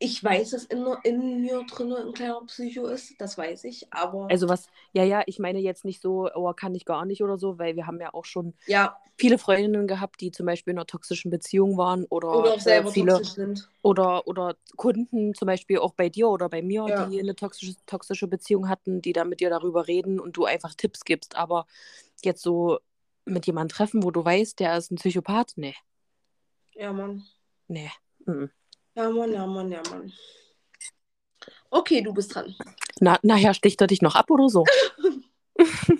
ich 0.00 0.22
weiß, 0.22 0.50
dass 0.50 0.64
in, 0.64 0.86
in 1.02 1.40
mir 1.42 1.64
drin 1.64 1.92
ein 1.92 2.12
kleiner 2.12 2.40
Psycho 2.46 2.86
ist, 2.86 3.20
das 3.20 3.36
weiß 3.36 3.64
ich, 3.64 3.92
aber. 3.92 4.28
Also 4.30 4.48
was, 4.48 4.68
ja, 4.92 5.02
ja, 5.02 5.22
ich 5.26 5.38
meine 5.38 5.58
jetzt 5.58 5.84
nicht 5.84 6.00
so, 6.00 6.30
oh, 6.32 6.52
kann 6.52 6.74
ich 6.74 6.84
gar 6.84 7.04
nicht 7.04 7.22
oder 7.22 7.36
so, 7.36 7.58
weil 7.58 7.74
wir 7.74 7.86
haben 7.86 8.00
ja 8.00 8.14
auch 8.14 8.24
schon 8.24 8.54
ja. 8.66 8.96
viele 9.16 9.38
Freundinnen 9.38 9.88
gehabt, 9.88 10.20
die 10.20 10.30
zum 10.30 10.46
Beispiel 10.46 10.72
in 10.72 10.78
einer 10.78 10.86
toxischen 10.86 11.30
Beziehung 11.30 11.76
waren 11.76 12.04
oder, 12.10 12.38
oder 12.38 12.54
auch 12.54 12.60
selber 12.60 12.90
äh, 12.90 12.92
viele, 12.92 13.12
toxisch 13.14 13.34
sind. 13.34 13.68
Oder, 13.82 14.26
oder 14.28 14.56
Kunden, 14.76 15.34
zum 15.34 15.46
Beispiel 15.46 15.78
auch 15.78 15.94
bei 15.94 16.08
dir 16.08 16.28
oder 16.28 16.48
bei 16.48 16.62
mir, 16.62 16.86
Ja. 16.88 17.06
die 17.06 17.18
eine 17.18 17.34
toxische, 17.34 17.74
toxische 17.86 18.28
Beziehung 18.28 18.68
hatten, 18.68 19.02
die 19.02 19.12
dann 19.12 19.28
mit 19.28 19.40
dir 19.40 19.50
darüber 19.50 19.88
reden 19.88 20.20
und 20.20 20.36
du 20.36 20.44
einfach 20.44 20.74
Tipps 20.74 21.04
gibst. 21.04 21.36
Aber 21.36 21.66
jetzt 22.22 22.42
so 22.42 22.78
mit 23.24 23.46
jemandem 23.46 23.74
treffen, 23.76 24.02
wo 24.04 24.10
du 24.10 24.24
weißt, 24.24 24.60
der 24.60 24.76
ist 24.76 24.90
ein 24.92 24.96
Psychopath, 24.96 25.54
nee, 25.56 25.74
Ja, 26.74 26.92
Mann. 26.92 27.24
nee. 27.66 27.90
mhm. 28.26 28.50
Ja, 28.98 29.08
Mann, 29.10 29.32
ja, 29.32 29.46
Mann, 29.46 29.70
ja, 29.70 29.80
Mann. 29.90 30.12
Okay, 31.70 32.02
du 32.02 32.12
bist 32.12 32.34
dran. 32.34 32.56
Na, 32.98 33.16
nachher 33.22 33.54
sticht 33.54 33.80
er 33.80 33.86
dich 33.86 34.02
noch 34.02 34.16
ab 34.16 34.28
oder 34.28 34.48
so? 34.48 34.64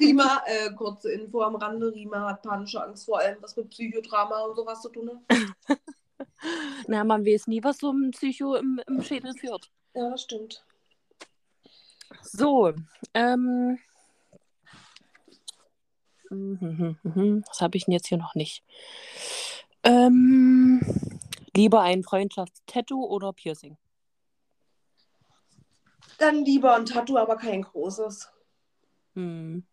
Rima, 0.00 0.42
äh, 0.46 0.72
kurze 0.74 1.12
Info 1.12 1.42
am 1.42 1.56
Rande. 1.56 1.92
Rima 1.92 2.30
hat 2.30 2.40
panische 2.40 2.82
Angst 2.82 3.04
vor 3.04 3.18
allem, 3.18 3.36
was 3.42 3.54
mit 3.56 3.68
Psychodrama 3.68 4.40
und 4.44 4.56
sowas 4.56 4.80
zu 4.80 4.88
tun 4.88 5.10
hat. 5.10 5.78
Na, 6.86 7.04
man 7.04 7.26
weiß 7.26 7.46
nie, 7.48 7.62
was 7.62 7.76
so 7.76 7.92
ein 7.92 8.12
Psycho 8.12 8.54
im, 8.54 8.80
im 8.86 9.02
Schädel 9.02 9.34
führt. 9.34 9.70
Ja, 9.92 10.08
das 10.08 10.22
stimmt. 10.22 10.64
So, 12.22 12.72
ähm. 13.12 13.78
mhm, 16.30 16.96
mhm, 17.02 17.44
Was 17.48 17.60
habe 17.60 17.76
ich 17.76 17.84
denn 17.84 17.92
jetzt 17.92 18.06
hier 18.06 18.16
noch 18.16 18.34
nicht? 18.34 18.64
Ähm, 19.86 20.80
lieber 21.54 21.80
ein 21.82 22.02
Freundschaftstattoo 22.02 23.04
oder 23.04 23.32
Piercing? 23.32 23.76
Dann 26.18 26.44
lieber 26.44 26.74
ein 26.74 26.86
Tattoo, 26.86 27.16
aber 27.16 27.36
kein 27.36 27.62
großes. 27.62 28.28
Hm. 29.14 29.64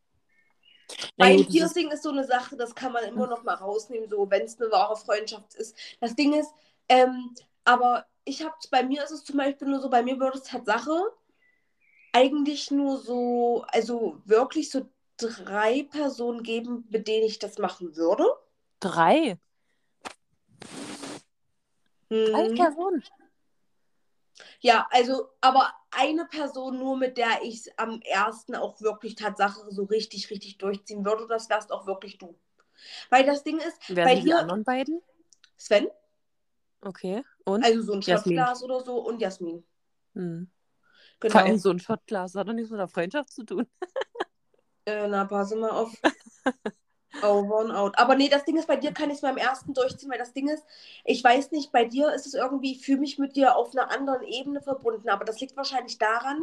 Ist, 1.17 1.49
Piercing 1.49 1.89
ist 1.91 2.03
so 2.03 2.09
eine 2.09 2.25
Sache, 2.25 2.55
das 2.55 2.75
kann 2.75 2.91
man 2.91 3.03
immer 3.05 3.25
noch 3.25 3.43
mal 3.43 3.55
rausnehmen, 3.55 4.07
so 4.07 4.29
wenn 4.29 4.43
es 4.43 4.59
eine 4.59 4.71
wahre 4.71 4.95
Freundschaft 4.95 5.55
ist. 5.55 5.75
Das 5.99 6.15
Ding 6.15 6.33
ist, 6.33 6.53
ähm, 6.89 7.33
aber 7.65 8.05
ich 8.25 8.43
habe 8.43 8.53
bei 8.69 8.83
mir 8.83 9.03
ist 9.03 9.11
es 9.11 9.23
zum 9.23 9.37
Beispiel 9.37 9.67
nur 9.67 9.79
so, 9.79 9.89
bei 9.89 10.03
mir 10.03 10.19
würde 10.19 10.37
es 10.37 10.43
Tatsache 10.43 10.91
eigentlich 12.11 12.69
nur 12.69 12.99
so, 12.99 13.65
also 13.69 14.21
wirklich 14.25 14.69
so 14.69 14.87
drei 15.17 15.83
Personen 15.89 16.43
geben, 16.43 16.85
mit 16.89 17.07
denen 17.07 17.25
ich 17.25 17.39
das 17.39 17.57
machen 17.57 17.95
würde. 17.95 18.25
drei. 18.79 19.39
Drei 22.31 22.49
Mhm. 22.49 22.55
Personen. 22.55 23.03
Ja, 24.61 24.87
also, 24.91 25.29
aber 25.41 25.71
eine 25.91 26.25
Person 26.25 26.77
nur, 26.79 26.97
mit 26.97 27.17
der 27.17 27.43
ich 27.43 27.67
es 27.67 27.77
am 27.77 28.01
ersten 28.01 28.55
auch 28.55 28.81
wirklich 28.81 29.15
Tatsache 29.15 29.61
so 29.69 29.83
richtig, 29.83 30.29
richtig 30.31 30.57
durchziehen 30.57 31.05
würde, 31.05 31.27
das 31.27 31.49
wärst 31.49 31.71
auch 31.71 31.85
wirklich 31.85 32.17
du. 32.17 32.35
Weil 33.09 33.25
das 33.25 33.43
Ding 33.43 33.59
ist, 33.59 33.77
Wer 33.89 34.05
bei 34.05 34.15
sind 34.15 34.25
die 34.25 34.29
dir, 34.29 34.39
anderen 34.39 34.63
beiden? 34.63 35.01
Sven, 35.57 35.87
Okay. 36.81 37.23
Und? 37.45 37.63
also 37.63 37.81
so 37.81 37.93
ein 37.93 38.01
Jasmin. 38.01 38.37
Shotglas 38.37 38.63
oder 38.63 38.81
so 38.81 38.97
und 38.99 39.21
Jasmin. 39.21 39.63
Hm. 40.15 40.51
Genau. 41.19 41.31
Vor 41.31 41.41
allem 41.41 41.57
so 41.57 41.69
ein 41.69 41.79
Shotglas 41.79 42.35
hat 42.35 42.47
doch 42.47 42.53
nichts 42.53 42.71
mit 42.71 42.79
der 42.79 42.87
Freundschaft 42.87 43.31
zu 43.31 43.43
tun. 43.43 43.67
Äh, 44.85 45.07
na, 45.07 45.23
passe 45.25 45.55
mal 45.55 45.69
auf. 45.69 45.93
Over 47.21 47.59
and 47.59 47.71
out. 47.71 47.97
Aber 47.97 48.15
nee, 48.15 48.27
das 48.27 48.43
Ding 48.43 48.57
ist, 48.57 48.67
bei 48.67 48.75
dir 48.75 48.91
kann 48.91 49.09
ich 49.09 49.17
es 49.17 49.21
beim 49.21 49.37
ersten 49.37 49.73
durchziehen, 49.73 50.09
weil 50.09 50.17
das 50.17 50.33
Ding 50.33 50.49
ist, 50.49 50.63
ich 51.05 51.23
weiß 51.23 51.51
nicht, 51.51 51.71
bei 51.71 51.85
dir 51.85 52.11
ist 52.13 52.25
es 52.25 52.33
irgendwie, 52.33 52.75
fühle 52.75 52.99
mich 52.99 53.19
mit 53.19 53.35
dir 53.35 53.55
auf 53.55 53.71
einer 53.75 53.91
anderen 53.91 54.23
Ebene 54.23 54.61
verbunden, 54.61 55.09
aber 55.09 55.23
das 55.23 55.39
liegt 55.39 55.55
wahrscheinlich 55.55 55.97
daran, 55.99 56.41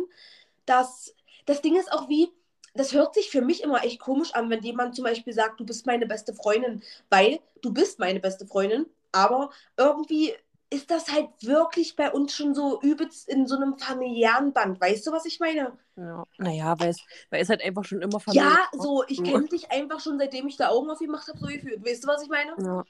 dass 0.67 1.15
das 1.47 1.61
Ding 1.61 1.77
ist 1.77 1.93
auch 1.93 2.09
wie, 2.09 2.31
das 2.75 2.93
hört 2.93 3.15
sich 3.15 3.31
für 3.31 3.43
mich 3.43 3.63
immer 3.63 3.85
echt 3.85 3.99
komisch 4.01 4.33
an, 4.35 4.49
wenn 4.49 4.63
jemand 4.63 4.95
zum 4.95 5.05
Beispiel 5.05 5.33
sagt, 5.33 5.59
du 5.59 5.67
bist 5.67 5.87
meine 5.87 6.07
beste 6.07 6.35
Freundin, 6.35 6.83
weil 7.09 7.41
du 7.63 7.73
bist 7.73 7.99
meine 7.99 8.21
beste 8.21 8.47
Freundin, 8.47 8.87
aber 9.13 9.51
irgendwie 9.77 10.35
ist 10.73 10.91
das 10.91 11.13
halt 11.13 11.29
wirklich 11.43 11.97
bei 11.97 12.13
uns 12.13 12.35
schon 12.35 12.55
so 12.55 12.81
übelst 12.81 13.29
in 13.29 13.47
so 13.47 13.57
einem 13.57 13.77
familiären 13.77 14.53
Band. 14.53 14.81
Weißt 14.81 15.07
du, 15.07 15.11
was 15.11 15.27
ich 15.27 15.41
meine? 15.41 15.77
Ja. 15.97 16.25
Naja, 16.39 16.79
weil 16.79 16.91
es, 16.91 16.99
weil 17.29 17.43
es 17.43 17.49
halt 17.49 17.63
einfach 17.63 17.85
schon 17.85 18.01
immer 18.03 18.21
Familie 18.21 18.49
Ja, 18.49 18.57
so, 18.79 19.05
ich 19.09 19.17
So. 19.17 19.25
kenne 19.25 19.49
dich 19.49 19.71
einfach 19.71 19.99
schon, 19.99 20.19
seitdem 20.19 20.47
ich 20.47 20.57
da 20.57 20.69
Augen 20.69 20.89
auf 20.91 21.01
gemacht 21.01 21.27
habe, 21.29 21.39
so 21.39 21.47
gefühlt. 21.47 21.85
Weißt 21.85 22.05
du, 22.05 22.09
was 22.09 22.23
ich 22.23 22.29
meine? 22.29 22.55
Ja. 22.63 22.85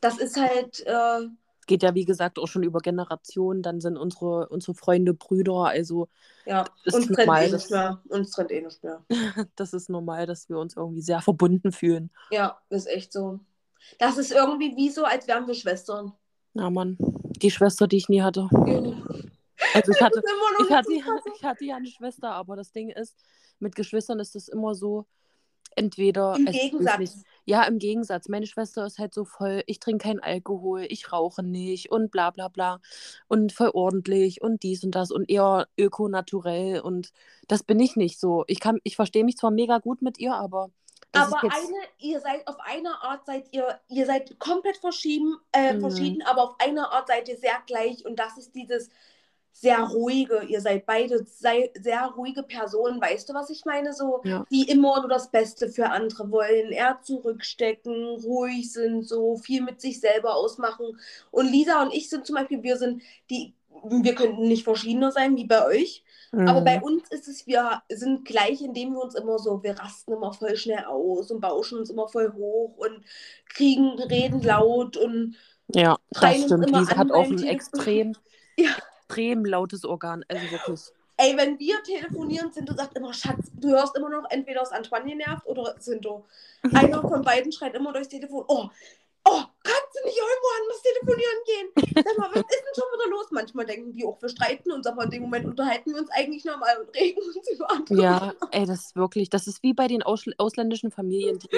Das 0.00 0.18
ist 0.18 0.36
halt, 0.36 0.80
äh, 0.86 1.28
Geht 1.66 1.84
ja, 1.84 1.94
wie 1.94 2.04
gesagt, 2.04 2.40
auch 2.40 2.48
schon 2.48 2.64
über 2.64 2.80
Generationen. 2.80 3.62
Dann 3.62 3.80
sind 3.80 3.96
unsere, 3.96 4.48
unsere 4.48 4.74
Freunde 4.74 5.14
Brüder. 5.14 5.66
Also, 5.66 6.08
ja, 6.44 6.64
uns 6.84 7.06
trennt 7.06 7.18
normal, 7.18 7.46
eh 7.46 7.52
nicht 7.52 7.70
mehr. 7.70 8.02
Uns 8.08 8.30
trennt 8.32 8.50
eh 8.50 8.60
nicht 8.62 8.82
mehr. 8.82 9.04
das 9.56 9.72
ist 9.72 9.88
normal, 9.88 10.26
dass 10.26 10.48
wir 10.48 10.58
uns 10.58 10.76
irgendwie 10.76 11.02
sehr 11.02 11.20
verbunden 11.20 11.70
fühlen. 11.70 12.10
Ja, 12.32 12.58
ist 12.68 12.88
echt 12.88 13.12
so. 13.12 13.38
Das 13.98 14.18
ist 14.18 14.32
irgendwie 14.32 14.76
wie 14.76 14.90
so, 14.90 15.04
als 15.04 15.28
wären 15.28 15.46
wir 15.46 15.54
Schwestern. 15.54 16.12
Na, 16.54 16.70
Mann. 16.70 16.96
Die 17.00 17.50
Schwester, 17.50 17.86
die 17.86 17.96
ich 17.96 18.08
nie 18.08 18.22
hatte. 18.22 18.48
Also, 19.74 19.92
ich 19.92 20.00
hatte, 20.00 20.22
ich 20.64 20.70
hatte, 20.70 20.92
ich 21.34 21.44
hatte 21.44 21.64
ja 21.64 21.76
eine 21.76 21.86
Schwester, 21.88 22.30
aber 22.32 22.56
das 22.56 22.72
Ding 22.72 22.90
ist, 22.90 23.16
mit 23.58 23.74
Geschwistern 23.74 24.20
ist 24.20 24.36
es 24.36 24.48
immer 24.48 24.74
so, 24.74 25.06
entweder. 25.76 26.36
Im 26.36 26.46
Gegensatz. 26.46 26.98
nicht, 26.98 27.14
Ja, 27.44 27.64
im 27.64 27.78
Gegensatz. 27.78 28.28
Meine 28.28 28.46
Schwester 28.46 28.86
ist 28.86 28.98
halt 28.98 29.14
so 29.14 29.24
voll, 29.24 29.62
ich 29.66 29.80
trinke 29.80 30.04
keinen 30.04 30.20
Alkohol, 30.20 30.86
ich 30.88 31.12
rauche 31.12 31.42
nicht 31.42 31.90
und 31.90 32.10
bla 32.10 32.30
bla 32.30 32.48
bla. 32.48 32.80
Und 33.28 33.52
voll 33.52 33.70
ordentlich 33.72 34.42
und 34.42 34.62
dies 34.62 34.84
und 34.84 34.94
das 34.94 35.10
und 35.10 35.30
eher 35.30 35.68
ökonaturell. 35.78 36.80
Und 36.80 37.12
das 37.48 37.62
bin 37.62 37.80
ich 37.80 37.96
nicht 37.96 38.20
so. 38.20 38.44
Ich 38.46 38.60
kann, 38.60 38.78
ich 38.84 38.96
verstehe 38.96 39.24
mich 39.24 39.36
zwar 39.36 39.50
mega 39.50 39.78
gut 39.78 40.02
mit 40.02 40.18
ihr, 40.18 40.34
aber 40.34 40.70
das 41.12 41.28
aber 41.28 41.42
eine, 41.50 41.76
ihr 41.98 42.20
seid 42.20 42.46
auf 42.46 42.58
einer 42.60 43.02
Art 43.04 43.26
seid 43.26 43.48
ihr, 43.52 43.80
ihr 43.88 44.06
seid 44.06 44.38
komplett 44.38 44.78
verschieden, 44.78 45.36
äh, 45.52 45.74
Mhm. 45.74 45.80
verschieden, 45.80 46.22
aber 46.22 46.42
auf 46.44 46.56
einer 46.60 46.90
Art 46.92 47.08
seid 47.08 47.28
ihr 47.28 47.36
sehr 47.38 47.62
gleich 47.66 48.04
und 48.06 48.16
das 48.18 48.38
ist 48.38 48.54
dieses 48.54 48.90
sehr 49.54 49.80
ruhige. 49.82 50.42
Ihr 50.44 50.60
seid 50.62 50.86
beide 50.86 51.24
sei, 51.24 51.70
sehr 51.78 52.06
ruhige 52.16 52.42
Personen, 52.42 53.00
weißt 53.00 53.28
du, 53.28 53.34
was 53.34 53.50
ich 53.50 53.64
meine? 53.66 53.92
So, 53.92 54.24
Ja. 54.24 54.44
die 54.50 54.68
immer 54.70 55.00
nur 55.00 55.08
das 55.10 55.30
Beste 55.30 55.68
für 55.68 55.90
andere 55.90 56.30
wollen, 56.30 56.72
eher 56.72 57.00
zurückstecken, 57.02 57.92
ruhig 58.24 58.72
sind, 58.72 59.06
so 59.06 59.36
viel 59.36 59.60
mit 59.62 59.80
sich 59.80 60.00
selber 60.00 60.34
ausmachen. 60.36 60.98
Und 61.30 61.50
Lisa 61.52 61.82
und 61.82 61.92
ich 61.92 62.08
sind 62.08 62.26
zum 62.26 62.36
Beispiel, 62.36 62.62
wir 62.62 62.78
sind 62.78 63.02
die, 63.30 63.54
wir 63.84 64.14
könnten 64.14 64.46
nicht 64.48 64.64
verschiedener 64.64 65.12
sein 65.12 65.36
wie 65.36 65.46
bei 65.46 65.64
euch. 65.66 66.04
Aber 66.32 66.60
Mhm. 66.60 66.64
bei 66.64 66.80
uns 66.80 67.08
ist 67.10 67.28
es, 67.28 67.46
wir 67.46 67.82
sind 67.90 68.24
gleich, 68.24 68.62
indem 68.62 68.92
wir 68.94 69.02
uns 69.02 69.14
immer 69.14 69.38
so, 69.38 69.62
wir 69.62 69.78
rasten 69.78 70.12
immer 70.14 70.32
voll 70.32 70.56
schnell 70.56 70.84
aus 70.86 71.30
und 71.30 71.40
bauschen 71.42 71.78
uns 71.78 71.90
immer 71.90 72.08
voll 72.08 72.32
hoch 72.32 72.74
und 72.78 73.04
kriegen, 73.50 73.90
reden 73.98 74.42
laut 74.42 74.96
und 74.96 75.36
Ja, 75.74 75.98
das 76.10 76.36
stimmt. 76.42 76.68
immer 76.68 76.78
Lisa 76.80 76.92
an 76.92 76.98
hat 76.98 77.12
auch 77.12 77.24
ein 77.30 77.42
extrem, 77.42 78.16
Ja. 78.56 78.70
extrem 79.08 79.44
lautes 79.44 79.84
Organ. 79.84 80.24
Also 80.28 80.50
wirklich. 80.50 80.80
Ey, 81.18 81.36
wenn 81.36 81.58
wir 81.58 81.82
telefonieren, 81.82 82.50
sind 82.50 82.68
du 82.68 82.74
sagt 82.74 82.96
immer, 82.96 83.12
Schatz, 83.12 83.50
du 83.60 83.68
hörst 83.68 83.94
immer 83.96 84.08
noch 84.08 84.24
entweder 84.30 84.62
aus 84.62 84.72
Antoine 84.72 85.14
nervt 85.14 85.46
oder 85.46 85.76
sind 85.78 86.04
du. 86.04 86.24
Einer 86.74 87.02
von 87.02 87.22
beiden 87.22 87.52
schreit 87.52 87.74
immer 87.74 87.92
durchs 87.92 88.08
Telefon, 88.08 88.44
oh, 88.48 88.70
oh, 89.24 89.42
kannst 89.62 89.94
du 89.94 90.04
nicht 90.04 90.18
irgendwo 90.18 90.48
anders 90.60 90.82
telefonieren 90.82 91.40
gehen? 91.46 92.04
Sag 92.04 92.18
mal, 92.18 92.30
was 92.30 92.40
ist 92.40 92.50
denn 92.50 92.74
schon 92.74 92.92
wieder 92.92 93.10
los? 93.10 93.26
Manchmal 93.30 93.66
denken 93.66 93.92
die 93.92 94.04
auch, 94.04 94.20
wir 94.20 94.28
streiten 94.28 94.72
uns, 94.72 94.86
aber 94.86 95.04
in 95.04 95.10
dem 95.10 95.22
Moment 95.22 95.46
unterhalten 95.46 95.92
wir 95.92 96.00
uns 96.00 96.10
eigentlich 96.10 96.44
normal 96.44 96.78
und 96.80 96.94
regen 96.94 97.20
uns 97.20 97.48
über 97.50 97.70
andere. 97.70 98.02
Ja, 98.02 98.34
ey, 98.50 98.66
das 98.66 98.86
ist 98.86 98.96
wirklich, 98.96 99.30
das 99.30 99.46
ist 99.46 99.62
wie 99.62 99.74
bei 99.74 99.88
den 99.88 100.02
Ausl 100.02 100.34
ausländischen 100.38 100.90
Familien, 100.90 101.38
die, 101.38 101.48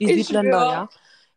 die 0.00 0.22
Südländer, 0.22 0.60
schwör. 0.60 0.72
ja. 0.72 0.88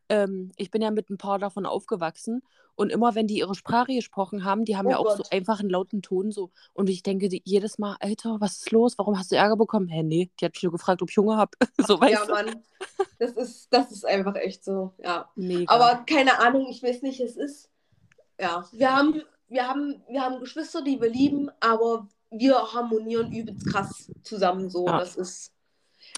Ähm, 0.10 0.51
ich 0.58 0.72
bin 0.72 0.82
ja 0.82 0.91
mit 0.91 1.10
ein 1.10 1.18
paar 1.18 1.39
davon 1.39 1.66
aufgewachsen 1.66 2.41
und 2.76 2.91
immer 2.91 3.16
wenn 3.16 3.28
die 3.28 3.38
ihre 3.39 3.56
Sprache 3.56 3.93
gesprochen 3.93 4.43
haben, 4.45 4.66
die 4.66 4.78
haben 4.78 4.88
Oh 4.88 4.89
ja 4.89 4.97
auch 4.97 5.10
so 5.10 5.24
Gott. 5.24 5.32
einfach 5.32 5.60
einen 5.62 5.70
lauten 5.70 6.01
Ton 6.01 6.32
so. 6.32 6.51
Und 6.74 6.89
ich 6.89 7.03
denke 7.03 7.30
die, 7.30 7.41
jedes 7.45 7.78
Mal, 7.80 7.95
Alter, 7.99 8.38
was 8.39 8.58
ist 8.58 8.72
los? 8.72 8.97
Warum 8.97 9.18
hast 9.18 9.32
du 9.32 9.36
Ärger 9.36 9.56
bekommen? 9.58 9.88
Hä, 9.88 10.03
nee, 10.03 10.30
die 10.39 10.45
hat 10.45 10.53
mich 10.53 10.64
nur 10.64 10.72
gefragt, 10.74 11.01
ob 11.01 11.10
ich 11.10 11.18
Hunger 11.18 11.38
habe. 11.38 11.51
so 11.88 11.99
weißt 11.99 12.14
Ja, 12.14 12.26
du. 12.26 12.32
Mann. 12.34 12.64
Das 13.20 13.32
ist, 13.34 13.68
das 13.74 13.91
ist 13.91 14.06
einfach 14.06 14.36
echt 14.36 14.64
so, 14.64 14.93
ja. 14.97 15.30
Mega. 15.36 15.74
Aber 15.74 16.03
keine 16.06 16.39
Ahnung, 16.39 16.68
ich 16.70 16.84
weiß 16.84 17.01
nicht, 17.01 17.20
es 17.22 17.38
ist. 17.38 17.70
Ja, 18.39 18.66
wir 18.74 18.93
haben, 18.95 19.22
wir 19.47 19.68
haben, 19.68 20.03
wir 20.10 20.22
haben 20.22 20.39
Geschwister, 20.41 20.82
die 20.84 20.99
wir 21.01 21.10
lieben, 21.10 21.49
aber 21.62 22.08
wir 22.30 22.74
harmonieren 22.74 23.32
übelst 23.32 23.66
krass 23.72 24.12
zusammen 24.24 24.70
so. 24.70 24.86
Ja. 24.86 24.99
Das 24.99 25.16
ist. 25.16 25.51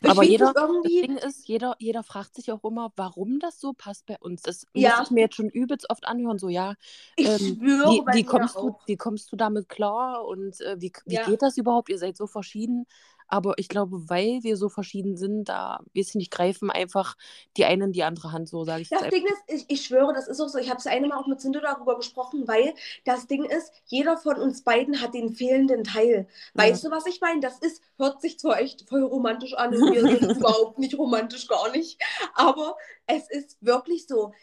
Ich 0.04 0.10
Aber 0.12 0.24
jeder, 0.24 0.54
das 0.54 0.64
irgendwie. 0.70 1.02
Ding 1.02 1.18
ist, 1.18 1.48
jeder, 1.48 1.76
jeder 1.80 2.04
fragt 2.04 2.36
sich 2.36 2.52
auch 2.52 2.64
immer, 2.64 2.91
warum 2.95 3.39
das 3.39 3.60
so 3.60 3.74
passt 3.74 4.06
bei 4.06 4.18
uns. 4.20 4.43
Das 4.43 4.68
Ja. 4.74 4.98
muss 5.00 5.08
ich 5.08 5.12
mir 5.12 5.22
jetzt 5.22 5.36
schon 5.36 5.50
übelst 5.50 5.89
oft 5.89 6.06
anhören. 6.06 6.38
So, 6.38 6.50
ja, 6.50 6.76
Ich 7.16 7.28
ähm, 7.28 7.60
schwöre 7.60 8.06
wie, 8.06 8.14
wie, 8.14 8.24
kommst 8.24 8.56
du, 8.56 8.60
auch. 8.60 8.80
wie 8.86 8.98
kommst 8.98 9.32
du 9.32 9.36
damit 9.36 9.70
klar 9.70 10.26
und 10.26 10.62
äh, 10.62 10.76
wie, 10.80 10.91
wie 11.06 11.16
Ja. 11.16 11.26
geht 11.26 11.41
das 11.41 11.58
überhaupt? 11.58 11.89
Ihr 11.89 11.98
seid 11.98 12.16
so 12.18 12.28
verschieden. 12.28 12.86
Aber 13.28 13.56
ich 13.58 13.68
glaube, 13.68 14.10
weil 14.10 14.40
wir 14.44 14.58
so 14.58 14.70
verschieden 14.70 15.18
sind, 15.18 15.46
da, 15.46 15.80
weiß 15.96 16.10
ich 16.10 16.16
nicht, 16.16 16.32
greifen 16.32 16.72
einfach 16.72 17.16
die 17.58 17.66
eine 17.66 17.86
in 17.86 17.92
die 17.92 18.04
andere 18.04 18.32
Hand, 18.32 18.48
so 18.50 18.64
sage 18.64 18.82
ich 18.82 18.90
Das 18.90 19.08
Ding 19.10 19.26
ist, 19.26 19.44
ich, 19.48 19.66
ich 19.68 19.86
schwöre, 19.86 20.14
das 20.14 20.28
ist 20.28 20.40
auch 20.40 20.48
so. 20.48 20.58
Ich 20.58 20.70
habe 20.70 20.80
es 20.80 20.88
eine 20.88 21.08
Mal 21.08 21.18
auch 21.18 21.28
mit 21.28 21.40
Cindy 21.42 21.60
darüber 21.62 21.98
gesprochen, 21.98 22.48
weil 22.48 22.74
das 23.06 23.28
Ding 23.28 23.44
ist, 23.46 23.72
jeder 23.86 24.18
von 24.18 24.38
uns 24.38 24.64
beiden 24.64 25.02
hat 25.02 25.14
den 25.14 25.34
fehlenden 25.34 25.84
Teil. 25.84 26.28
Weißt 26.54 26.84
du, 26.84 26.92
was 26.92 27.06
ich 27.06 27.22
meine? 27.22 27.42
Das 27.42 27.60
ist, 27.60 27.82
hört 27.98 28.22
sich 28.22 28.40
zwar 28.40 28.60
echt 28.60 28.88
voll 28.88 29.04
romantisch 29.04 29.54
an 29.54 29.74
und 29.74 29.94
wir 29.94 30.02
sind 30.02 30.38
überhaupt 30.38 30.80
nicht 30.80 30.98
romantisch, 30.98 31.48
gar 31.48 31.72
nicht. 31.72 32.02
Aber 32.34 32.76
es 33.08 33.30
ist 33.30 33.58
wirklich 33.62 34.08
so. 34.08 34.34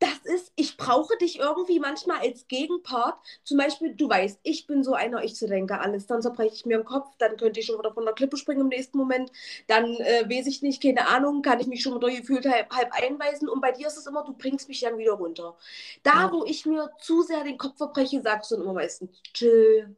Das 0.00 0.18
ist, 0.24 0.52
ich 0.56 0.76
brauche 0.76 1.16
dich 1.16 1.38
irgendwie 1.38 1.78
manchmal 1.78 2.18
als 2.18 2.46
Gegenpart. 2.48 3.16
Zum 3.44 3.56
Beispiel, 3.58 3.94
du 3.94 4.08
weißt, 4.08 4.40
ich 4.42 4.66
bin 4.66 4.82
so 4.82 4.92
einer, 4.92 5.22
ich 5.24 5.34
zerdenke 5.36 5.80
alles. 5.80 6.06
Dann 6.06 6.20
zerbreche 6.20 6.54
ich 6.54 6.66
mir 6.66 6.78
den 6.78 6.84
Kopf, 6.84 7.08
dann 7.18 7.36
könnte 7.36 7.60
ich 7.60 7.66
schon 7.66 7.78
wieder 7.78 7.94
von 7.94 8.04
der 8.04 8.12
Klippe 8.12 8.36
springen 8.36 8.62
im 8.62 8.68
nächsten 8.68 8.98
Moment. 8.98 9.30
Dann 9.68 9.84
äh, 9.96 10.28
weiß 10.28 10.46
ich 10.48 10.62
nicht, 10.62 10.82
keine 10.82 11.06
Ahnung, 11.08 11.42
kann 11.42 11.60
ich 11.60 11.68
mich 11.68 11.80
schon 11.82 11.94
wieder 11.94 12.10
gefühlt 12.10 12.44
halb, 12.46 12.70
halb 12.74 12.92
einweisen. 12.92 13.48
Und 13.48 13.60
bei 13.60 13.72
dir 13.72 13.86
ist 13.86 13.96
es 13.96 14.06
immer, 14.06 14.24
du 14.24 14.34
bringst 14.34 14.68
mich 14.68 14.80
dann 14.80 14.98
wieder 14.98 15.12
runter. 15.12 15.56
Da, 16.02 16.24
Ja. 16.24 16.32
wo 16.32 16.44
ich 16.44 16.66
mir 16.66 16.90
zu 17.00 17.22
sehr 17.22 17.44
den 17.44 17.56
Kopf 17.56 17.76
verbreche, 17.78 18.20
sagst 18.20 18.50
du 18.50 18.56
dann 18.56 18.64
immer 18.64 18.74
meistens, 18.74 19.10
chill, 19.32 19.96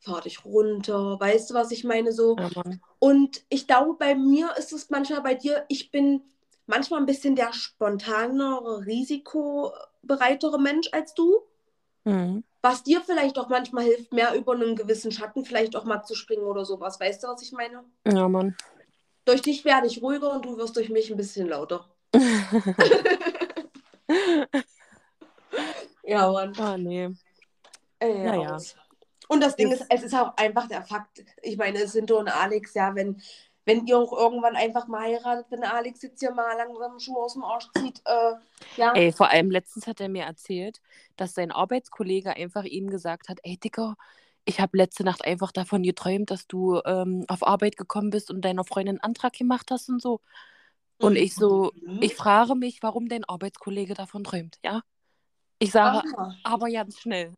fahr 0.00 0.22
dich 0.22 0.44
runter. 0.44 1.20
Weißt 1.20 1.50
du, 1.50 1.54
was 1.54 1.70
ich 1.70 1.84
meine? 1.84 2.12
So. 2.12 2.36
Ja. 2.36 2.48
Und 2.98 3.42
ich 3.50 3.66
glaube, 3.66 3.94
bei 3.94 4.14
mir 4.14 4.56
ist 4.56 4.72
es 4.72 4.90
manchmal 4.90 5.20
bei 5.22 5.34
dir, 5.34 5.64
ich 5.68 5.90
bin 5.90 6.22
manchmal 6.68 7.00
ein 7.00 7.06
bisschen 7.06 7.34
der 7.34 7.52
spontanere, 7.52 8.86
risikobereitere 8.86 10.60
Mensch 10.60 10.88
als 10.92 11.14
du. 11.14 11.40
Mhm. 12.04 12.44
Was 12.62 12.82
dir 12.82 13.00
vielleicht 13.00 13.38
auch 13.38 13.48
manchmal 13.48 13.84
hilft, 13.84 14.12
mehr 14.12 14.34
über 14.34 14.52
einen 14.52 14.76
gewissen 14.76 15.12
Schatten 15.12 15.44
vielleicht 15.44 15.76
auch 15.76 15.84
mal 15.84 16.02
zu 16.02 16.14
springen 16.14 16.44
oder 16.44 16.64
sowas. 16.64 17.00
Weißt 17.00 17.22
du, 17.22 17.28
was 17.28 17.42
ich 17.42 17.52
meine? 17.52 17.84
Ja, 18.06 18.28
Mann. 18.28 18.56
Durch 19.24 19.42
dich 19.42 19.64
werde 19.64 19.86
ich 19.86 20.02
ruhiger 20.02 20.32
und 20.32 20.44
du 20.44 20.56
wirst 20.56 20.76
durch 20.76 20.88
mich 20.88 21.10
ein 21.10 21.16
bisschen 21.16 21.48
lauter. 21.48 21.88
Ja, 26.08 26.32
Mann. 26.32 26.54
Ah, 26.58 26.78
nee. 26.78 27.10
Äh, 28.00 28.24
Naja. 28.24 28.56
Und 29.28 29.42
das 29.42 29.56
Ding 29.56 29.70
ist, 29.70 29.84
es 29.90 30.02
ist 30.02 30.14
auch 30.14 30.34
einfach 30.38 30.66
der 30.66 30.82
Fakt. 30.82 31.22
Ich 31.42 31.58
meine, 31.58 31.86
Sinto 31.86 32.18
und 32.18 32.28
Alex, 32.28 32.72
ja, 32.72 32.94
wenn, 32.94 33.20
wenn 33.68 33.86
ihr 33.86 33.98
auch 33.98 34.12
irgendwann 34.12 34.56
einfach 34.56 34.86
mal 34.88 35.02
heiratet, 35.02 35.46
wenn 35.50 35.62
Alex 35.62 36.00
jetzt 36.00 36.20
hier 36.20 36.32
mal 36.32 36.56
langsam 36.56 36.98
Schuhe 36.98 37.18
aus 37.18 37.34
dem 37.34 37.44
Arsch 37.44 37.68
zieht, 37.76 38.00
äh, 38.06 38.32
ja. 38.76 38.94
Ey, 38.94 39.12
vor 39.12 39.28
allem 39.28 39.50
letztens 39.50 39.86
hat 39.86 40.00
er 40.00 40.08
mir 40.08 40.24
erzählt, 40.24 40.80
dass 41.16 41.34
sein 41.34 41.52
Arbeitskollege 41.52 42.34
einfach 42.34 42.64
ihm 42.64 42.88
gesagt 42.88 43.28
hat, 43.28 43.38
ey 43.42 43.58
Dicker, 43.58 43.96
ich 44.46 44.58
habe 44.58 44.78
letzte 44.78 45.04
Nacht 45.04 45.22
einfach 45.22 45.52
davon 45.52 45.82
geträumt, 45.82 46.30
dass 46.30 46.46
du 46.46 46.80
ähm, 46.86 47.26
auf 47.28 47.46
Arbeit 47.46 47.76
gekommen 47.76 48.08
bist 48.08 48.30
und 48.30 48.40
deiner 48.40 48.64
Freundin 48.64 48.94
einen 48.96 49.04
Antrag 49.04 49.34
gemacht 49.34 49.70
hast 49.70 49.90
und 49.90 50.00
so. 50.00 50.20
Und 50.96 51.16
ich 51.16 51.34
so, 51.34 51.70
Mhm. 51.74 52.00
ich 52.00 52.14
frage 52.14 52.54
mich, 52.54 52.82
warum 52.82 53.08
dein 53.08 53.24
Arbeitskollege 53.24 53.92
davon 53.92 54.24
träumt, 54.24 54.58
ja? 54.64 54.80
Ich 55.58 55.72
sage, 55.72 56.02
Aha. 56.16 56.34
aber 56.42 56.70
ganz 56.70 56.98
schnell. 56.98 57.34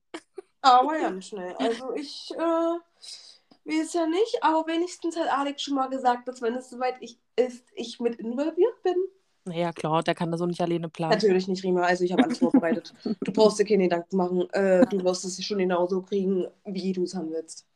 Aber 0.63 0.97
ganz 0.97 1.27
schnell. 1.27 1.57
Also 1.59 1.93
ich 1.95 2.31
äh, 2.39 2.79
weiß 3.71 3.93
ja 3.95 4.07
nicht, 4.07 4.39
aber 4.43 4.67
wenigstens 4.67 5.17
hat 5.17 5.29
Alex 5.29 5.63
schon 5.63 5.75
mal 5.75 5.89
gesagt, 5.89 6.29
dass 6.29 6.43
wenn 6.43 6.55
es 6.55 6.69
soweit 6.71 6.97
ich, 7.01 7.19
ist, 7.37 7.65
ich 7.75 8.01
mit 8.01 8.17
involviert 8.17 8.83
bin. 8.83 8.97
Naja, 9.47 9.73
klar, 9.73 10.03
der 10.03 10.15
kann 10.15 10.31
das 10.31 10.39
so 10.41 10.47
nicht 10.47 10.61
alleine 10.61 10.89
planen. 10.89 11.13
Natürlich 11.13 11.49
nicht, 11.49 11.65
Rima. 11.65 11.83
Also 11.83 12.05
ich 12.05 12.13
habe 12.13 12.25
alles 12.25 12.39
vorbereitet. 12.39 12.93
Du 13.25 13.33
brauchst 13.33 13.59
dir 13.59 13.65
keine 13.65 13.85
Gedanken 13.85 14.17
machen. 14.17 14.51
Äh, 14.51 14.87
du 14.87 15.03
wirst 15.03 15.25
es 15.25 15.43
schon 15.43 15.59
genauso 15.59 16.03
kriegen, 16.03 16.47
wie 16.65 16.93
du 16.93 17.05
es 17.05 17.15
haben 17.15 17.31
willst. 17.31 17.67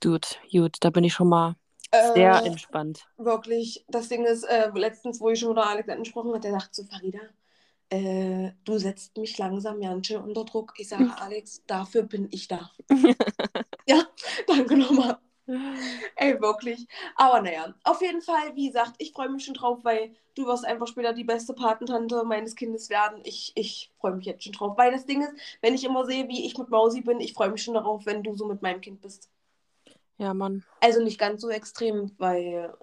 Dude, 0.00 0.26
gut, 0.50 0.76
da 0.80 0.90
bin 0.90 1.04
ich 1.04 1.14
schon 1.14 1.28
mal 1.28 1.54
sehr 2.14 2.42
Äh, 2.44 2.48
entspannt. 2.48 3.06
wirklich, 3.16 3.84
das 3.88 4.08
Ding 4.08 4.24
ist, 4.24 4.42
äh, 4.44 4.70
letztens, 4.74 5.20
wo 5.20 5.30
ich 5.30 5.38
schon 5.38 5.50
mit 5.50 5.58
Alex 5.58 5.88
angesprochen 5.88 6.30
habe, 6.30 6.40
der 6.40 6.52
sagt 6.52 6.74
so, 6.74 6.84
Farida, 6.84 7.20
äh, 7.88 8.50
du 8.64 8.76
setzt 8.78 9.16
mich 9.16 9.38
langsam 9.38 9.80
ganz 9.80 10.08
schön 10.08 10.20
unter 10.20 10.44
Druck. 10.44 10.74
Ich 10.76 10.88
sage, 10.88 11.04
Alex, 11.20 11.62
dafür 11.66 12.02
bin 12.02 12.28
ich 12.32 12.48
da. 12.48 12.70
ja, 13.88 14.02
danke 14.48 14.76
nochmal. 14.76 15.18
Ey, 16.16 16.40
wirklich. 16.40 16.86
Aber 17.14 17.40
naja, 17.40 17.72
auf 17.84 18.00
jeden 18.00 18.20
Fall, 18.20 18.54
wie 18.56 18.66
gesagt, 18.68 18.94
ich 18.98 19.12
freue 19.12 19.28
mich 19.28 19.44
schon 19.44 19.54
drauf, 19.54 19.78
weil 19.84 20.14
du 20.34 20.46
wirst 20.46 20.64
einfach 20.64 20.86
später 20.86 21.12
die 21.12 21.24
beste 21.24 21.54
Patentante 21.54 22.24
meines 22.24 22.56
Kindes 22.56 22.90
werden. 22.90 23.20
Ich, 23.24 23.52
ich 23.54 23.92
freue 24.00 24.16
mich 24.16 24.26
jetzt 24.26 24.44
schon 24.44 24.52
drauf. 24.52 24.76
Weil 24.76 24.92
das 24.92 25.06
Ding 25.06 25.22
ist, 25.22 25.32
wenn 25.62 25.74
ich 25.74 25.84
immer 25.84 26.04
sehe, 26.04 26.28
wie 26.28 26.46
ich 26.46 26.58
mit 26.58 26.68
Mausi 26.68 27.00
bin, 27.02 27.20
ich 27.20 27.32
freue 27.32 27.50
mich 27.50 27.62
schon 27.62 27.74
darauf, 27.74 28.06
wenn 28.06 28.22
du 28.22 28.34
so 28.34 28.46
mit 28.46 28.62
meinem 28.62 28.80
Kind 28.80 29.00
bist. 29.00 29.30
Ja, 30.18 30.34
Mann. 30.34 30.64
Also 30.80 31.02
nicht 31.02 31.18
ganz 31.18 31.42
so 31.42 31.50
extrem, 31.50 32.12
weil 32.18 32.74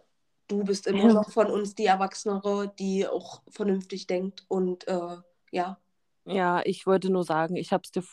du 0.48 0.64
bist 0.64 0.88
immer 0.88 1.08
Ja. 1.08 1.14
noch 1.14 1.32
von 1.32 1.48
uns 1.48 1.76
die 1.76 1.86
Erwachsenere, 1.86 2.74
die 2.80 3.08
auch 3.08 3.42
vernünftig 3.50 4.08
denkt 4.08 4.46
und 4.48 4.88
äh, 4.88 5.18
ja. 5.52 5.78
Ja, 6.26 6.62
ich 6.64 6.86
wollte 6.86 7.10
nur 7.10 7.24
sagen, 7.24 7.56
ich 7.56 7.74
habe 7.74 7.82
es 7.84 7.92
dir 7.92 8.04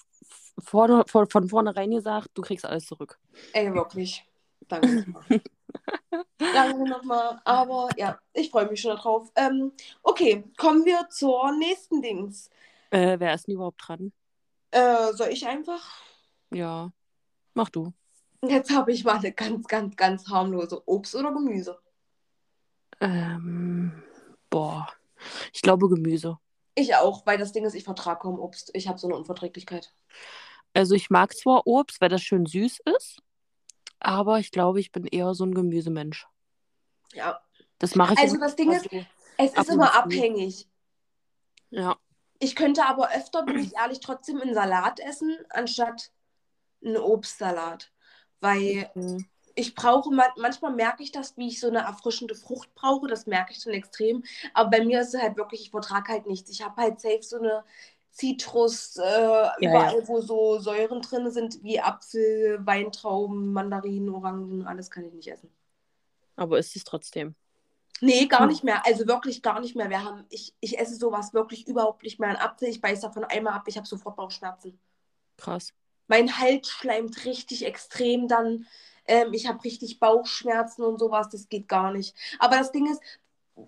vorne, 0.59 1.05
von, 1.07 1.29
von 1.29 1.49
vornherein 1.49 1.91
gesagt, 1.91 2.31
du 2.35 2.43
kriegst 2.43 2.65
alles 2.65 2.87
zurück. 2.87 3.19
Ey, 3.53 3.73
wirklich. 3.73 4.25
Danke 4.71 4.89
nochmal. 4.89 5.25
Danke 6.39 6.89
nochmal. 6.89 7.41
Aber 7.45 7.89
ja, 7.97 8.19
ich 8.33 8.51
freue 8.51 8.69
mich 8.69 8.81
schon 8.81 8.97
darauf. 8.97 9.31
Ähm, 9.37 9.73
okay, 10.03 10.45
kommen 10.57 10.85
wir 10.85 11.09
zur 11.11 11.53
nächsten 11.53 12.01
Dings. 12.01 12.49
Äh, 12.91 13.19
wer 13.19 13.35
ist 13.35 13.47
denn 13.47 13.55
überhaupt 13.55 13.83
dran? 13.87 14.13
Äh, 14.71 15.13
soll 15.13 15.29
ich 15.29 15.47
einfach? 15.47 16.03
Ja, 16.51 16.91
mach 17.55 17.69
du. 17.69 17.93
Jetzt 18.43 18.71
habe 18.75 18.93
ich 18.93 19.05
mal 19.05 19.17
eine 19.17 19.33
ganz, 19.33 19.67
ganz, 19.67 19.97
ganz 19.97 20.29
harmlose 20.29 20.83
Obst 20.89 21.15
oder 21.15 21.33
Gemüse. 21.33 21.79
Ähm, 23.01 24.03
boah, 24.49 24.89
ich 25.53 25.63
glaube 25.63 25.89
Gemüse. 25.89 26.39
Ich 26.75 26.95
auch, 26.95 27.27
weil 27.27 27.39
das 27.39 27.53
Ding 27.53 27.65
ist, 27.65 27.75
ich 27.75 27.85
vertrage 27.85 28.21
kaum 28.21 28.39
Obst. 28.39 28.71
Ich 28.75 28.89
habe 28.89 28.99
so 28.99 29.09
eine 29.09 29.17
Unverträglichkeit. 29.17 29.93
Also 30.73 30.95
ich 30.95 31.11
mag 31.11 31.37
zwar 31.37 31.67
Obst, 31.67 32.01
weil 32.01 32.09
das 32.09 32.23
schön 32.23 32.47
süß 32.47 32.81
ist, 32.97 33.21
aber 34.01 34.39
ich 34.39 34.51
glaube, 34.51 34.81
ich 34.81 34.93
bin 34.93 35.07
eher 35.07 35.35
so 35.35 35.45
ein 35.45 35.55
Gemüsemensch. 35.55 36.27
Ja. 37.13 37.41
Das 37.79 37.95
mache 37.95 38.15
ich 38.15 38.21
Also 38.21 38.37
das 38.39 38.57
Ding 38.57 38.73
ist, 38.73 38.89
es 39.37 39.55
ist 39.55 39.71
immer 39.71 39.95
abhängig. 39.97 40.69
Ja, 41.71 41.97
Ich 42.41 42.57
könnte 42.57 42.85
aber 42.85 43.11
öfter, 43.13 43.45
bin 43.45 43.59
ich 43.59 43.77
ehrlich, 43.77 44.01
trotzdem 44.01 44.41
einen 44.41 44.55
Salat 44.55 44.99
essen, 45.01 45.39
anstatt 45.51 46.11
einen 46.85 46.97
Obstsalat. 46.97 47.93
Weil 48.41 48.91
mhm. 48.95 49.27
ich 49.55 49.75
brauche, 49.75 50.13
man, 50.13 50.27
manchmal 50.37 50.73
merke 50.73 51.03
ich 51.03 51.13
das, 51.13 51.37
wie 51.37 51.49
ich 51.49 51.61
so 51.61 51.69
eine 51.69 51.81
erfrischende 51.81 52.35
Frucht 52.35 52.75
brauche. 52.75 53.07
Das 53.07 53.27
merke 53.27 53.53
ich 53.53 53.63
dann 53.63 53.75
extrem. 53.75 54.25
Aber 54.55 54.71
bei 54.71 54.85
mir 54.85 55.01
ist 55.01 55.15
es 55.15 55.21
halt 55.21 55.37
wirklich, 55.37 55.63
ich 55.63 55.71
vertrage 55.71 56.13
halt 56.13 56.27
nichts. 56.27 56.51
Ich 56.51 56.63
habe 56.63 56.81
halt 56.81 57.01
safe 57.01 57.23
so 57.23 57.39
eine 57.39 57.65
Zitrus, 58.11 58.97
äh, 58.97 59.49
überall, 59.61 60.07
wo 60.09 60.21
so 60.21 60.59
Säuren 60.59 61.01
drin 61.03 61.31
sind, 61.31 61.63
wie 61.63 61.81
Apfel, 61.81 62.59
Weintrauben, 62.67 63.53
Mandarinen, 63.53 64.11
Orangen, 64.11 64.67
alles 64.67 64.91
kann 64.91 65.05
ich 65.05 65.13
nicht 65.15 65.29
essen. 65.29 65.51
aber 66.37 66.59
ist 66.59 66.75
es 66.77 66.85
trotzdem. 66.85 67.35
Nee, 68.01 68.27
gar 68.27 68.47
Hm. 68.47 68.49
nicht 68.49 68.65
mehr. 68.65 68.85
Also 68.87 69.07
wirklich 69.07 69.43
gar 69.43 69.61
nicht 69.61 69.77
mehr. 69.77 69.91
Wir 69.91 70.03
haben, 70.05 70.25
ich, 70.31 70.55
ich 70.61 70.79
esse 70.79 70.97
sowas 70.97 71.35
wirklich 71.35 71.67
überhaupt 71.69 72.03
nicht 72.03 72.19
mehr. 72.19 72.31
Ein 72.31 72.37
Apfel, 72.37 72.69
ich 72.69 72.81
beiße 72.81 73.03
davon 73.03 73.25
einmal 73.25 73.55
ab, 73.55 73.65
ich 73.67 73.77
habe 73.77 73.87
sofort 73.87 74.17
Bauchschmerzen. 74.17 74.81
Krass. 75.37 75.75
Mein 76.09 76.39
Hals 76.39 76.69
schleimt 76.69 77.25
richtig 77.25 77.65
extrem 77.65 78.27
dann. 78.29 78.67
Ähm, 79.07 79.33
ich 79.33 79.47
habe 79.47 79.63
richtig 79.65 80.01
Bauchschmerzen 80.01 80.83
und 80.83 80.99
sowas. 80.99 81.29
Das 81.31 81.49
geht 81.49 81.69
gar 81.69 81.93
nicht. 81.93 82.15
Aber 82.39 82.57
das 82.59 82.73
Ding 82.73 82.91
ist, 82.91 83.01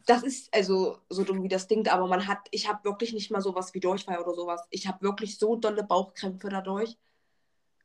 das 0.07 0.23
ist, 0.23 0.55
also 0.55 0.99
so 1.09 1.25
dumm 1.25 1.43
wie 1.43 1.49
das 1.49 1.67
klingt, 1.69 1.93
aber 1.93 2.07
man 2.07 2.27
hat, 2.27 2.39
ich 2.51 2.69
habe 2.69 2.85
wirklich 2.85 3.13
nicht 3.13 3.31
mal 3.31 3.41
sowas 3.41 3.75
wie 3.75 3.81
Durchfall 3.81 4.19
oder 4.19 4.35
sowas. 4.35 4.63
Ich 4.71 4.87
habe 4.87 5.03
wirklich 5.03 5.39
so 5.39 5.57
dolle 5.57 5.85
Bauchkrämpfe 5.85 6.49
dadurch, 6.49 6.97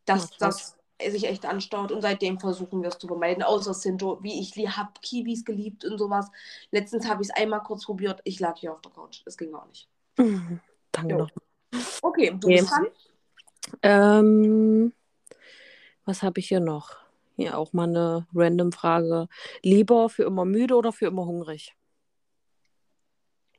dass 0.05 0.23
Ja, 0.23 0.27
krass. 0.37 0.77
das 0.99 1.11
sich 1.13 1.25
echt 1.25 1.45
anstaut. 1.45 1.91
Und 1.91 2.01
seitdem 2.01 2.39
versuchen 2.39 2.81
wir 2.81 2.89
es 2.89 2.97
zu 2.97 3.07
vermeiden. 3.07 3.43
Außer 3.43 3.71
es 3.71 3.81
sind 3.81 4.01
so, 4.01 4.17
wie 4.23 4.39
ich 4.39 4.55
habe 4.75 4.91
Kiwis 5.01 5.45
geliebt 5.45 5.85
und 5.85 5.97
sowas. 5.97 6.29
Letztens 6.71 7.07
habe 7.07 7.21
ich 7.21 7.29
es 7.29 7.35
einmal 7.35 7.61
kurz 7.61 7.85
probiert. 7.85 8.19
Ich 8.23 8.39
lag 8.39 8.57
hier 8.57 8.73
auf 8.73 8.81
der 8.81 8.91
Couch. 8.91 9.21
Das 9.25 9.37
ging 9.37 9.51
gar 9.51 9.67
nicht. 9.67 9.87
Mhm. 10.17 10.59
Danke 10.91 11.13
Jo. 11.13 11.17
noch. 11.19 11.29
Okay, 12.01 12.29
du 12.31 12.47
Okay. 12.47 12.61
bist 12.61 12.71
dran. 12.71 12.87
Ähm, 13.83 14.93
was 16.05 16.23
habe 16.23 16.39
ich 16.39 16.47
hier 16.47 16.61
noch? 16.61 16.95
Hier 17.35 17.57
auch 17.57 17.73
mal 17.73 17.83
eine 17.87 18.25
random 18.33 18.71
Frage. 18.71 19.27
Lieber 19.61 20.09
für 20.09 20.23
immer 20.23 20.45
müde 20.45 20.75
oder 20.75 20.91
für 20.91 21.05
immer 21.05 21.25
hungrig? 21.25 21.75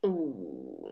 Oh. 0.01 0.89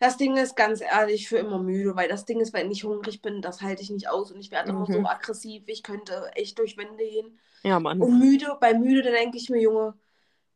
Das 0.00 0.16
Ding 0.16 0.36
ist 0.36 0.56
ganz 0.56 0.80
ehrlich 0.80 1.28
für 1.28 1.38
immer 1.38 1.58
müde, 1.58 1.94
weil 1.96 2.08
das 2.08 2.24
Ding 2.24 2.40
ist, 2.40 2.52
wenn 2.52 2.70
ich 2.70 2.84
hungrig 2.84 3.22
bin, 3.22 3.42
das 3.42 3.62
halte 3.62 3.82
ich 3.82 3.90
nicht 3.90 4.08
aus 4.08 4.30
und 4.32 4.40
ich 4.40 4.50
werde 4.50 4.70
immer 4.70 4.88
Mhm. 4.88 4.92
so 4.92 4.98
aggressiv, 5.06 5.62
ich 5.66 5.82
könnte 5.82 6.30
echt 6.34 6.58
durch 6.58 6.76
Wände 6.76 6.96
gehen. 7.04 7.38
Ja, 7.62 7.80
Mann. 7.80 8.00
Und 8.00 8.18
müde, 8.18 8.56
bei 8.60 8.74
müde, 8.74 9.02
da 9.02 9.10
denke 9.10 9.38
ich 9.38 9.48
mir, 9.50 9.60
Junge, 9.60 9.94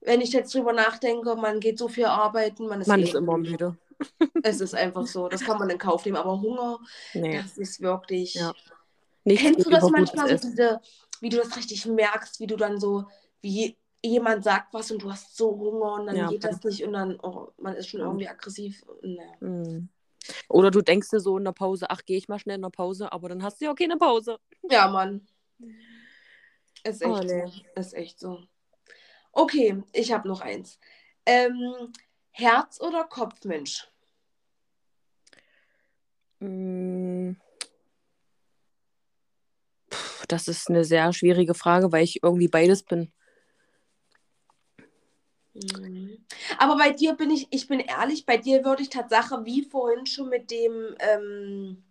wenn 0.01 0.21
ich 0.21 0.33
jetzt 0.33 0.55
drüber 0.55 0.73
nachdenke, 0.73 1.35
man 1.37 1.61
geht 1.61 1.79
so 1.79 1.89
viel 1.89 2.05
arbeiten, 2.07 2.67
man 2.67 2.81
ist, 2.81 2.87
Man 2.89 3.01
eh 3.01 3.05
ist 3.05 3.15
immer 3.15 3.37
müde. 3.39 3.77
Es 4.43 4.61
ist 4.61 4.75
einfach 4.75 5.07
so, 5.07 5.29
das 5.29 5.41
kann 5.43 5.59
man 5.59 5.71
in 5.71 5.79
Kauf 5.79 6.05
nehmen. 6.05 6.19
Aber 6.19 6.41
Hunger, 6.41 6.79
Nee. 7.15 7.39
das 7.43 7.59
ist 7.59 7.81
wirklich. 7.81 8.35
Ja. 8.35 8.53
Kennst 9.27 9.67
du 9.67 9.71
das 9.71 9.89
manchmal 9.91 10.39
so, 10.39 10.49
diese, 10.49 10.81
wie 11.21 11.29
du 11.31 11.39
das 11.39 11.57
richtig 11.57 11.85
merkst, 11.87 12.39
wie 12.39 12.47
du 12.47 12.57
dann 12.57 12.79
so, 12.79 13.07
wie 13.41 13.77
jemand 14.03 14.45
sagt 14.45 14.73
was 14.73 14.91
und 14.91 15.03
du 15.03 15.11
hast 15.11 15.37
so 15.37 15.51
Hunger 15.59 15.95
und 15.95 16.07
dann 16.07 16.17
Ja, 16.17 16.29
geht 16.29 16.43
voll. 16.43 16.51
das 16.53 16.63
nicht 16.65 16.85
und 16.85 16.93
dann, 16.93 17.19
oh, 17.21 17.53
man 17.59 17.75
ist 17.75 17.89
schon 17.89 18.01
Ja. 18.01 18.07
irgendwie 18.07 18.29
aggressiv. 18.29 18.85
Naja. 19.03 19.33
Mhm. 19.41 19.89
Oder 20.49 20.71
du 20.71 20.83
denkst 20.83 21.11
dir 21.11 21.21
so 21.21 21.39
in 21.39 21.45
der 21.45 21.53
Pause, 21.53 21.91
ach, 21.91 22.05
gehe 22.05 22.19
ich 22.19 22.29
mal 22.29 22.39
schnell 22.39 22.57
in 22.57 22.63
der 22.63 22.71
Pause, 22.71 23.13
aber 23.13 23.29
dann 23.29 23.43
hast 23.43 23.61
du 23.61 23.65
ja 23.67 23.73
auch 23.73 23.77
keine 23.77 23.97
Pause. 23.97 24.39
Ja, 24.71 24.89
Mann. 24.89 25.27
Ist 26.85 27.03
echt 27.03 27.05
Oh, 27.11 27.19
nee. 27.21 27.47
so. 27.47 27.81
Ist 27.81 27.95
echt 27.95 28.19
so. 28.21 28.43
Okay, 29.33 29.83
ich 29.93 30.13
habe 30.13 30.29
noch 30.29 30.41
eins. 30.41 30.79
Ähm, 31.27 31.93
Herz- 32.31 32.81
oder 32.81 33.05
Kopfmensch? 33.05 33.89
Mm. 36.41 37.33
Das 40.29 40.47
ist 40.47 40.69
eine 40.69 40.85
sehr 40.85 41.13
schwierige 41.13 41.55
Frage, 41.55 41.91
weil 41.91 42.05
ich 42.05 42.23
irgendwie 42.23 42.49
beides 42.49 42.83
bin. 42.83 43.13
Mhm. 45.55 46.25
Aber 46.59 46.77
bei 46.77 46.91
dir 46.91 47.15
bin 47.15 47.31
ich, 47.31 47.49
ich 47.51 47.69
bin 47.69 47.81
ehrlich, 47.81 48.25
bei 48.27 48.37
dir 48.37 48.65
würde 48.65 48.83
ich 48.83 48.89
Tatsache, 48.91 49.45
wie 49.45 49.63
vorhin 49.65 50.07
schon 50.07 50.29
mit 50.29 50.51
dem 50.51 50.95
ähm, 51.01 51.85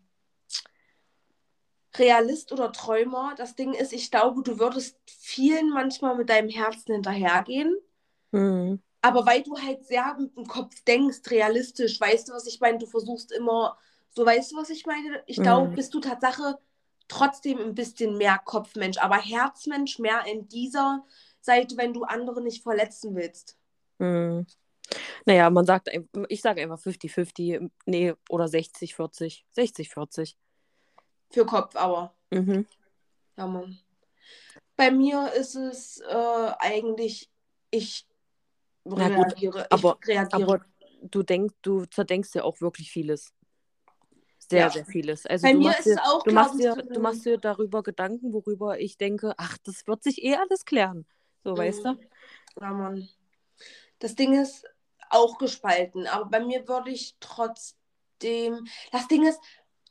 Realist 1.97 2.53
oder 2.53 2.71
Träumer, 2.71 3.35
das 3.35 3.55
Ding 3.55 3.73
ist, 3.73 3.91
ich 3.91 4.09
glaube, 4.09 4.41
du 4.41 4.57
würdest 4.57 4.97
vielen 5.05 5.69
manchmal 5.69 6.15
mit 6.15 6.29
deinem 6.29 6.47
Herzen 6.49 6.93
hinterhergehen, 6.93 7.75
Mhm. 8.33 8.79
aber 9.01 9.25
weil 9.25 9.43
du 9.43 9.57
halt 9.57 9.85
sehr 9.85 10.15
mit 10.19 10.35
dem 10.35 10.47
Kopf 10.47 10.81
denkst, 10.83 11.19
realistisch, 11.29 11.99
weißt 11.99 12.29
du, 12.29 12.33
was 12.33 12.47
ich 12.47 12.59
meine? 12.59 12.77
Du 12.79 12.85
versuchst 12.87 13.31
immer, 13.31 13.77
so 14.09 14.25
weißt 14.25 14.51
du, 14.51 14.57
was 14.57 14.69
ich 14.69 14.85
meine? 14.85 15.23
Ich 15.27 15.41
glaube, 15.43 15.69
Mhm. 15.69 15.75
bist 15.75 15.93
du 15.93 15.99
Tatsache 15.99 16.59
trotzdem 17.07 17.59
ein 17.59 17.75
bisschen 17.75 18.17
mehr 18.17 18.37
Kopfmensch, 18.43 18.97
aber 18.97 19.17
Herzmensch 19.17 19.99
mehr 19.99 20.25
in 20.25 20.47
dieser 20.49 21.05
Seite, 21.47 21.77
wenn 21.77 21.93
du 21.93 22.03
andere 22.03 22.41
nicht 22.41 22.61
verletzen 22.61 23.15
willst. 23.15 23.57
Mhm. 23.99 24.45
Naja, 25.25 25.49
man 25.49 25.65
sagt, 25.65 25.89
ich 26.29 26.41
sage 26.41 26.61
einfach 26.61 26.79
50-50, 26.79 27.69
nee, 27.85 28.13
oder 28.29 28.45
60-40. 28.45 29.43
60-40. 29.55 30.35
Für 31.31 31.45
Kopf 31.45 31.75
aber. 31.75 32.13
Mhm. 32.31 32.65
Ja, 33.35 33.47
Mann. 33.47 33.77
Bei 34.75 34.91
mir 34.91 35.33
ist 35.33 35.55
es 35.55 35.99
äh, 36.01 36.51
eigentlich, 36.59 37.29
ich 37.71 38.07
Na 38.85 39.09
gut, 39.09 39.27
reagiere. 39.27 39.67
aber- 39.71 39.97
ich 40.01 40.07
reagiere. 40.07 40.43
Aber 40.43 40.65
du 41.01 41.23
denkst, 41.23 41.55
du 41.61 41.85
zerdenkst 41.85 42.33
ja 42.35 42.43
auch 42.43 42.61
wirklich 42.61 42.91
vieles. 42.91 43.33
Sehr, 44.49 44.59
Ja. 44.61 44.69
sehr 44.69 44.85
vieles. 44.85 45.25
Also 45.25 45.47
Bei 45.47 45.51
du 45.53 45.57
mir 45.59 45.63
machst 45.65 45.79
ist 45.81 45.87
es 45.87 45.95
dir, 45.97 46.03
auch, 46.05 46.23
du 46.23 46.31
machst 46.31 46.59
dir, 46.59 46.75
du 46.75 46.99
machst 47.01 47.25
dir 47.25 47.37
darüber 47.37 47.83
Gedanken, 47.83 48.31
worüber 48.31 48.79
ich 48.79 48.97
denke, 48.97 49.33
ach, 49.37 49.57
das 49.65 49.85
wird 49.87 50.03
sich 50.03 50.23
eh 50.23 50.35
alles 50.35 50.63
klären. 50.63 51.05
So, 51.43 51.57
weißt 51.57 51.85
du? 51.85 51.89
Mhm. 51.93 51.99
Ja, 52.61 52.73
Mann. 52.73 53.09
Das 53.99 54.15
Ding 54.15 54.33
ist 54.39 54.65
auch 55.09 55.37
gespalten, 55.37 56.07
aber 56.07 56.25
bei 56.25 56.39
mir 56.43 56.67
würde 56.67 56.91
ich 56.91 57.15
trotzdem. 57.19 58.67
Das 58.91 59.07
Ding 59.07 59.25
ist 59.25 59.39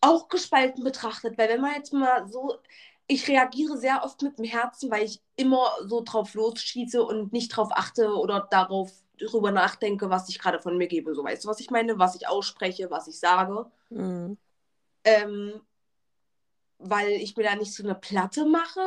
auch 0.00 0.28
gespalten 0.28 0.84
betrachtet, 0.84 1.38
weil 1.38 1.48
wenn 1.48 1.60
man 1.60 1.74
jetzt 1.74 1.92
mal 1.92 2.28
so. 2.28 2.58
Ich 3.08 3.28
reagiere 3.28 3.78
sehr 3.78 4.02
oft 4.02 4.20
mit 4.22 4.36
dem 4.36 4.44
Herzen, 4.44 4.90
weil 4.90 5.04
ich 5.04 5.22
immer 5.36 5.70
so 5.84 6.02
drauf 6.02 6.34
losschieße 6.34 7.04
und 7.04 7.32
nicht 7.32 7.50
drauf 7.56 7.68
achte 7.70 8.08
oder 8.16 8.48
darauf 8.50 8.92
drüber 9.18 9.52
nachdenke, 9.52 10.10
was 10.10 10.28
ich 10.28 10.40
gerade 10.40 10.60
von 10.60 10.76
mir 10.76 10.88
gebe. 10.88 11.14
So 11.14 11.22
weißt 11.22 11.44
du, 11.44 11.48
was 11.48 11.60
ich 11.60 11.70
meine? 11.70 11.98
Was 12.00 12.16
ich 12.16 12.26
ausspreche, 12.28 12.90
was 12.90 13.06
ich 13.06 13.18
sage. 13.20 13.70
Mhm. 13.90 14.38
ähm, 15.04 15.60
weil 16.78 17.10
ich 17.12 17.36
mir 17.36 17.44
da 17.44 17.54
nicht 17.56 17.74
so 17.74 17.82
eine 17.82 17.94
Platte 17.94 18.44
mache. 18.46 18.80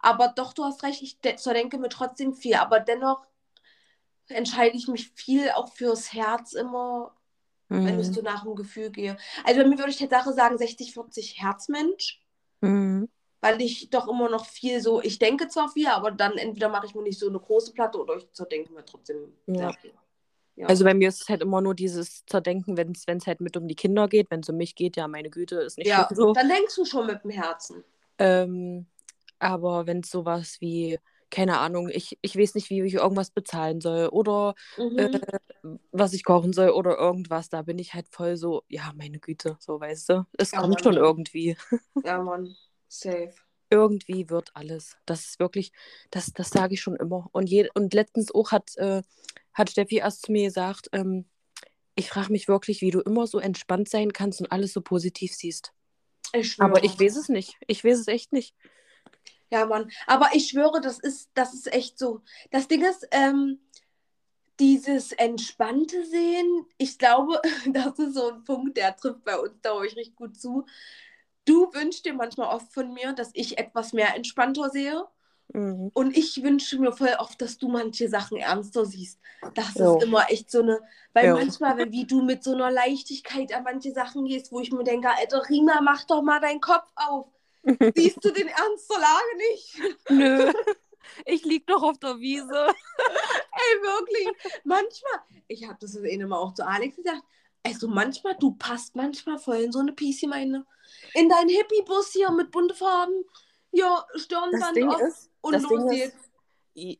Aber 0.00 0.28
doch, 0.28 0.52
du 0.54 0.64
hast 0.64 0.82
recht, 0.82 1.02
ich 1.02 1.20
de 1.20 1.36
zerdenke 1.36 1.78
mir 1.78 1.88
trotzdem 1.90 2.34
viel. 2.34 2.54
Aber 2.56 2.80
dennoch 2.80 3.26
entscheide 4.28 4.76
ich 4.76 4.88
mich 4.88 5.10
viel 5.14 5.50
auch 5.50 5.72
fürs 5.72 6.12
Herz 6.12 6.52
immer, 6.52 7.14
wenn 7.68 7.98
ich 8.00 8.08
Mhm. 8.08 8.12
so 8.14 8.22
nach 8.22 8.44
dem 8.44 8.54
Gefühl 8.56 8.90
gehe. 8.90 9.16
Also 9.44 9.60
bei 9.62 9.68
mir 9.68 9.78
würde 9.78 9.90
ich 9.90 9.98
Tatsache 9.98 10.32
sagen 10.32 10.58
60-40 10.58 11.40
Herzmensch, 11.42 12.20
Mhm. 12.62 13.08
weil 13.40 13.60
ich 13.62 13.90
doch 13.90 14.08
immer 14.08 14.28
noch 14.28 14.46
viel 14.46 14.80
so, 14.80 15.00
ich 15.02 15.18
denke 15.18 15.48
zwar 15.48 15.68
viel, 15.70 15.88
aber 15.88 16.10
dann 16.10 16.36
entweder 16.38 16.68
mache 16.68 16.86
ich 16.86 16.94
mir 16.94 17.02
nicht 17.02 17.18
so 17.18 17.28
eine 17.28 17.40
große 17.40 17.72
Platte 17.72 17.98
oder 17.98 18.16
ich 18.16 18.30
zerdenke 18.32 18.72
mir 18.72 18.84
trotzdem 18.84 19.36
Ja. 19.46 19.54
sehr 19.56 19.72
viel. 19.74 19.94
Ja. 20.56 20.66
Also 20.66 20.84
bei 20.84 20.94
mir 20.94 21.08
ist 21.08 21.22
es 21.22 21.28
halt 21.28 21.42
immer 21.42 21.60
nur 21.60 21.74
dieses 21.74 22.24
Zerdenken, 22.26 22.76
wenn 22.76 22.92
es 22.92 23.26
halt 23.26 23.40
mit 23.40 23.56
um 23.56 23.66
die 23.66 23.74
Kinder 23.74 24.08
geht. 24.08 24.30
Wenn 24.30 24.40
es 24.40 24.48
um 24.48 24.56
mich 24.56 24.74
geht, 24.74 24.96
ja, 24.96 25.08
meine 25.08 25.30
Güte, 25.30 25.56
ist 25.56 25.78
nicht 25.78 25.88
ja, 25.88 26.08
so. 26.12 26.32
dann 26.32 26.48
denkst 26.48 26.74
du 26.76 26.84
schon 26.84 27.06
mit 27.06 27.24
dem 27.24 27.30
Herzen. 27.30 27.82
Ähm, 28.18 28.86
aber 29.38 29.86
wenn 29.86 30.00
es 30.00 30.10
sowas 30.10 30.56
wie, 30.60 30.98
keine 31.30 31.58
Ahnung, 31.58 31.88
ich, 31.88 32.18
ich 32.20 32.36
weiß 32.36 32.54
nicht, 32.54 32.68
wie 32.70 32.82
ich 32.82 32.94
irgendwas 32.94 33.30
bezahlen 33.30 33.80
soll 33.80 34.08
oder 34.08 34.54
Mhm. 34.76 34.98
äh, 34.98 35.20
was 35.92 36.12
ich 36.12 36.24
kochen 36.24 36.52
soll 36.52 36.70
oder 36.70 36.98
irgendwas, 36.98 37.48
da 37.48 37.62
bin 37.62 37.78
ich 37.78 37.94
halt 37.94 38.08
voll 38.10 38.36
so, 38.36 38.62
ja, 38.68 38.92
meine 38.96 39.18
Güte, 39.18 39.56
so 39.60 39.80
weißt 39.80 40.08
du. 40.10 40.26
Es 40.36 40.50
Ja, 40.52 40.60
kommt 40.60 40.74
Mann. 40.74 40.82
schon 40.82 40.96
irgendwie. 40.96 41.56
ja, 42.04 42.20
Mann, 42.22 42.54
safe. 42.88 43.32
Irgendwie 43.70 44.28
wird 44.28 44.50
alles. 44.54 44.96
Das 45.06 45.20
ist 45.26 45.38
wirklich, 45.38 45.72
das, 46.10 46.32
das 46.32 46.50
sage 46.50 46.74
ich 46.74 46.80
schon 46.80 46.96
immer. 46.96 47.28
Und, 47.32 47.48
je, 47.48 47.68
und 47.74 47.94
letztens 47.94 48.34
auch 48.34 48.50
hat, 48.50 48.76
äh, 48.76 49.02
hat 49.52 49.70
Steffi 49.70 49.98
erst 49.98 50.26
zu 50.26 50.32
mir 50.32 50.46
gesagt, 50.46 50.88
ähm, 50.92 51.26
ich 51.94 52.08
frage 52.08 52.32
mich 52.32 52.48
wirklich, 52.48 52.80
wie 52.80 52.90
du 52.90 53.00
immer 53.00 53.26
so 53.26 53.38
entspannt 53.38 53.88
sein 53.88 54.12
kannst 54.12 54.40
und 54.40 54.50
alles 54.52 54.72
so 54.72 54.80
positiv 54.80 55.34
siehst. 55.34 55.72
Ich 56.32 56.52
schwöre. 56.52 56.70
Aber 56.70 56.84
ich 56.84 56.98
weiß 56.98 57.16
es 57.16 57.28
nicht. 57.28 57.56
Ich 57.66 57.84
weiß 57.84 57.98
es 57.98 58.08
echt 58.08 58.32
nicht. 58.32 58.54
Ja, 59.50 59.66
Mann. 59.66 59.90
Aber 60.06 60.30
ich 60.32 60.48
schwöre, 60.48 60.80
das 60.80 60.98
ist, 60.98 61.30
das 61.34 61.54
ist 61.54 61.72
echt 61.72 61.98
so. 61.98 62.22
Das 62.50 62.68
Ding 62.68 62.84
ist, 62.84 63.06
ähm, 63.10 63.58
dieses 64.60 65.12
entspannte 65.12 66.04
Sehen, 66.04 66.66
ich 66.76 66.98
glaube, 66.98 67.40
das 67.66 67.98
ist 67.98 68.14
so 68.14 68.30
ein 68.30 68.44
Punkt, 68.44 68.76
der 68.76 68.96
trifft 68.96 69.24
bei 69.24 69.38
uns, 69.38 69.60
glaube 69.62 69.86
ich, 69.86 69.96
richtig 69.96 70.16
gut 70.16 70.38
zu. 70.38 70.66
Du 71.46 71.72
wünschst 71.72 72.04
dir 72.04 72.14
manchmal 72.14 72.54
oft 72.54 72.72
von 72.72 72.92
mir, 72.92 73.12
dass 73.12 73.30
ich 73.32 73.58
etwas 73.58 73.92
mehr 73.92 74.14
entspannter 74.14 74.70
sehe. 74.70 75.04
Mhm. 75.52 75.90
Und 75.94 76.16
ich 76.16 76.42
wünsche 76.42 76.78
mir 76.78 76.92
voll 76.92 77.14
oft, 77.18 77.40
dass 77.40 77.58
du 77.58 77.68
manche 77.68 78.08
Sachen 78.08 78.38
ernster 78.38 78.84
siehst. 78.84 79.18
Das 79.54 79.74
Jo. 79.74 79.96
ist 79.96 80.04
immer 80.04 80.30
echt 80.30 80.50
so 80.50 80.60
eine, 80.60 80.80
weil 81.12 81.28
Jo. 81.28 81.36
manchmal, 81.36 81.76
wenn 81.76 81.92
wie 81.92 82.06
du 82.06 82.22
mit 82.22 82.44
so 82.44 82.52
einer 82.52 82.70
Leichtigkeit 82.70 83.52
an 83.52 83.64
manche 83.64 83.92
Sachen 83.92 84.24
gehst, 84.26 84.52
wo 84.52 84.60
ich 84.60 84.70
mir 84.70 84.84
denke, 84.84 85.08
Alter, 85.10 85.48
Rima, 85.48 85.80
mach 85.80 86.04
doch 86.04 86.22
mal 86.22 86.40
deinen 86.40 86.60
Kopf 86.60 86.90
auf. 86.94 87.26
Siehst 87.94 88.24
du 88.24 88.30
den 88.30 88.48
Ernst 88.48 88.90
der 88.90 89.00
Lage 89.00 89.36
nicht? 89.50 89.80
Nö. 90.10 90.52
Ich 91.24 91.44
lieg 91.44 91.66
doch 91.66 91.82
auf 91.82 91.98
der 91.98 92.20
Wiese. 92.20 92.66
Ey, 92.66 93.82
wirklich. 93.82 94.28
Manchmal, 94.64 95.20
ich 95.48 95.66
habe 95.66 95.76
das 95.80 95.96
eben 95.96 96.20
immer 96.20 96.38
auch 96.38 96.54
zu 96.54 96.64
Alex 96.64 96.96
gesagt, 96.96 97.22
also 97.62 97.88
manchmal, 97.88 98.36
du 98.38 98.52
passt 98.52 98.94
manchmal 98.96 99.38
voll 99.38 99.56
in 99.56 99.72
so 99.72 99.80
eine 99.80 99.92
Piece 99.92 100.22
meine. 100.28 100.66
In 101.14 101.28
deinen 101.28 101.48
Hippie-Bus 101.48 102.12
hier 102.12 102.30
mit 102.30 102.50
bunte 102.50 102.74
Farben. 102.74 103.24
Ja, 103.72 104.04
Stirnband 104.14 104.76
Ding 104.76 104.88
auf 104.88 105.00
ist, 105.00 105.30
und 105.40 105.52
das 105.54 105.62
los 105.62 105.90
geht's. 105.90 106.16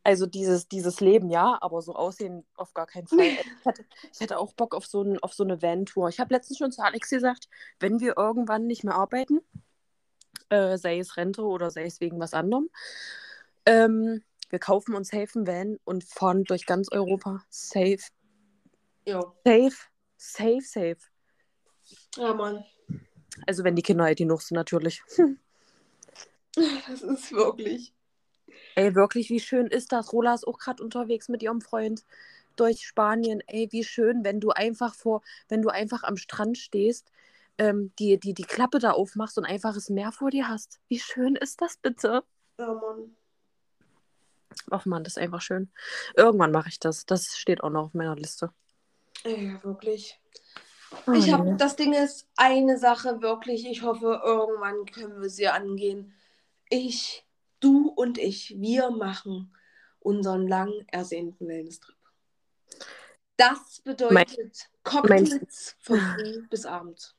also 0.05 0.27
dieses, 0.27 0.68
dieses 0.68 1.01
Leben, 1.01 1.31
ja, 1.31 1.59
aber 1.61 1.83
so 1.83 1.95
aussehen 1.95 2.47
auf 2.55 2.75
gar 2.75 2.87
keinen 2.87 3.07
Fall. 3.07 3.18
Ich 3.61 3.64
hätte, 3.64 3.85
ich 4.12 4.21
hätte 4.21 4.39
auch 4.39 4.53
Bock 4.55 4.75
auf 4.75 4.87
so, 4.87 5.03
ein, 5.03 5.18
auf 5.18 5.35
so 5.35 5.45
eine 5.45 5.61
Van-Tour. 5.61 6.09
Ich 6.09 6.21
habe 6.21 6.33
letztens 6.33 6.59
schon 6.59 6.73
zu 6.73 6.83
Alex 6.83 7.11
gesagt, 7.11 7.49
wenn 7.79 8.01
wir 8.01 8.16
irgendwann 8.16 8.66
nicht 8.66 8.85
mehr 8.85 8.95
arbeiten, 8.95 9.41
äh, 10.49 10.79
sei 10.79 10.99
es 10.99 11.16
Rente 11.16 11.43
oder 11.43 11.71
sei 11.71 11.85
es 11.85 12.01
wegen 12.01 12.18
was 12.21 12.35
anderem, 12.35 12.71
ähm, 13.66 14.23
wir 14.49 14.59
kaufen 14.59 14.95
uns 14.95 15.09
safe 15.09 15.31
einen 15.37 15.47
Van 15.47 15.79
und 15.85 16.05
fahren 16.05 16.45
durch 16.45 16.66
ganz 16.66 16.91
Europa. 16.91 17.45
Safe. 17.51 18.01
Ja. 19.05 19.21
Safe. 19.45 19.77
Safe, 20.16 20.61
safe. 20.61 20.99
ja, 22.16 22.35
Mann. 22.35 22.64
Also 23.47 23.64
wenn 23.64 23.77
die 23.77 23.83
Kinder 23.83 24.05
alt 24.05 24.18
genug 24.18 24.43
sind, 24.43 24.57
natürlich. 24.57 25.03
Das 26.88 27.03
ist 27.03 27.32
wirklich. 27.32 27.94
Ey, 28.74 28.94
wirklich, 28.94 29.30
wie 29.30 29.40
schön 29.40 29.66
ist 29.66 29.92
das? 29.92 30.12
Rola 30.12 30.34
ist 30.34 30.46
auch 30.46 30.59
gerade 30.59 30.82
unterwegs 30.82 31.28
mit 31.28 31.42
ihrem 31.42 31.61
Freund 31.61 32.05
durch 32.57 32.86
Spanien. 32.86 33.42
Ey, 33.46 33.68
wie 33.70 33.84
schön, 33.84 34.24
wenn 34.24 34.40
du 34.40 34.51
einfach 34.51 34.94
vor, 34.94 35.22
wenn 35.48 35.62
du 35.62 35.68
einfach 35.68 36.03
am 36.03 36.16
Strand 36.16 36.59
stehst, 36.59 37.11
ähm, 37.59 37.92
die, 37.98 38.18
die, 38.18 38.34
die 38.34 38.44
Klappe 38.44 38.78
da 38.78 38.92
aufmachst 38.92 39.38
und 39.38 39.44
einfaches 39.44 39.90
Meer 39.90 40.12
vor 40.12 40.30
dir 40.30 40.48
hast. 40.48 40.80
Wie 40.88 40.98
schön 40.98 41.36
ist 41.36 41.61
das 41.61 41.76
bitte? 41.76 42.24
Ja, 42.59 42.72
Mann. 42.74 43.16
Ach 44.70 44.84
man, 44.86 45.05
das 45.05 45.16
ist 45.16 45.22
einfach 45.22 45.40
schön. 45.40 45.70
Irgendwann 46.16 46.53
mache 46.53 46.68
ich 46.68 46.80
das. 46.80 47.07
Das 47.07 47.36
steht 47.36 47.62
auch 47.62 47.70
noch 47.70 47.86
auf 47.86 47.94
meiner 47.94 48.16
Liste. 48.16 48.53
Ja, 49.24 49.62
wirklich. 49.62 50.18
Oh, 51.07 51.12
Ich 51.12 51.32
habe, 51.32 51.55
das 51.57 51.76
Ding 51.76 51.92
ist, 51.92 52.26
eine 52.36 52.78
Sache 52.78 53.22
wirklich, 53.22 53.66
ich 53.66 53.82
hoffe, 53.82 54.20
irgendwann 54.24 54.86
können 54.86 55.20
wir 55.20 55.30
sie 55.30 55.48
angehen. 55.48 56.14
Ich, 56.71 57.27
du 57.59 57.89
und 57.89 58.16
ich, 58.16 58.55
wir 58.59 58.91
machen 58.91 59.55
unseren 59.99 60.49
lang 60.49 60.73
ersehnten 60.87 61.47
Wellness-Trip. 61.47 61.97
Das 63.37 63.81
bedeutet 63.85 64.68
Cocktails 64.85 65.77
von 65.81 65.99
früh 65.99 66.47
bis 66.49 66.64
abends. 66.64 67.14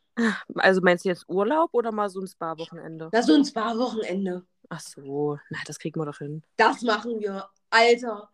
Also 0.56 0.82
meinst 0.82 1.04
du 1.04 1.10
jetzt 1.10 1.28
Urlaub 1.28 1.70
oder 1.74 1.91
mal 1.91 2.10
so 2.10 2.22
ein 2.22 2.28
Spa-Wochenende? 2.28 3.10
Na, 3.12 3.22
so 3.22 3.34
ein 3.34 3.45
Spa-Wochenende. 3.45 4.45
Ach 4.70 4.80
so, 4.80 5.38
na, 5.49 5.60
das 5.66 5.80
kriegen 5.80 5.99
wir 5.99 6.06
doch 6.06 6.20
hin. 6.20 6.43
Das 6.56 6.82
machen 6.82 7.20
wir. 7.20 7.49
Alter, 7.70 8.30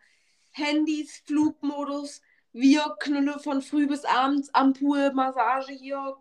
Handys, 0.51 1.23
Flugmodus, 1.25 2.21
wir 2.53 2.95
Knülle 2.99 3.39
von 3.39 3.61
früh 3.61 3.87
bis 3.87 4.05
abends 4.05 4.53
am 4.53 4.73
Pool, 4.73 5.13
Massage 5.13 5.71
hier, 5.73 6.15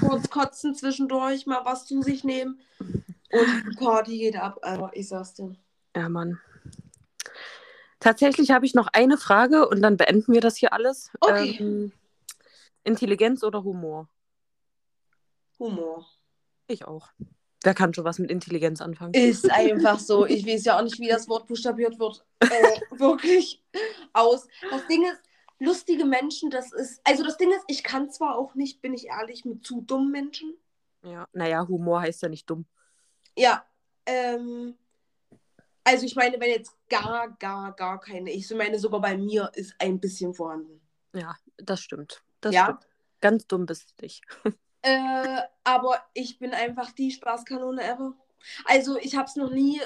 kurz 0.00 0.30
kotzen 0.30 0.74
zwischendurch, 0.74 1.46
mal 1.46 1.64
was 1.64 1.86
zu 1.86 2.02
sich 2.02 2.24
nehmen. 2.24 2.60
Und 3.32 3.64
die 3.70 3.76
Party 3.76 4.18
geht 4.18 4.36
ab, 4.36 4.58
Alter, 4.62 4.90
ich 4.94 5.08
sag's 5.08 5.34
dir. 5.34 5.54
Ja, 5.94 6.08
Mann. 6.08 6.40
Tatsächlich 8.00 8.50
habe 8.50 8.64
ich 8.64 8.74
noch 8.74 8.88
eine 8.92 9.18
Frage 9.18 9.68
und 9.68 9.82
dann 9.82 9.96
beenden 9.96 10.32
wir 10.32 10.40
das 10.40 10.56
hier 10.56 10.72
alles. 10.72 11.10
Okay. 11.20 11.56
Ähm, 11.58 11.92
Intelligenz 12.84 13.42
oder 13.42 13.64
Humor? 13.64 14.08
Humor. 15.58 16.06
Ich 16.68 16.86
auch. 16.86 17.08
Wer 17.64 17.74
kann 17.74 17.92
schon 17.92 18.04
was 18.04 18.20
mit 18.20 18.30
Intelligenz 18.30 18.80
anfangen? 18.80 19.14
Ist 19.14 19.50
einfach 19.50 19.98
so. 19.98 20.24
Ich 20.26 20.46
weiß 20.46 20.64
ja 20.64 20.78
auch 20.78 20.82
nicht, 20.82 21.00
wie 21.00 21.08
das 21.08 21.28
Wort 21.28 21.48
buchstabiert 21.48 21.98
wird. 21.98 22.24
Äh, 22.38 22.46
wirklich 22.98 23.64
aus. 24.12 24.46
Das 24.70 24.86
Ding 24.86 25.02
ist, 25.02 25.20
lustige 25.58 26.04
Menschen, 26.04 26.50
das 26.50 26.72
ist. 26.72 27.00
Also 27.04 27.24
das 27.24 27.36
Ding 27.36 27.50
ist, 27.50 27.64
ich 27.66 27.82
kann 27.82 28.10
zwar 28.10 28.36
auch 28.36 28.54
nicht, 28.54 28.80
bin 28.80 28.94
ich 28.94 29.06
ehrlich, 29.06 29.44
mit 29.44 29.66
zu 29.66 29.80
dummen 29.80 30.12
Menschen. 30.12 30.54
Ja, 31.02 31.26
naja, 31.32 31.66
Humor 31.66 32.00
heißt 32.02 32.22
ja 32.22 32.28
nicht 32.28 32.48
dumm. 32.48 32.64
Ja. 33.38 33.64
Ähm, 34.06 34.74
also 35.84 36.04
ich 36.04 36.16
meine, 36.16 36.38
wenn 36.40 36.50
jetzt 36.50 36.74
gar, 36.90 37.28
gar, 37.38 37.72
gar 37.72 38.00
keine, 38.00 38.30
ich 38.30 38.50
meine, 38.50 38.78
sogar 38.78 39.00
bei 39.00 39.16
mir 39.16 39.50
ist 39.54 39.74
ein 39.78 40.00
bisschen 40.00 40.34
vorhanden. 40.34 40.80
Ja, 41.14 41.36
das 41.56 41.80
stimmt. 41.80 42.22
Das 42.40 42.54
Ja. 42.54 42.64
stimmt. 42.64 42.86
Ganz 43.20 43.46
dumm 43.46 43.66
bist 43.66 43.94
du 43.98 44.04
nicht. 44.04 44.22
Äh, 44.82 45.40
aber 45.64 46.00
ich 46.14 46.38
bin 46.38 46.52
einfach 46.54 46.92
die 46.92 47.10
Spaßkanone 47.10 47.82
ever. 47.82 48.14
Also 48.64 48.96
ich 48.96 49.16
habe 49.16 49.24
es 49.26 49.34
noch 49.34 49.50
nie, 49.50 49.80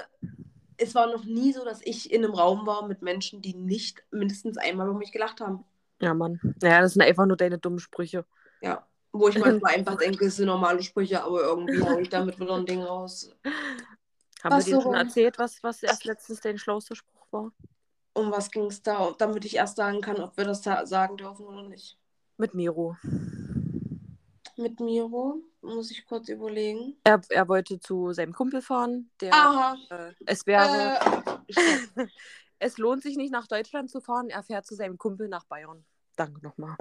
es 0.77 0.95
war 0.95 1.07
noch 1.07 1.25
nie 1.25 1.55
so, 1.55 1.65
dass 1.65 1.81
ich 1.83 2.13
in 2.13 2.23
einem 2.23 2.35
Raum 2.35 2.67
war 2.67 2.87
mit 2.87 3.01
Menschen, 3.01 3.41
die 3.41 3.55
nicht 3.55 4.05
mindestens 4.11 4.59
einmal 4.59 4.87
über 4.89 4.99
mich 4.99 5.11
gelacht 5.11 5.41
haben. 5.41 5.65
Ja, 6.03 6.13
Mann. 6.13 6.39
Naja, 6.61 6.83
das 6.83 6.93
sind 6.93 7.01
einfach 7.03 7.25
nur 7.25 7.39
deine 7.39 7.57
dummen 7.57 7.79
Sprüche. 7.79 8.27
Ja. 8.61 8.87
Wo 9.13 9.29
ich 9.29 9.39
manchmal 9.39 9.75
einfach 9.77 9.97
denke, 9.97 10.27
es 10.27 10.37
sind 10.37 10.47
normale 10.47 10.83
Sprüche, 10.83 11.23
aber 11.23 11.43
irgendwie 11.43 11.83
hau 11.83 11.99
ich 11.99 12.09
damit 12.09 12.39
wieder 12.41 12.55
ein 12.57 12.67
Ding 12.67 12.83
raus. 12.83 13.31
Haben 14.43 14.57
Was 14.57 14.67
wir 14.67 14.73
dir 14.75 14.81
so? 14.81 14.83
schon 14.83 14.95
erzählt, 14.95 15.39
was, 15.39 15.63
was 15.63 15.83
erst 15.83 16.05
letztens 16.05 16.41
dein 16.41 16.59
schlauster 16.59 16.97
Spruch 16.97 17.27
war? 17.31 17.53
Um 18.15 18.31
was 18.33 18.51
ging 18.51 18.65
es 18.67 18.83
da? 18.83 19.15
Damit 19.17 19.45
ich 19.45 19.57
erst 19.57 19.77
sagen 19.77 20.01
kann, 20.01 20.21
ob 20.21 20.37
wir 20.37 20.45
das 20.45 20.63
da 20.63 20.85
sagen 20.85 21.17
dürfen 21.17 21.47
oder 21.47 21.63
nicht. 21.63 21.97
Mit 22.39 22.53
Miro. 22.53 22.97
Mit 24.57 24.81
Miro 24.81 25.37
muss 25.61 25.91
ich 25.93 26.05
kurz 26.05 26.29
überlegen. 26.29 26.97
Er, 27.05 27.21
er 27.29 27.49
wollte 27.49 27.79
zu 27.79 28.13
seinem 28.13 28.33
Kumpel 28.33 28.61
fahren. 28.63 29.11
Der, 29.21 29.33
Aha. 29.33 29.77
äh, 29.91 30.13
es 30.27 30.45
wäre, 30.47 30.99
Äh, 31.47 32.07
es 32.59 32.79
lohnt 32.79 33.03
sich 33.03 33.17
nicht 33.17 33.33
nach 33.33 33.47
Deutschland 33.47 33.91
zu 33.91 34.01
fahren. 34.01 34.29
Er 34.29 34.43
fährt 34.43 34.67
zu 34.67 34.75
seinem 34.75 34.99
Kumpel 34.99 35.29
nach 35.29 35.45
Bayern. 35.45 35.85
Danke 36.17 36.45
nochmal. 36.45 36.77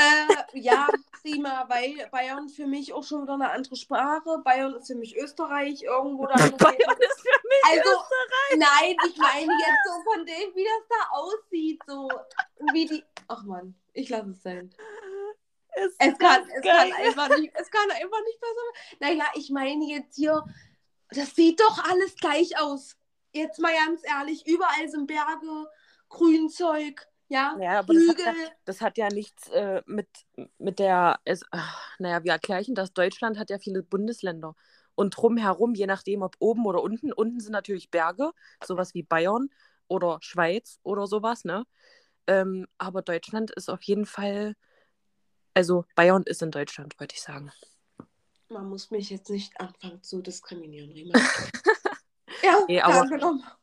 Äh, 0.00 0.58
ja, 0.60 0.88
prima, 1.22 1.64
weil 1.68 2.08
Bayern 2.10 2.48
für 2.48 2.66
mich 2.66 2.92
auch 2.92 3.04
schon 3.04 3.22
wieder 3.22 3.34
eine 3.34 3.50
andere 3.50 3.76
Sprache. 3.76 4.38
Bayern 4.44 4.74
ist 4.74 4.86
für 4.86 4.94
mich 4.94 5.16
Österreich, 5.16 5.82
irgendwo 5.82 6.26
da. 6.26 6.34
Bayern 6.58 6.96
ist 6.98 7.20
für 7.20 7.40
mich 7.48 7.64
Also, 7.70 8.02
nein, 8.56 8.96
ich 9.08 9.16
meine 9.16 9.52
jetzt 9.52 9.86
so 9.86 10.12
von 10.12 10.26
dem, 10.26 10.54
wie 10.54 10.64
das 10.64 10.88
da 10.88 11.10
aussieht, 11.10 11.82
so 11.86 12.08
wie 12.72 12.86
die. 12.86 13.04
Ach 13.28 13.42
man, 13.44 13.74
ich 13.92 14.08
lasse 14.08 14.30
es 14.30 14.42
sein. 14.42 14.74
Es, 15.72 15.94
Es 15.98 16.18
kann, 16.18 16.42
ist 16.42 16.56
es 16.56 16.62
geil. 16.62 16.90
kann 16.90 17.02
einfach 17.06 17.28
nicht, 17.38 17.52
es 17.54 17.70
kann 17.70 17.90
einfach 17.90 18.20
nicht 18.24 18.40
besser. 18.40 18.98
Naja, 19.00 19.24
ich 19.34 19.50
meine 19.50 19.84
jetzt 19.84 20.16
hier, 20.16 20.44
das 21.10 21.34
sieht 21.34 21.60
doch 21.60 21.84
alles 21.84 22.16
gleich 22.16 22.58
aus. 22.58 22.96
Jetzt 23.32 23.60
mal 23.60 23.72
ganz 23.72 24.02
ehrlich, 24.04 24.46
überall 24.46 24.88
sind 24.88 25.06
Berge, 25.06 25.68
Grünzeug, 26.08 27.06
ja, 27.30 27.56
Ja, 27.60 27.78
aber 27.78 27.94
das 27.94 28.08
hat 28.08 28.18
Hügel. 28.18 28.24
ja, 28.24 28.34
das 28.64 28.80
hat 28.80 28.98
ja 28.98 29.08
nichts 29.08 29.48
äh, 29.48 29.82
mit, 29.86 30.08
mit 30.58 30.78
der. 30.78 31.20
Es, 31.24 31.42
ach, 31.52 31.98
naja, 31.98 32.24
wir 32.24 32.32
erklären 32.32 32.74
das. 32.74 32.92
Deutschland 32.92 33.38
hat 33.38 33.50
ja 33.50 33.58
viele 33.58 33.82
Bundesländer. 33.82 34.56
Und 34.96 35.16
drumherum, 35.16 35.74
je 35.74 35.86
nachdem, 35.86 36.22
ob 36.22 36.36
oben 36.40 36.66
oder 36.66 36.82
unten, 36.82 37.12
unten 37.12 37.40
sind 37.40 37.52
natürlich 37.52 37.90
Berge, 37.90 38.32
sowas 38.62 38.94
wie 38.94 39.02
Bayern 39.04 39.48
oder 39.88 40.18
Schweiz 40.20 40.78
oder 40.82 41.06
sowas, 41.06 41.44
ne? 41.44 41.64
Ähm, 42.26 42.66
aber 42.78 43.02
Deutschland 43.02 43.50
ist 43.52 43.70
auf 43.70 43.82
jeden 43.82 44.06
Fall. 44.06 44.54
Also 45.54 45.84
Bayern 45.94 46.24
ist 46.24 46.42
in 46.42 46.50
Deutschland, 46.50 46.98
wollte 47.00 47.14
ich 47.14 47.22
sagen. 47.22 47.52
Man 48.48 48.68
muss 48.68 48.90
mich 48.90 49.10
jetzt 49.10 49.30
nicht 49.30 49.58
anfangen 49.60 50.02
zu 50.02 50.20
diskriminieren, 50.20 50.90
Rima. 50.90 51.14
ja, 52.42 52.64
Nee, 52.66 52.80
aber-. 52.80 53.58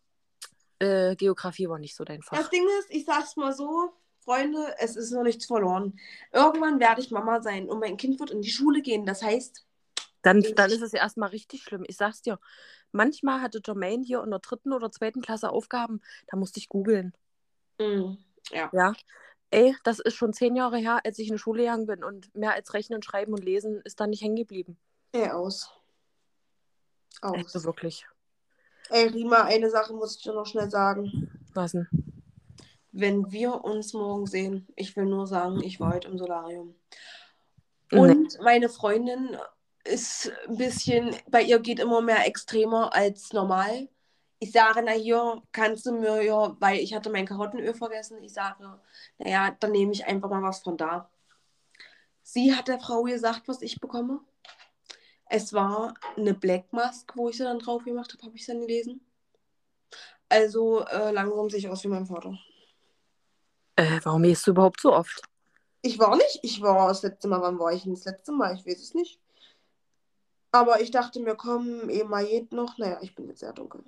Äh, 0.80 1.16
Geografie 1.16 1.68
war 1.70 1.80
nicht 1.80 1.96
so 1.96 2.04
dein 2.04 2.22
Fach. 2.22 2.38
Das 2.38 2.50
Ding 2.50 2.66
ist, 2.80 2.92
ich 2.92 3.06
sag's 3.06 3.36
mal 3.36 3.54
so, 3.54 3.94
Freunde, 4.20 4.76
es 4.80 4.96
ist 4.96 5.12
noch 5.12 5.24
nichts 5.24 5.46
verloren. 5.46 5.98
Irgendwann 6.32 6.80
werde 6.80 7.02
ich 7.02 7.12
Mama 7.12 7.42
sein 7.42 7.70
und 7.70 7.80
mein 7.80 7.98
Kind 7.98 8.20
wird 8.20 8.32
in 8.32 8.42
die 8.42 8.52
Schule 8.52 8.82
gehen. 8.82 9.06
Das 9.06 9.24
heißt, 9.24 9.66
Dann, 10.22 10.42
dann 10.56 10.72
ist 10.72 10.82
es 10.82 10.92
ja 10.92 11.00
erstmal 11.00 11.30
richtig 11.30 11.64
schlimm. 11.64 11.86
Ich 11.88 11.98
sag's 11.98 12.22
dir, 12.22 12.40
manchmal 12.92 13.42
hatte 13.42 13.62
Jermaine 13.66 14.04
hier 14.04 14.24
in 14.24 14.30
der 14.30 14.40
dritten 14.40 14.74
oder 14.74 14.92
zweiten 14.92 15.22
Klasse 15.22 15.50
Aufgaben, 15.50 16.02
da 16.28 16.38
musste 16.38 16.60
ich 16.60 16.70
googeln. 16.70 17.14
mh, 17.80 18.18
ja. 18.52 18.70
Ja. 18.74 18.94
Ey, 19.50 19.76
das 19.84 20.00
ist 20.00 20.16
schon 20.16 20.34
zehn 20.34 20.58
Jahre 20.58 20.78
her, 20.78 21.00
als 21.06 21.20
ich 21.20 21.30
in 21.30 21.36
die 21.36 21.40
Schule 21.40 21.62
gegangen 21.62 21.86
bin 21.86 22.04
und 22.04 22.36
mehr 22.36 22.54
als 22.54 22.74
Rechnen, 22.74 23.02
Schreiben 23.02 23.34
und 23.34 23.44
Lesen 23.46 23.82
ist 23.86 24.00
da 24.00 24.06
nicht 24.08 24.22
hängen 24.22 24.36
geblieben. 24.36 24.78
Ey, 25.14 25.30
aus. 25.30 25.72
Aus. 27.22 27.56
Also 27.56 27.64
wirklich. 27.64 28.06
Ey, 28.90 29.08
Rima, 29.08 29.44
eine 29.44 29.70
Sache 29.70 29.94
muss 29.94 30.16
ich 30.16 30.24
dir 30.24 30.34
noch 30.34 30.46
schnell 30.46 30.70
sagen. 30.70 31.30
Was 31.54 31.74
denn? 31.74 31.88
Wenn 32.92 33.32
wir 33.32 33.64
uns 33.64 33.94
morgen 33.94 34.26
sehen, 34.26 34.68
ich 34.76 34.96
will 34.96 35.06
nur 35.06 35.28
sagen, 35.28 35.62
ich 35.62 35.80
war 35.80 35.94
heute 35.94 36.08
im 36.08 36.18
Solarium. 36.18 36.74
Nee. 37.92 38.00
Und 38.00 38.40
meine 38.42 38.70
Freundin 38.70 39.38
ist 39.84 40.32
ein 40.48 40.58
bisschen, 40.58 41.16
bei 41.30 41.42
ihr 41.42 41.60
geht 41.60 41.80
immer 41.80 42.02
mehr 42.02 42.26
extremer 42.26 42.94
als 42.94 43.34
normal. 43.34 43.90
Ich 44.40 44.52
sage, 44.52 44.82
na 44.84 44.92
hier 44.92 45.42
kannst 45.52 45.86
du 45.86 45.94
mir 45.94 46.22
ja, 46.24 46.56
weil 46.60 46.80
ich 46.80 46.94
hatte 46.94 47.10
mein 47.10 47.26
Karottenöl 47.26 47.74
vergessen, 47.74 48.22
ich 48.24 48.34
sage, 48.34 48.80
naja, 49.18 49.56
dann 49.60 49.72
nehme 49.72 49.92
ich 49.92 50.06
einfach 50.06 50.30
mal 50.30 50.44
was 50.44 50.60
von 50.60 50.78
da. 50.78 51.10
Sie 52.22 52.54
hat 52.54 52.68
der 52.68 52.80
Frau 52.80 53.04
gesagt, 53.04 53.48
was 53.48 53.62
ich 53.62 53.80
bekomme. 53.80 54.20
Es 55.30 55.54
war 55.54 55.94
eine 56.16 56.34
Black 56.34 56.72
Mask, 56.72 57.12
wo 57.16 57.30
ich 57.30 57.38
sie 57.38 57.44
dann 57.44 57.60
drauf 57.60 57.84
gemacht 57.84 58.14
habe, 58.14 58.26
habe 58.26 58.36
ich 58.36 58.46
dann 58.46 58.62
gelesen. 58.62 59.02
Also 60.30 60.86
äh, 60.86 61.12
langsam 61.12 61.50
sehe 61.50 61.60
ich 61.60 61.70
aus 61.70 61.84
wie 61.84 61.90
mein 61.90 62.06
Vater. 62.06 62.38
Äh, 63.76 64.00
warum 64.04 64.24
gehst 64.24 64.46
du 64.48 64.52
überhaupt 64.52 64.82
so 64.82 64.94
oft? 64.94 65.22
Ich 65.82 66.00
war 66.00 66.16
nicht. 66.16 66.40
Ich 66.42 66.62
war 66.62 66.88
das 66.88 67.04
letzte 67.04 67.28
Mal. 67.28 67.42
Wann 67.42 67.60
war 67.60 67.72
ich 67.72 67.84
denn 67.84 67.94
das 67.94 68.06
letzte 68.06 68.32
Mal? 68.32 68.56
Ich 68.56 68.66
weiß 68.66 68.82
es 68.82 68.94
nicht. 68.94 69.20
Aber 70.52 70.82
ich 70.82 70.92
dachte 70.92 71.20
mir, 71.20 71.36
komm, 71.36 71.90
eh 71.90 72.04
mal 72.04 72.26
geht 72.26 72.52
noch. 72.52 72.78
Naja, 72.78 73.00
ich 73.02 73.16
bin 73.16 73.28
jetzt 73.28 73.40
sehr 73.40 73.54
dunkel. 73.54 73.84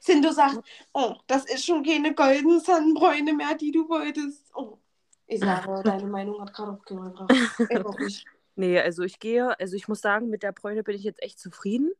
Sindo 0.00 0.32
sagt, 0.32 0.60
oh, 0.92 1.16
das 1.26 1.44
ist 1.44 1.64
schon 1.64 1.82
keine 1.82 2.14
goldenen 2.14 2.60
Sonnenbräune 2.60 3.32
mehr, 3.32 3.54
die 3.54 3.72
du 3.72 3.88
wolltest. 3.88 4.50
Oh. 4.54 4.78
Ich 5.26 5.40
sage, 5.40 5.82
deine 5.84 6.06
Meinung 6.06 6.40
hat 6.40 6.52
gerade 6.52 6.72
auch 6.72 6.84
keinen 6.84 7.04
gebracht. 7.04 7.32
Ey, 7.68 7.84
wirklich. 7.84 8.24
Nee, 8.54 8.78
also 8.78 9.02
ich 9.02 9.18
gehe, 9.18 9.58
also 9.58 9.76
ich 9.76 9.88
muss 9.88 10.00
sagen, 10.00 10.28
mit 10.28 10.42
der 10.42 10.52
Bräune 10.52 10.82
bin 10.82 10.94
ich 10.96 11.04
jetzt 11.04 11.22
echt 11.22 11.38
zufrieden. 11.38 11.92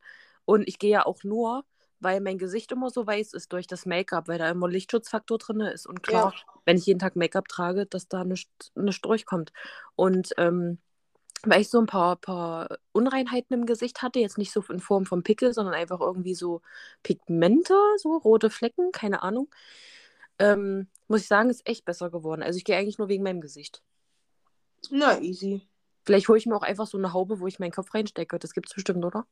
Und 0.45 0.67
ich 0.67 0.77
gehe 0.77 0.91
ja 0.91 1.05
auch 1.05 1.23
nur, 1.23 1.65
weil 1.99 2.19
mein 2.19 2.37
Gesicht 2.37 2.71
immer 2.71 2.89
so 2.89 3.07
weiß 3.07 3.33
ist 3.33 3.53
durch 3.53 3.65
das 3.65 3.85
Make-up, 3.85 4.27
weil 4.27 4.37
da 4.37 4.49
immer 4.49 4.67
Lichtschutzfaktor 4.67 5.37
drin 5.37 5.61
ist. 5.61 5.87
Und 5.87 6.03
klar, 6.03 6.33
wenn 6.65 6.77
ich 6.77 6.85
jeden 6.85 6.99
Tag 6.99 7.15
Make-up 7.15 7.47
trage, 7.47 7.85
dass 7.85 8.07
da 8.07 8.23
nichts 8.23 8.71
nicht 8.75 9.05
durchkommt. 9.05 9.53
Und 9.95 10.33
ähm, 10.37 10.79
weil 11.45 11.61
ich 11.61 11.69
so 11.69 11.79
ein 11.79 11.87
paar, 11.87 12.15
paar 12.15 12.77
Unreinheiten 12.93 13.53
im 13.53 13.65
Gesicht 13.65 14.01
hatte, 14.01 14.19
jetzt 14.19 14.37
nicht 14.37 14.51
so 14.51 14.63
in 14.69 14.79
Form 14.79 15.05
von 15.05 15.23
Pickel, 15.23 15.53
sondern 15.53 15.73
einfach 15.73 15.99
irgendwie 15.99 16.35
so 16.35 16.61
Pigmente, 17.03 17.75
so 17.97 18.15
rote 18.17 18.49
Flecken, 18.49 18.91
keine 18.91 19.23
Ahnung. 19.23 19.53
Ähm, 20.39 20.87
muss 21.07 21.21
ich 21.21 21.27
sagen, 21.27 21.49
ist 21.49 21.67
echt 21.67 21.85
besser 21.85 22.09
geworden. 22.09 22.43
Also 22.43 22.57
ich 22.57 22.63
gehe 22.63 22.77
eigentlich 22.77 22.97
nur 22.97 23.09
wegen 23.09 23.23
meinem 23.23 23.41
Gesicht. 23.41 23.81
Na, 24.89 25.19
easy. 25.19 25.61
Vielleicht 26.05 26.27
hole 26.27 26.37
ich 26.37 26.45
mir 26.45 26.55
auch 26.55 26.63
einfach 26.63 26.87
so 26.87 26.97
eine 26.97 27.13
Haube, 27.13 27.39
wo 27.39 27.47
ich 27.47 27.59
meinen 27.59 27.71
Kopf 27.71 27.93
reinstecke. 27.93 28.37
Das 28.39 28.53
gibt's 28.53 28.73
bestimmt, 28.73 29.03
oder? 29.05 29.25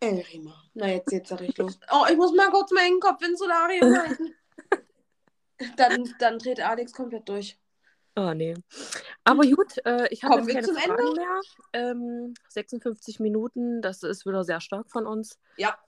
Ey, 0.00 0.20
Rima. 0.32 0.62
Na, 0.74 0.88
jetzt 0.88 1.08
geht's 1.08 1.30
ja 1.30 1.36
richtig 1.36 1.58
los. 1.58 1.78
Oh, 1.90 2.04
ich 2.10 2.16
muss 2.16 2.34
mal 2.34 2.50
kurz 2.50 2.70
meinen 2.70 3.00
Kopf 3.00 3.22
ins 3.22 3.38
Solarium 3.38 3.96
halten. 3.96 4.34
dann, 5.76 6.14
dann 6.18 6.38
dreht 6.38 6.60
Alex 6.60 6.92
komplett 6.92 7.28
durch. 7.28 7.58
Ah, 8.14 8.34
nee. 8.34 8.54
Aber 9.24 9.42
gut, 9.42 9.76
äh, 9.84 10.08
ich 10.10 10.24
habe 10.24 10.40
jetzt 10.40 10.48
keine 10.52 10.66
zum 10.66 10.76
Fragen 10.76 10.98
Ende? 11.06 11.12
mehr. 11.20 11.40
Ähm, 11.74 12.34
56 12.48 13.20
Minuten, 13.20 13.82
das 13.82 14.02
ist 14.02 14.24
wieder 14.24 14.42
sehr 14.42 14.60
stark 14.62 14.90
von 14.90 15.06
uns. 15.06 15.38
Ja. 15.58 15.78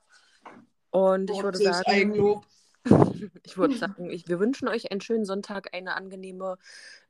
Und 0.91 1.29
ich 1.31 1.37
Oh, 1.37 1.43
würde 1.43 1.57
sagen, 1.57 1.83
Eigenlob. 1.87 2.45
Ich 3.43 3.57
würde 3.57 3.75
sagen, 3.75 4.09
ich, 4.09 4.27
wir 4.27 4.39
wünschen 4.39 4.67
euch 4.67 4.91
einen 4.91 5.01
schönen 5.01 5.25
Sonntag, 5.25 5.73
eine 5.73 5.95
angenehme, 5.95 6.57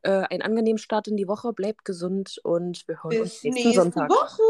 äh, 0.02 0.10
einen 0.10 0.42
angenehmen 0.42 0.78
Start 0.78 1.08
in 1.08 1.18
die 1.18 1.28
Woche. 1.28 1.54
Bleibt 1.54 1.86
gesund 1.86 2.40
und 2.44 2.88
wir 2.88 3.04
hören 3.04 3.12
Bis 3.12 3.22
uns 3.22 3.44
nächsten 3.44 3.64
nächste 3.64 3.82
Sonntag. 3.82 4.10
Woche. 4.10 4.42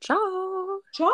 Ciao. 0.00 0.82
Ciao. 0.92 1.08